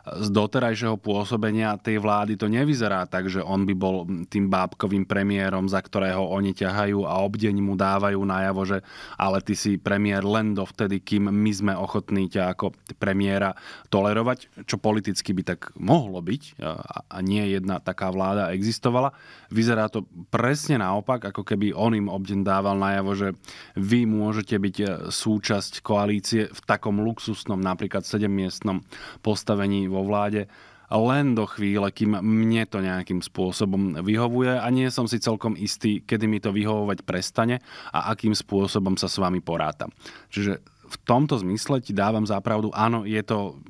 [0.00, 5.68] z doterajšieho pôsobenia tej vlády to nevyzerá tak, že on by bol tým bábkovým premiérom,
[5.68, 8.78] za ktorého oni ťahajú a obdeň mu dávajú najavo, že
[9.20, 13.52] ale ty si premiér len dovtedy, kým my sme ochotní ťa ako premiéra
[13.92, 16.64] tolerovať, čo politicky by tak mohlo byť
[17.10, 19.12] a nie jedna taká vláda existovala.
[19.52, 23.28] Vyzerá to presne naopak, ako keby on im obdeň dával najavo, že
[23.76, 24.76] vy môžete byť
[25.12, 28.80] súčasť koalície v takom luxusnom, napríklad 7-miestnom
[29.20, 30.46] postavení vo vláde
[30.90, 36.02] len do chvíle, kým mne to nejakým spôsobom vyhovuje a nie som si celkom istý,
[36.02, 37.62] kedy mi to vyhovovať prestane
[37.94, 39.94] a akým spôsobom sa s vami porátam.
[40.34, 40.58] Čiže
[40.90, 43.62] v tomto zmysle ti dávam zápravdu, áno, je to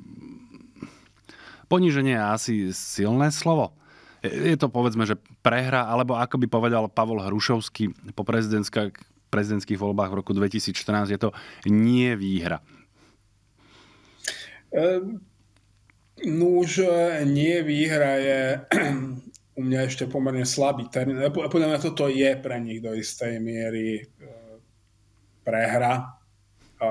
[1.69, 3.77] poníženie asi silné slovo.
[4.25, 10.17] Je to povedzme, že prehra, alebo ako by povedal Pavol Hrušovský po prezidentských voľbách v
[10.25, 11.29] roku 2014, je to
[11.69, 12.65] nie výhra.
[14.73, 15.30] Um
[16.21, 16.85] Núž
[17.25, 18.39] nie výhra je
[19.57, 21.17] u mňa ešte pomerne slabý termín.
[21.33, 24.03] Podľa mňa toto je pre nich do istej miery e,
[25.41, 26.17] prehra.
[26.81, 26.87] A,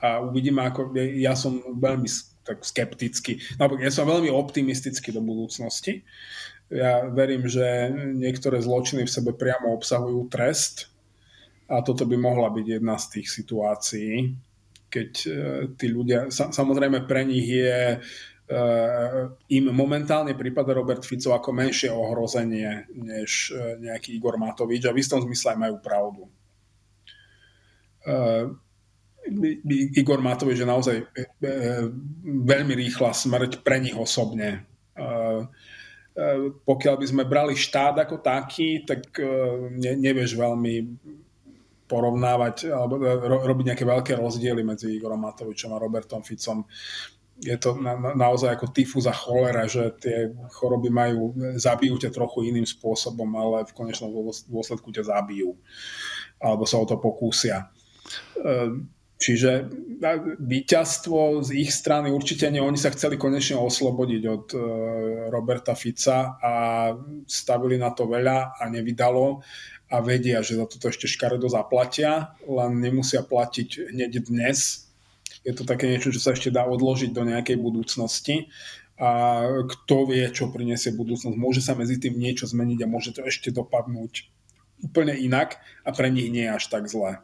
[0.00, 2.08] a uvidíme, ako ja som veľmi
[2.46, 3.42] tak skeptický.
[3.58, 6.06] Ja som veľmi optimistický do budúcnosti.
[6.70, 10.90] Ja verím, že niektoré zločiny v sebe priamo obsahujú trest
[11.66, 14.38] a toto by mohla byť jedna z tých situácií
[14.96, 15.30] keď e,
[15.76, 17.98] tí ľudia, samozrejme pre nich je e,
[19.52, 25.04] im momentálne prípada Robert Fico ako menšie ohrozenie než e, nejaký Igor Matovič a v
[25.04, 26.24] istom zmysle aj majú pravdu.
[29.98, 31.10] Igor Matovič je naozaj
[32.22, 34.62] veľmi rýchla smrť pre nich osobne.
[36.62, 39.10] Pokiaľ by sme brali štát ako taký, tak
[39.74, 40.74] nevieš veľmi
[41.86, 46.66] porovnávať alebo e, ro, robiť nejaké veľké rozdiely medzi Igorom Matovičom a Robertom Ficom.
[47.36, 52.10] Je to na, na, naozaj ako tyfus a cholera, že tie choroby majú, zabijú ťa
[52.10, 54.10] trochu iným spôsobom, ale v konečnom
[54.48, 55.54] dôsledku ťa zabijú.
[56.40, 57.68] Alebo sa o to pokúsia.
[58.40, 58.82] E,
[59.16, 59.68] čiže
[60.40, 62.60] víťazstvo z ich strany určite nie.
[62.60, 64.58] Oni sa chceli konečne oslobodiť od e,
[65.32, 66.52] Roberta Fica a
[67.24, 69.40] stavili na to veľa a nevydalo
[69.86, 74.90] a vedia, že za toto ešte škaredo zaplatia, len nemusia platiť hneď dnes.
[75.46, 78.50] Je to také niečo, čo sa ešte dá odložiť do nejakej budúcnosti
[78.98, 81.36] a kto vie, čo prinesie budúcnosť.
[81.38, 84.26] Môže sa medzi tým niečo zmeniť a môže to ešte dopadnúť
[84.82, 87.22] úplne inak a pre nich nie je až tak zlé.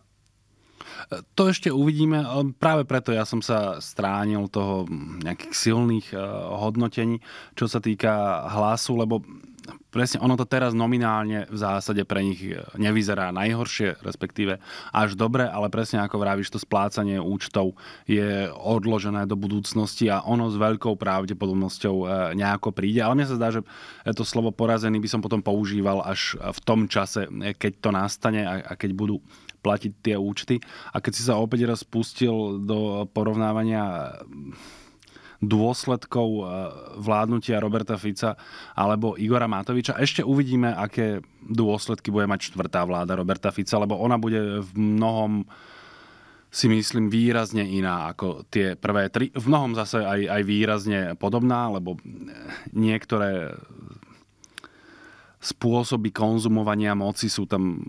[1.11, 2.23] To ešte uvidíme,
[2.59, 4.87] práve preto ja som sa stránil toho
[5.23, 6.21] nejakých silných eh,
[6.59, 7.19] hodnotení,
[7.59, 9.23] čo sa týka hlasu, lebo
[9.93, 12.41] presne ono to teraz nominálne v zásade pre nich
[12.81, 14.59] nevyzerá najhoršie, respektíve
[14.91, 17.77] až dobre, ale presne ako vravíš, to splácanie účtov
[18.09, 22.05] je odložené do budúcnosti a ono s veľkou pravdepodobnosťou e,
[22.41, 23.05] nejako príde.
[23.05, 23.61] Ale mne sa zdá, že
[24.17, 27.29] to slovo porazený by som potom používal až v tom čase,
[27.61, 29.21] keď to nastane a keď budú
[29.63, 30.59] platiť tie účty.
[30.93, 34.19] A keď si sa opäť raz pustil do porovnávania
[35.43, 36.43] dôsledkov e,
[37.03, 38.39] vládnutia Roberta Fica
[38.79, 39.99] alebo Igora Matoviča.
[39.99, 45.43] Ešte uvidíme, aké dôsledky bude mať štvrtá vláda Roberta Fica, lebo ona bude v mnohom
[46.53, 49.33] si myslím výrazne iná ako tie prvé tri.
[49.33, 51.97] V mnohom zase aj, aj výrazne podobná, lebo
[52.77, 53.57] niektoré
[55.43, 57.83] spôsoby konzumovania moci sú tam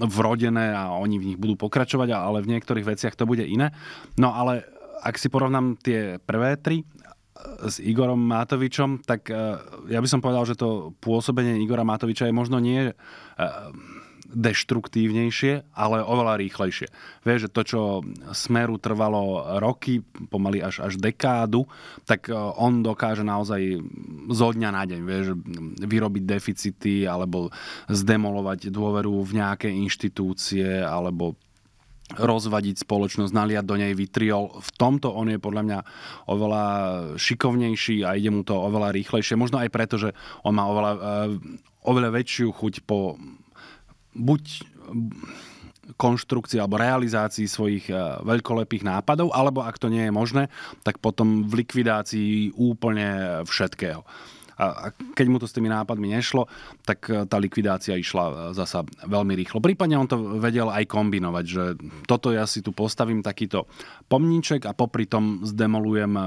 [0.00, 3.76] vrodené a oni v nich budú pokračovať, ale v niektorých veciach to bude iné.
[4.16, 4.64] No ale
[5.04, 6.82] ak si porovnám tie prvé tri
[7.62, 9.36] s Igorom Matovičom, tak e,
[9.92, 12.94] ja by som povedal, že to pôsobenie Igora Matoviča je možno nie e,
[14.28, 16.88] deštruktívnejšie, ale oveľa rýchlejšie.
[17.24, 17.80] Vieš, že to, čo
[18.36, 21.64] Smeru trvalo roky, pomaly až, až dekádu,
[22.04, 23.80] tak e, on dokáže naozaj
[24.28, 25.26] zo dňa na deň, vieš,
[25.80, 27.48] vyrobiť deficity alebo
[27.88, 31.40] zdemolovať dôveru v nejaké inštitúcie alebo
[32.16, 34.56] rozvadiť spoločnosť, naliať do nej vitriol.
[34.64, 35.78] V tomto on je podľa mňa
[36.32, 36.64] oveľa
[37.20, 39.36] šikovnejší a ide mu to oveľa rýchlejšie.
[39.36, 41.00] Možno aj preto, že on má oveľa, eh,
[41.84, 43.20] oveľa väčšiu chuť po
[44.16, 44.42] buď
[45.96, 50.52] konštrukcii alebo realizácii svojich eh, veľkolepých nápadov, alebo ak to nie je možné,
[50.84, 54.04] tak potom v likvidácii úplne všetkého.
[54.58, 56.50] A keď mu to s tými nápadmi nešlo,
[56.82, 59.62] tak e, tá likvidácia išla e, zasa veľmi rýchlo.
[59.62, 61.64] Prípadne on to vedel aj kombinovať, že
[62.10, 63.70] toto ja si tu postavím takýto
[64.10, 66.24] pomníček a popri tom zdemolujem e,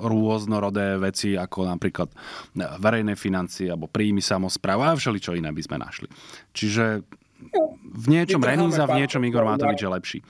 [0.00, 2.12] rôznorodé veci, ako napríklad
[2.54, 6.08] verejné financie alebo príjmy samozpráv a všeličo iné by sme našli.
[6.52, 7.04] Čiže
[7.84, 10.20] v niečom Reníza, v niečom Igor Matovič je lepší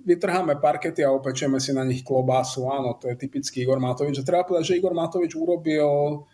[0.00, 2.68] vytrháme parkety a opečeme si na nich klobásu.
[2.72, 4.20] Áno, to je typický Igor Matovič.
[4.20, 6.24] A treba povedať, že Igor Matovič urobil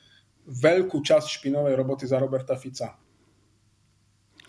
[0.46, 2.94] veľkú časť špinovej roboty za Roberta Fica.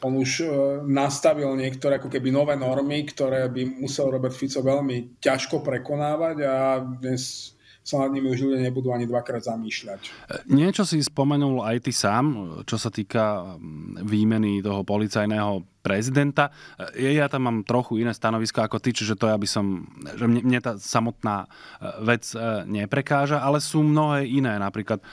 [0.06, 0.46] On už e,
[0.86, 6.56] nastavil niektoré ako keby nové normy, ktoré by musel Robert Fico veľmi ťažko prekonávať a
[6.86, 7.54] dnes
[7.88, 10.12] sa nad nimi už ľudia nebudú ani dvakrát zamýšľať.
[10.52, 13.56] Niečo si spomenul aj ty sám, čo sa týka
[14.04, 16.52] výmeny toho policajného prezidenta.
[17.00, 19.88] Ja tam mám trochu iné stanovisko ako ty, čiže to ja by som,
[20.20, 24.60] že mne, mne tá samotná e, vec e, neprekáža, ale sú mnohé iné.
[24.60, 25.06] Napríklad e,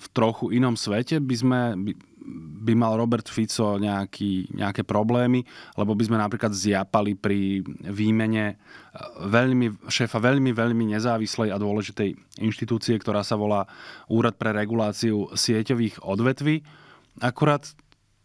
[0.00, 1.92] v trochu inom svete by sme, by,
[2.60, 5.40] by mal Robert Fico nejaký, nejaké problémy,
[5.80, 8.60] lebo by sme napríklad zjapali pri výmene
[9.24, 12.14] veľmi, šéfa veľmi, veľmi nezávislej a dôležitej
[12.44, 13.64] inštitúcie, ktorá sa volá
[14.12, 16.60] Úrad pre reguláciu sieťových odvetví.
[17.24, 17.64] Akurát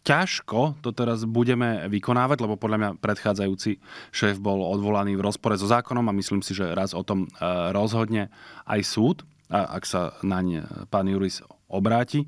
[0.06, 3.82] ťažko to teraz budeme vykonávať, lebo podľa mňa predchádzajúci
[4.14, 7.28] šéf bol odvolaný v rozpore so zákonom a myslím si, že raz o tom e,
[7.74, 8.30] rozhodne
[8.70, 9.16] aj súd,
[9.50, 12.26] ak sa naň pán Juris obráti.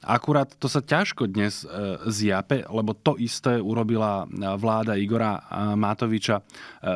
[0.00, 1.68] Akurát to sa ťažko dnes e,
[2.08, 4.24] zjape, lebo to isté urobila
[4.56, 5.44] vláda Igora
[5.76, 6.44] Matoviča e,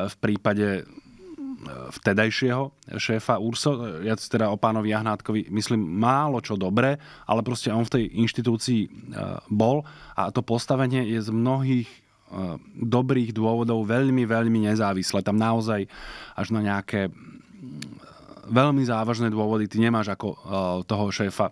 [0.09, 0.67] v prípade
[1.69, 4.01] vtedajšieho šéfa URSO.
[4.05, 8.81] Ja teda o pánovi Jahnátkovi myslím málo čo dobré, ale proste on v tej inštitúcii
[8.85, 8.89] e,
[9.49, 9.81] bol
[10.15, 11.97] a to postavenie je z mnohých e,
[12.85, 15.25] dobrých dôvodov veľmi, veľmi nezávislé.
[15.25, 15.89] Tam naozaj
[16.37, 17.09] až na nejaké
[18.45, 20.37] veľmi závažné dôvody ty nemáš ako e,
[20.85, 21.49] toho šéfa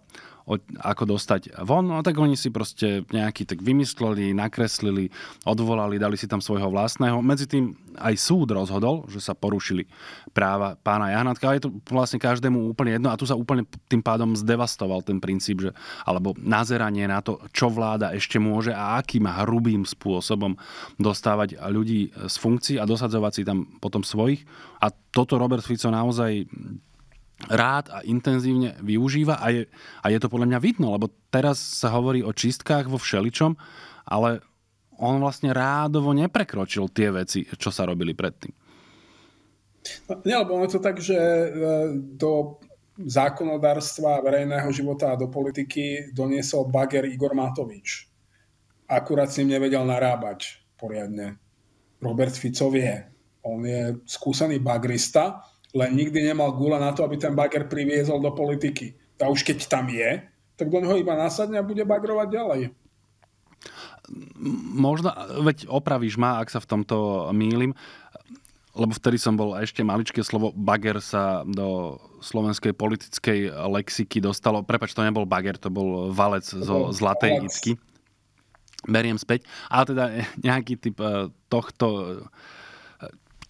[0.84, 1.88] ako dostať von.
[1.88, 5.08] No tak oni si proste nejaký tak vymysleli, nakreslili,
[5.48, 7.24] odvolali, dali si tam svojho vlastného.
[7.24, 9.88] Medzi tým aj súd rozhodol, že sa porušili
[10.36, 14.02] práva pána Jahnatka, ale je to vlastne každému úplne jedno a tu sa úplne tým
[14.02, 15.72] pádom zdevastoval ten princíp, že,
[16.04, 20.58] alebo nazeranie na to, čo vláda ešte môže a akým hrubým spôsobom
[20.98, 24.44] dostávať ľudí z funkcií a dosadzovať si tam potom svojich.
[24.82, 26.50] A toto Robert Fico naozaj
[27.50, 29.62] rád a intenzívne využíva a je,
[30.00, 33.56] a je to podľa mňa vidno, lebo teraz sa hovorí o čistkách vo všeličom,
[34.08, 34.44] ale
[35.00, 38.54] on vlastne rádovo neprekročil tie veci, čo sa robili predtým.
[40.08, 41.48] No, nie, lebo on je to tak, že e,
[42.16, 42.62] do
[42.96, 48.08] zákonodárstva verejného života a do politiky doniesol bager Igor Matovič.
[48.88, 51.36] Akurát s ním nevedel narábať poriadne.
[52.00, 52.94] Robert Fico vie.
[53.44, 55.44] On je skúsený bagrista,
[55.74, 58.94] len nikdy nemal gula na to, aby ten bager priviezol do politiky.
[59.18, 60.22] A už keď tam je,
[60.54, 62.62] tak do neho iba nasadne a bude bagrovať ďalej.
[64.78, 65.10] Možno,
[65.42, 67.74] veď opravíš ma, ak sa v tomto mýlim,
[68.74, 74.66] lebo vtedy som bol ešte maličké slovo bager sa do slovenskej politickej lexiky dostalo.
[74.66, 77.78] Prepač, to nebol bager, to bol valec zo Zlatej Icky.
[78.90, 79.46] Beriem späť.
[79.70, 80.04] Ale teda
[80.42, 82.04] nejaký typ e, tohto e,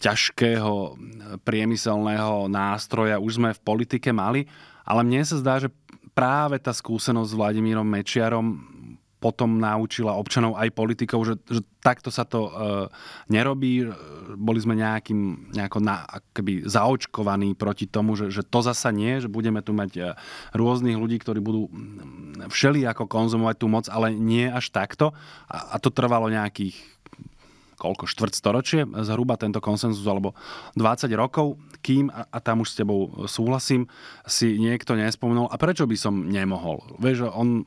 [0.03, 0.99] ťažkého
[1.47, 4.43] priemyselného nástroja už sme v politike mali,
[4.83, 5.71] ale mne sa zdá, že
[6.11, 8.73] práve tá skúsenosť s Vladimírom Mečiarom
[9.23, 12.51] potom naučila občanov aj politikov, že, že takto sa to e,
[13.31, 13.87] nerobí.
[14.35, 19.31] Boli sme nejakým, nejako na, akoby zaočkovaní proti tomu, že, že to zasa nie, že
[19.31, 20.01] budeme tu mať e,
[20.51, 21.71] rôznych ľudí, ktorí budú
[22.51, 25.15] všeli ako konzumovať tú moc, ale nie až takto.
[25.47, 26.75] A, a to trvalo nejakých
[27.83, 30.31] koľko, štvrtstoročie, zhruba tento konsenzus, alebo
[30.79, 33.91] 20 rokov, kým, a, a tam už s tebou súhlasím,
[34.23, 36.79] si niekto nespomenul, a prečo by som nemohol?
[37.03, 37.63] Vieš, on e,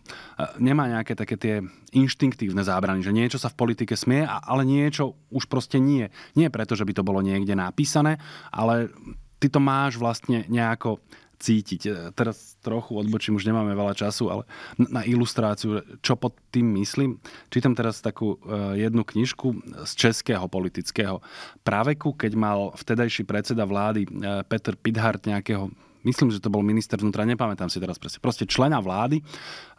[0.56, 1.54] nemá nejaké také tie
[1.92, 6.08] inštinktívne zábrany, že niečo sa v politike smie, ale niečo už proste nie.
[6.32, 8.16] Nie preto, že by to bolo niekde napísané,
[8.48, 8.88] ale
[9.36, 11.04] ty to máš vlastne nejako
[11.38, 11.82] cítiť.
[11.86, 14.42] E, teraz trochu odbočím, už nemáme veľa času, ale
[14.80, 17.20] na ilustráciu, čo pod tým myslím.
[17.52, 19.46] Čítam teraz takú e, jednu knižku
[19.84, 21.20] z českého politického
[21.62, 24.08] praveku, keď mal vtedajší predseda vlády e,
[24.48, 25.72] Peter Pidhart nejakého
[26.06, 29.20] myslím, že to bol minister vnútra, nepamätám si teraz presne, proste člena vlády,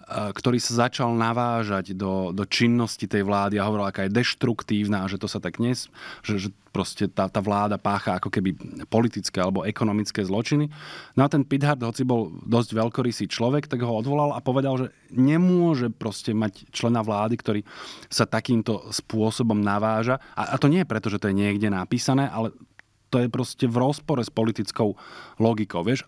[0.07, 5.19] ktorý sa začal navážať do, do činnosti tej vlády a hovoril, aká je deštruktívna že
[5.19, 5.91] to sa tak nes,
[6.23, 8.53] že, že proste tá, tá vláda pácha ako keby
[8.87, 10.69] politické alebo ekonomické zločiny.
[11.17, 14.87] No a ten Pithard, hoci bol dosť veľkorysý človek, tak ho odvolal a povedal, že
[15.09, 17.61] nemôže proste mať člena vlády, ktorý
[18.07, 20.21] sa takýmto spôsobom naváža.
[20.37, 22.53] A, a to nie je preto, že to je niekde napísané, ale
[23.07, 24.95] to je proste v rozpore s politickou
[25.39, 25.81] logikou.
[25.83, 26.03] Vieš?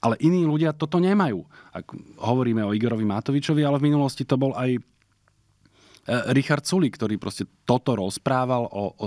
[0.00, 1.44] Ale iní ľudia toto nemajú.
[1.76, 1.92] Ak
[2.24, 4.80] hovoríme o Igorovi Matovičovi, ale v minulosti to bol aj e,
[6.32, 9.06] Richard Sulik, ktorý proste toto rozprával o, o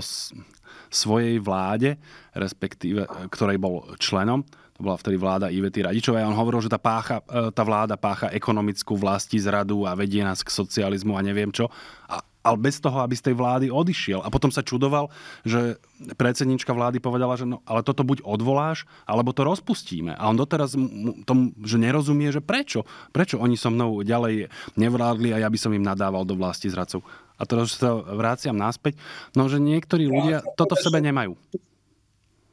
[0.94, 1.98] svojej vláde,
[2.38, 4.46] respektíve, e, ktorej bol členom.
[4.74, 7.94] To bola vtedy vláda Ivety Radičovej a on hovoril, že tá, pácha, e, tá vláda
[7.94, 11.70] pácha ekonomickú vlasti zradu a vedie nás k socializmu a neviem čo.
[12.10, 14.20] A ale bez toho, aby z tej vlády odišiel.
[14.20, 15.08] A potom sa čudoval,
[15.48, 15.80] že
[16.20, 20.12] predsednička vlády povedala, že no, ale toto buď odvoláš, alebo to rozpustíme.
[20.12, 20.76] A on doteraz
[21.24, 22.84] tomu, že nerozumie, že prečo.
[23.16, 27.00] Prečo oni so mnou ďalej nevládli a ja by som im nadával do vlasti zradcov.
[27.40, 29.00] A teraz sa vráciam naspäť.
[29.32, 31.40] No, že niektorí ľudia toto v sebe nemajú.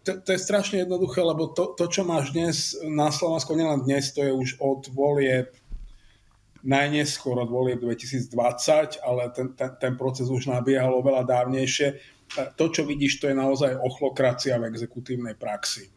[0.02, 4.10] To, to je strašne jednoduché, lebo to, to, čo máš dnes na Slovensku, nielen dnes,
[4.10, 5.54] to je už od volie
[6.62, 11.98] najneskôr od volieb 2020, ale ten, ten, ten proces už nabiehal oveľa dávnejšie.
[12.32, 15.90] To, čo vidíš, to je naozaj ochlokracia v exekutívnej praxi.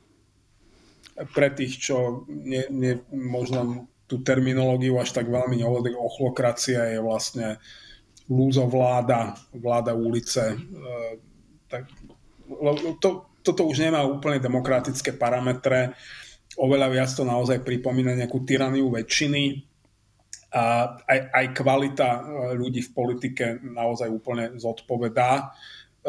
[1.14, 7.62] Pre tých, čo ne, ne, možno tú terminológiu až tak veľmi nehovorí, ochlokracia je vlastne
[8.26, 10.56] lúzo vláda, vláda ulice.
[10.56, 10.58] E,
[11.70, 11.86] tak,
[12.98, 15.92] to, toto už nemá úplne demokratické parametre.
[16.56, 19.74] Oveľa viac to naozaj pripomína nejakú tyraniu väčšiny,
[20.54, 22.20] a aj, aj kvalita e,
[22.54, 25.44] ľudí v politike naozaj úplne zodpovedá e,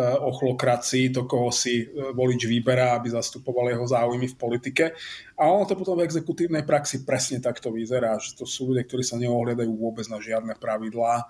[0.05, 4.93] ochlokracii, to, koho si e, volič vyberá, aby zastupoval jeho záujmy v politike.
[5.41, 9.01] A ono to potom v exekutívnej praxi presne takto vyzerá, že to sú ľudia, ktorí
[9.01, 11.25] sa neohliadajú vôbec na žiadne pravidlá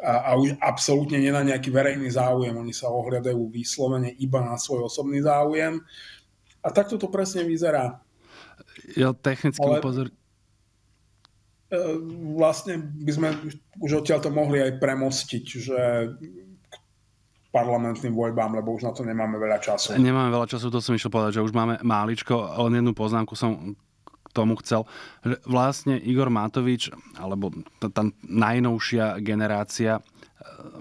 [0.00, 2.54] a, a už absolútne nie na nejaký verejný záujem.
[2.56, 5.82] Oni sa ohliadajú vyslovene iba na svoj osobný záujem.
[6.62, 8.00] A takto to presne vyzerá.
[8.96, 9.82] Ja technicky Ale...
[9.82, 10.06] upozor...
[10.08, 10.14] E,
[12.38, 13.28] vlastne by sme
[13.82, 15.78] už odtiaľ to mohli aj premostiť, že
[17.52, 20.00] parlamentným voľbám, lebo už na to nemáme veľa času.
[20.00, 22.32] Nemáme veľa času, to som išiel povedať, že už máme máličko,
[22.64, 23.76] len jednu poznámku som
[24.32, 24.88] tomu chcel,
[25.44, 26.90] vlastne Igor Matovič,
[27.20, 27.88] alebo tá,
[28.24, 30.02] najnovšia generácia e,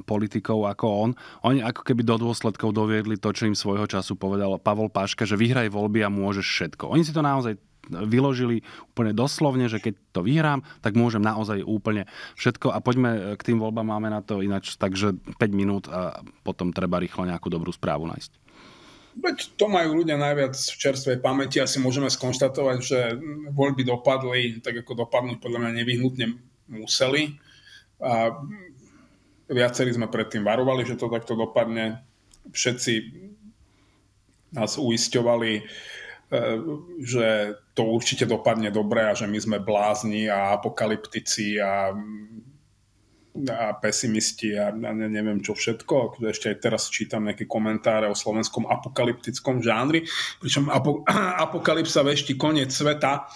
[0.08, 1.10] politikov ako on,
[1.44, 5.36] oni ako keby do dôsledkov doviedli to, čo im svojho času povedal Pavol Páška, že
[5.36, 6.90] vyhraj voľby a môžeš všetko.
[6.90, 7.60] Oni si to naozaj
[7.90, 8.64] vyložili
[8.94, 12.06] úplne doslovne, že keď to vyhrám, tak môžem naozaj úplne
[12.38, 16.72] všetko a poďme k tým voľbám, máme na to ináč, takže 5 minút a potom
[16.72, 18.32] treba rýchlo nejakú dobrú správu nájsť.
[19.18, 21.60] Veď to majú ľudia najviac v čerstvej pamäti.
[21.60, 23.00] Asi môžeme skonštatovať, že
[23.52, 26.26] voľby dopadli tak, ako dopadnúť podľa mňa nevyhnutne
[26.72, 27.36] museli.
[28.00, 28.32] A
[29.52, 32.00] viacerí sme predtým varovali, že to takto dopadne.
[32.56, 32.94] Všetci
[34.56, 35.52] nás uisťovali,
[36.32, 36.40] E,
[37.04, 41.92] že to určite dopadne dobre a že my sme blázni a apokalyptici a,
[43.48, 46.20] a pesimisti a, neviem čo všetko.
[46.20, 50.04] Ešte aj teraz čítam nejaké komentáre o slovenskom apokalyptickom žánri,
[50.44, 51.08] pričom apo,
[51.46, 53.28] apokalypsa vešti koniec sveta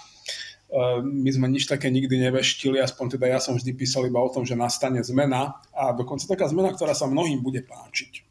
[1.02, 4.42] my sme nič také nikdy neveštili, aspoň teda ja som vždy písal iba o tom,
[4.42, 8.26] že nastane zmena a dokonca taká zmena, ktorá sa mnohým bude páčiť.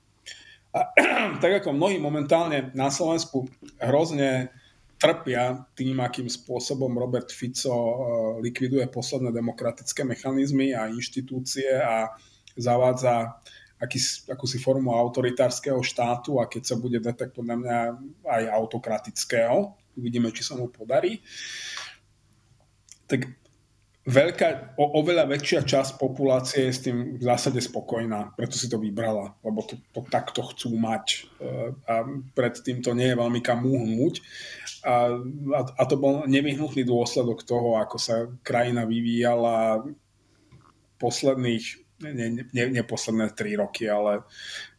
[0.75, 0.91] A
[1.41, 3.47] tak ako mnohí momentálne na Slovensku
[3.79, 4.51] hrozne
[4.95, 7.95] trpia tým, akým spôsobom Robert Fico e,
[8.47, 12.15] likviduje posledné demokratické mechanizmy a inštitúcie a
[12.55, 13.35] zavádza
[13.79, 13.99] aký,
[14.31, 17.77] akúsi formu autoritárskeho štátu a keď sa bude dať, tak podľa mňa
[18.23, 19.75] aj autokratického.
[19.95, 21.19] Uvidíme, či sa mu podarí.
[23.07, 23.27] Tak
[24.05, 28.81] veľká, o, oveľa väčšia časť populácie je s tým v zásade spokojná, preto si to
[28.81, 31.05] vybrala, lebo to, to takto chcú mať
[31.41, 31.93] e, a
[32.33, 34.21] predtým to nie je veľmi kam uhnúť.
[34.85, 35.17] A,
[35.57, 39.81] a, to bol nevyhnutný dôsledok toho, ako sa krajina vyvíjala
[41.01, 44.27] posledných nie, nie, nie posledné tri roky, ale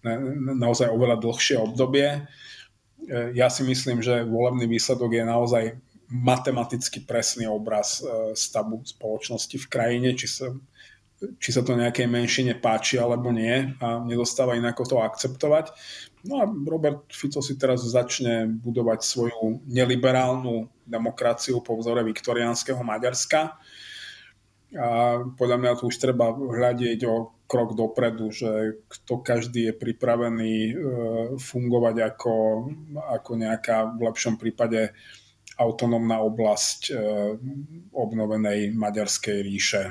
[0.04, 0.20] na,
[0.52, 2.08] naozaj oveľa dlhšie obdobie.
[2.12, 5.64] E, ja si myslím, že volebný výsledok je naozaj
[6.12, 10.52] matematicky presný obraz e, stavu spoločnosti v krajine, či sa,
[11.40, 15.72] či sa to nejakej menšine páči alebo nie a nedostáva inako to akceptovať.
[16.26, 23.58] No a Robert Fico si teraz začne budovať svoju neliberálnu demokraciu po vzore viktoriánskeho Maďarska
[24.74, 30.54] a podľa mňa tu už treba hľadiť o krok dopredu, že kto každý je pripravený
[30.66, 30.72] e,
[31.38, 32.34] fungovať ako,
[32.98, 34.90] ako nejaká v lepšom prípade
[35.54, 36.92] autonómna oblasť e,
[37.94, 39.82] obnovenej maďarskej ríše.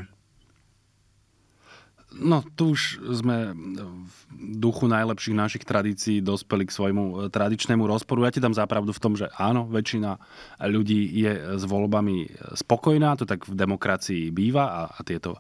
[2.16, 4.18] No, tu už sme v
[4.56, 8.24] duchu najlepších našich tradícií dospeli k svojmu e, tradičnému rozporu.
[8.24, 10.16] Ja ti dám zápravdu v tom, že áno, väčšina
[10.64, 15.36] ľudí je s voľbami spokojná, to tak v demokracii býva a, a tieto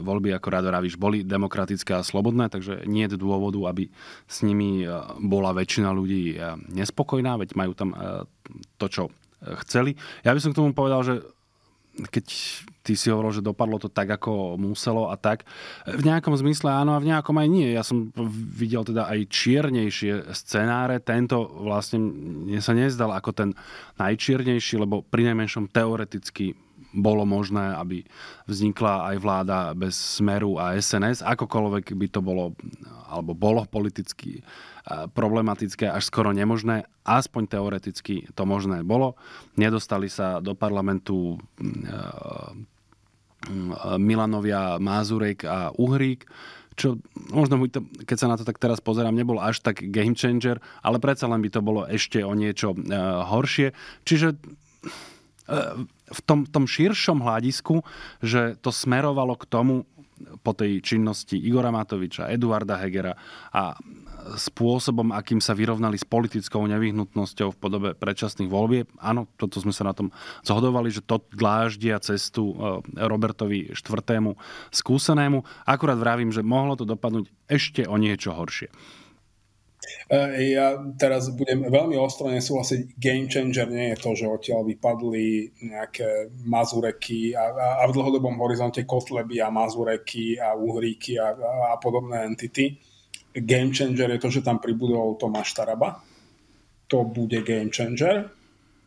[0.00, 3.88] voľby, ako rád vravíš, boli demokratické a slobodné, takže nie je dôvodu, aby
[4.28, 4.88] s nimi e,
[5.24, 7.96] bola väčšina ľudí e, nespokojná, veď majú tam
[8.76, 9.02] to, čo
[9.64, 9.96] chceli.
[10.26, 11.14] Ja by som k tomu povedal, že
[12.10, 12.26] keď
[12.88, 15.44] ty si hovoril, že dopadlo to tak, ako muselo a tak.
[15.84, 17.76] V nejakom zmysle áno a v nejakom aj nie.
[17.76, 20.96] Ja som videl teda aj čiernejšie scenáre.
[21.04, 23.52] Tento vlastne mne sa nezdal ako ten
[24.00, 26.56] najčiernejší, lebo pri najmenšom teoreticky
[26.88, 28.00] bolo možné, aby
[28.48, 32.56] vznikla aj vláda bez Smeru a SNS, akokoľvek by to bolo,
[33.12, 34.40] alebo bolo politicky
[34.88, 36.88] problematické, až skoro nemožné.
[37.04, 39.20] Aspoň teoreticky to možné bolo.
[39.60, 41.36] Nedostali sa do parlamentu
[43.98, 46.28] Milanovia, Mázurek a Uhrík,
[46.78, 47.02] čo
[47.34, 51.02] možno to, keď sa na to tak teraz pozerám, nebol až tak game changer, ale
[51.02, 53.74] predsa len by to bolo ešte o niečo uh, horšie.
[54.06, 57.82] Čiže uh, v tom, tom širšom hľadisku,
[58.22, 59.82] že to smerovalo k tomu
[60.42, 63.14] po tej činnosti Igora Matoviča, Eduarda Hegera
[63.54, 63.74] a
[64.36, 68.88] spôsobom, akým sa vyrovnali s politickou nevyhnutnosťou v podobe predčasných volieb.
[69.00, 70.12] Áno, toto sme sa na tom
[70.44, 72.54] zhodovali, že to dláždia cestu e,
[72.98, 74.34] Robertovi IV.
[74.74, 75.46] skúsenému.
[75.64, 78.68] Akurát vravím, že mohlo to dopadnúť ešte o niečo horšie.
[80.10, 82.98] E, ja teraz budem veľmi ostro nesúhlasiť.
[82.98, 88.36] Game changer nie je to, že odtiaľ vypadli nejaké mazureky a, a, a v dlhodobom
[88.42, 92.76] horizonte kotleby a mazureky a uhríky a, a, a podobné entity
[93.34, 96.00] game changer je to, že tam pribudol Tomáš Taraba.
[96.88, 98.32] To bude game changer.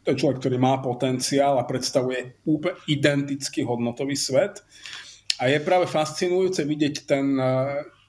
[0.01, 4.65] To je človek, ktorý má potenciál a predstavuje úplne identický hodnotový svet.
[5.37, 7.45] A je práve fascinujúce vidieť ten e,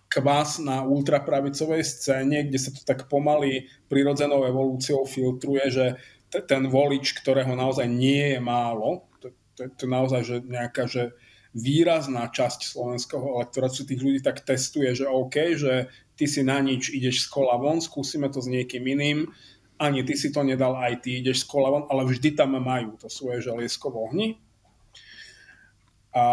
[0.09, 5.87] kvás na ultrapravicovej scéne, kde sa to tak pomaly prirodzenou evolúciou filtruje, že
[6.33, 11.13] ten volič, ktorého naozaj nie je málo, to, to, to naozaj že nejaká že
[11.53, 16.93] výrazná časť slovenského elektorátu tých ľudí tak testuje, že OK, že ty si na nič
[16.93, 19.29] ideš z kola von, skúsime to s niekým iným,
[19.77, 22.97] ani ty si to nedal, aj ty ideš z kola von, ale vždy tam majú
[22.97, 24.29] to svoje želiesko v ohni.
[26.13, 26.25] A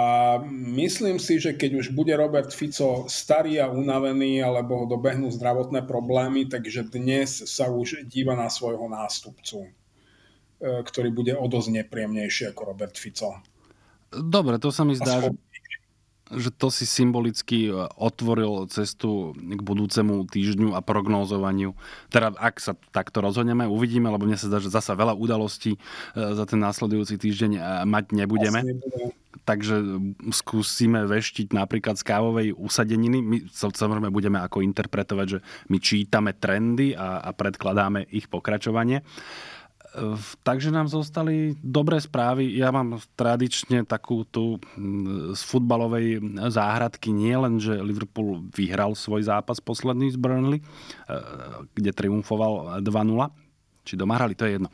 [0.51, 5.87] myslím si, že keď už bude Robert Fico starý a unavený, alebo ho dobehnú zdravotné
[5.87, 9.69] problémy, takže dnes sa už díva na svojho nástupcu, e,
[10.83, 13.39] ktorý bude o dosť nepríjemnejší ako Robert Fico.
[14.09, 15.31] Dobre, to sa mi zdá, že
[16.29, 21.73] že to si symbolicky e, otvoril cestu k budúcemu týždňu a prognózovaniu.
[22.13, 25.79] Teda ak sa takto rozhodneme, uvidíme, lebo mne sa zdá, že zasa veľa udalostí e,
[26.13, 28.61] za ten následujúci týždeň e, mať nebudeme.
[29.45, 29.81] Takže
[30.29, 33.17] skúsime veštiť napríklad z kávovej usadeniny.
[33.25, 35.39] My samozrejme budeme ako interpretovať, že
[35.73, 39.01] my čítame trendy a, a predkladáme ich pokračovanie.
[40.45, 42.45] Takže nám zostali dobré správy.
[42.53, 44.61] Ja mám tradične takú tú
[45.33, 46.21] z futbalovej
[46.53, 50.65] záhradky nie len, že Liverpool vyhral svoj zápas posledný z Burnley, e,
[51.73, 53.33] kde triumfoval 2-0,
[53.81, 54.69] či doma hrali, to je jedno.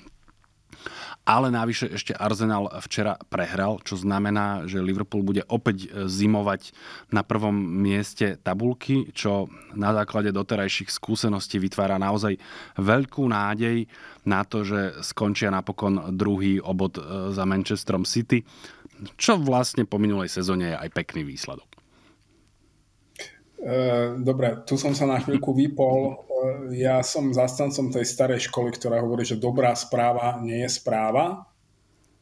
[1.25, 6.69] Ale navyše ešte Arsenal včera prehral, čo znamená, že Liverpool bude opäť e, zimovať
[7.09, 12.37] na prvom mieste tabulky, čo na základe doterajších skúseností vytvára naozaj
[12.77, 13.89] veľkú nádej
[14.29, 18.45] na to, že skončia napokon druhý obod e, za Manchesterom City,
[19.17, 21.74] čo vlastne po minulej sezóne je aj pekný výsledok.
[23.65, 23.75] E,
[24.21, 26.21] dobre, tu som sa na chvíľku vypol.
[26.77, 31.49] Ja som zastancom tej starej školy, ktorá hovorí, že dobrá správa nie je správa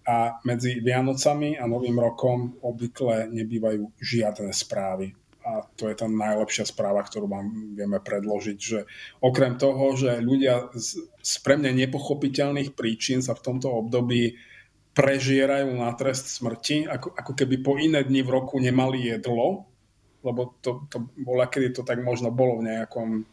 [0.08, 5.12] a medzi Vianocami a Novým rokom obvykle nebývajú žiadne správy.
[5.44, 8.88] A to je tá najlepšia správa, ktorú vám vieme predložiť, že
[9.20, 14.40] okrem toho, že ľudia z, z pre mňa nepochopiteľných príčin sa v tomto období
[14.96, 19.73] prežierajú na trest smrti, ako, ako keby po iné dni v roku nemali jedlo,
[20.24, 23.28] lebo to, to bola, kedy to tak možno bolo v nejakom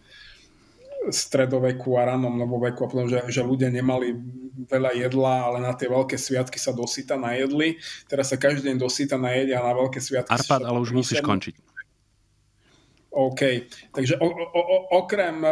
[1.09, 4.13] stredoveku a ranom novoveku a potom, že, že ľudia nemali
[4.69, 7.81] veľa jedla, ale na tie veľké sviatky sa dosyta najedli.
[8.05, 10.29] Teraz sa každý deň dosyta najedia a na veľké sviatky...
[10.29, 11.57] Arpad, ale už musíš končiť.
[13.11, 13.41] OK.
[13.91, 15.51] Takže o, o, o, okrem uh,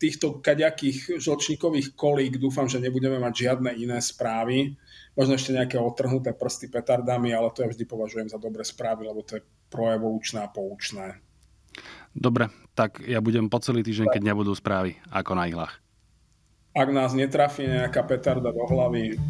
[0.00, 4.74] týchto kaďakých žlčníkových kolík dúfam, že nebudeme mať žiadne iné správy.
[5.12, 9.20] Možno ešte nejaké otrhnuté prsty petardami, ale to ja vždy považujem za dobré správy, lebo
[9.20, 11.20] to je proevolučné a poučné.
[12.12, 15.80] Dobre, tak ja budem po celý týždeň, keď nebudú správy, ako na ihlách.
[16.72, 19.20] Ak nás netrafí nejaká petarda do hlavy,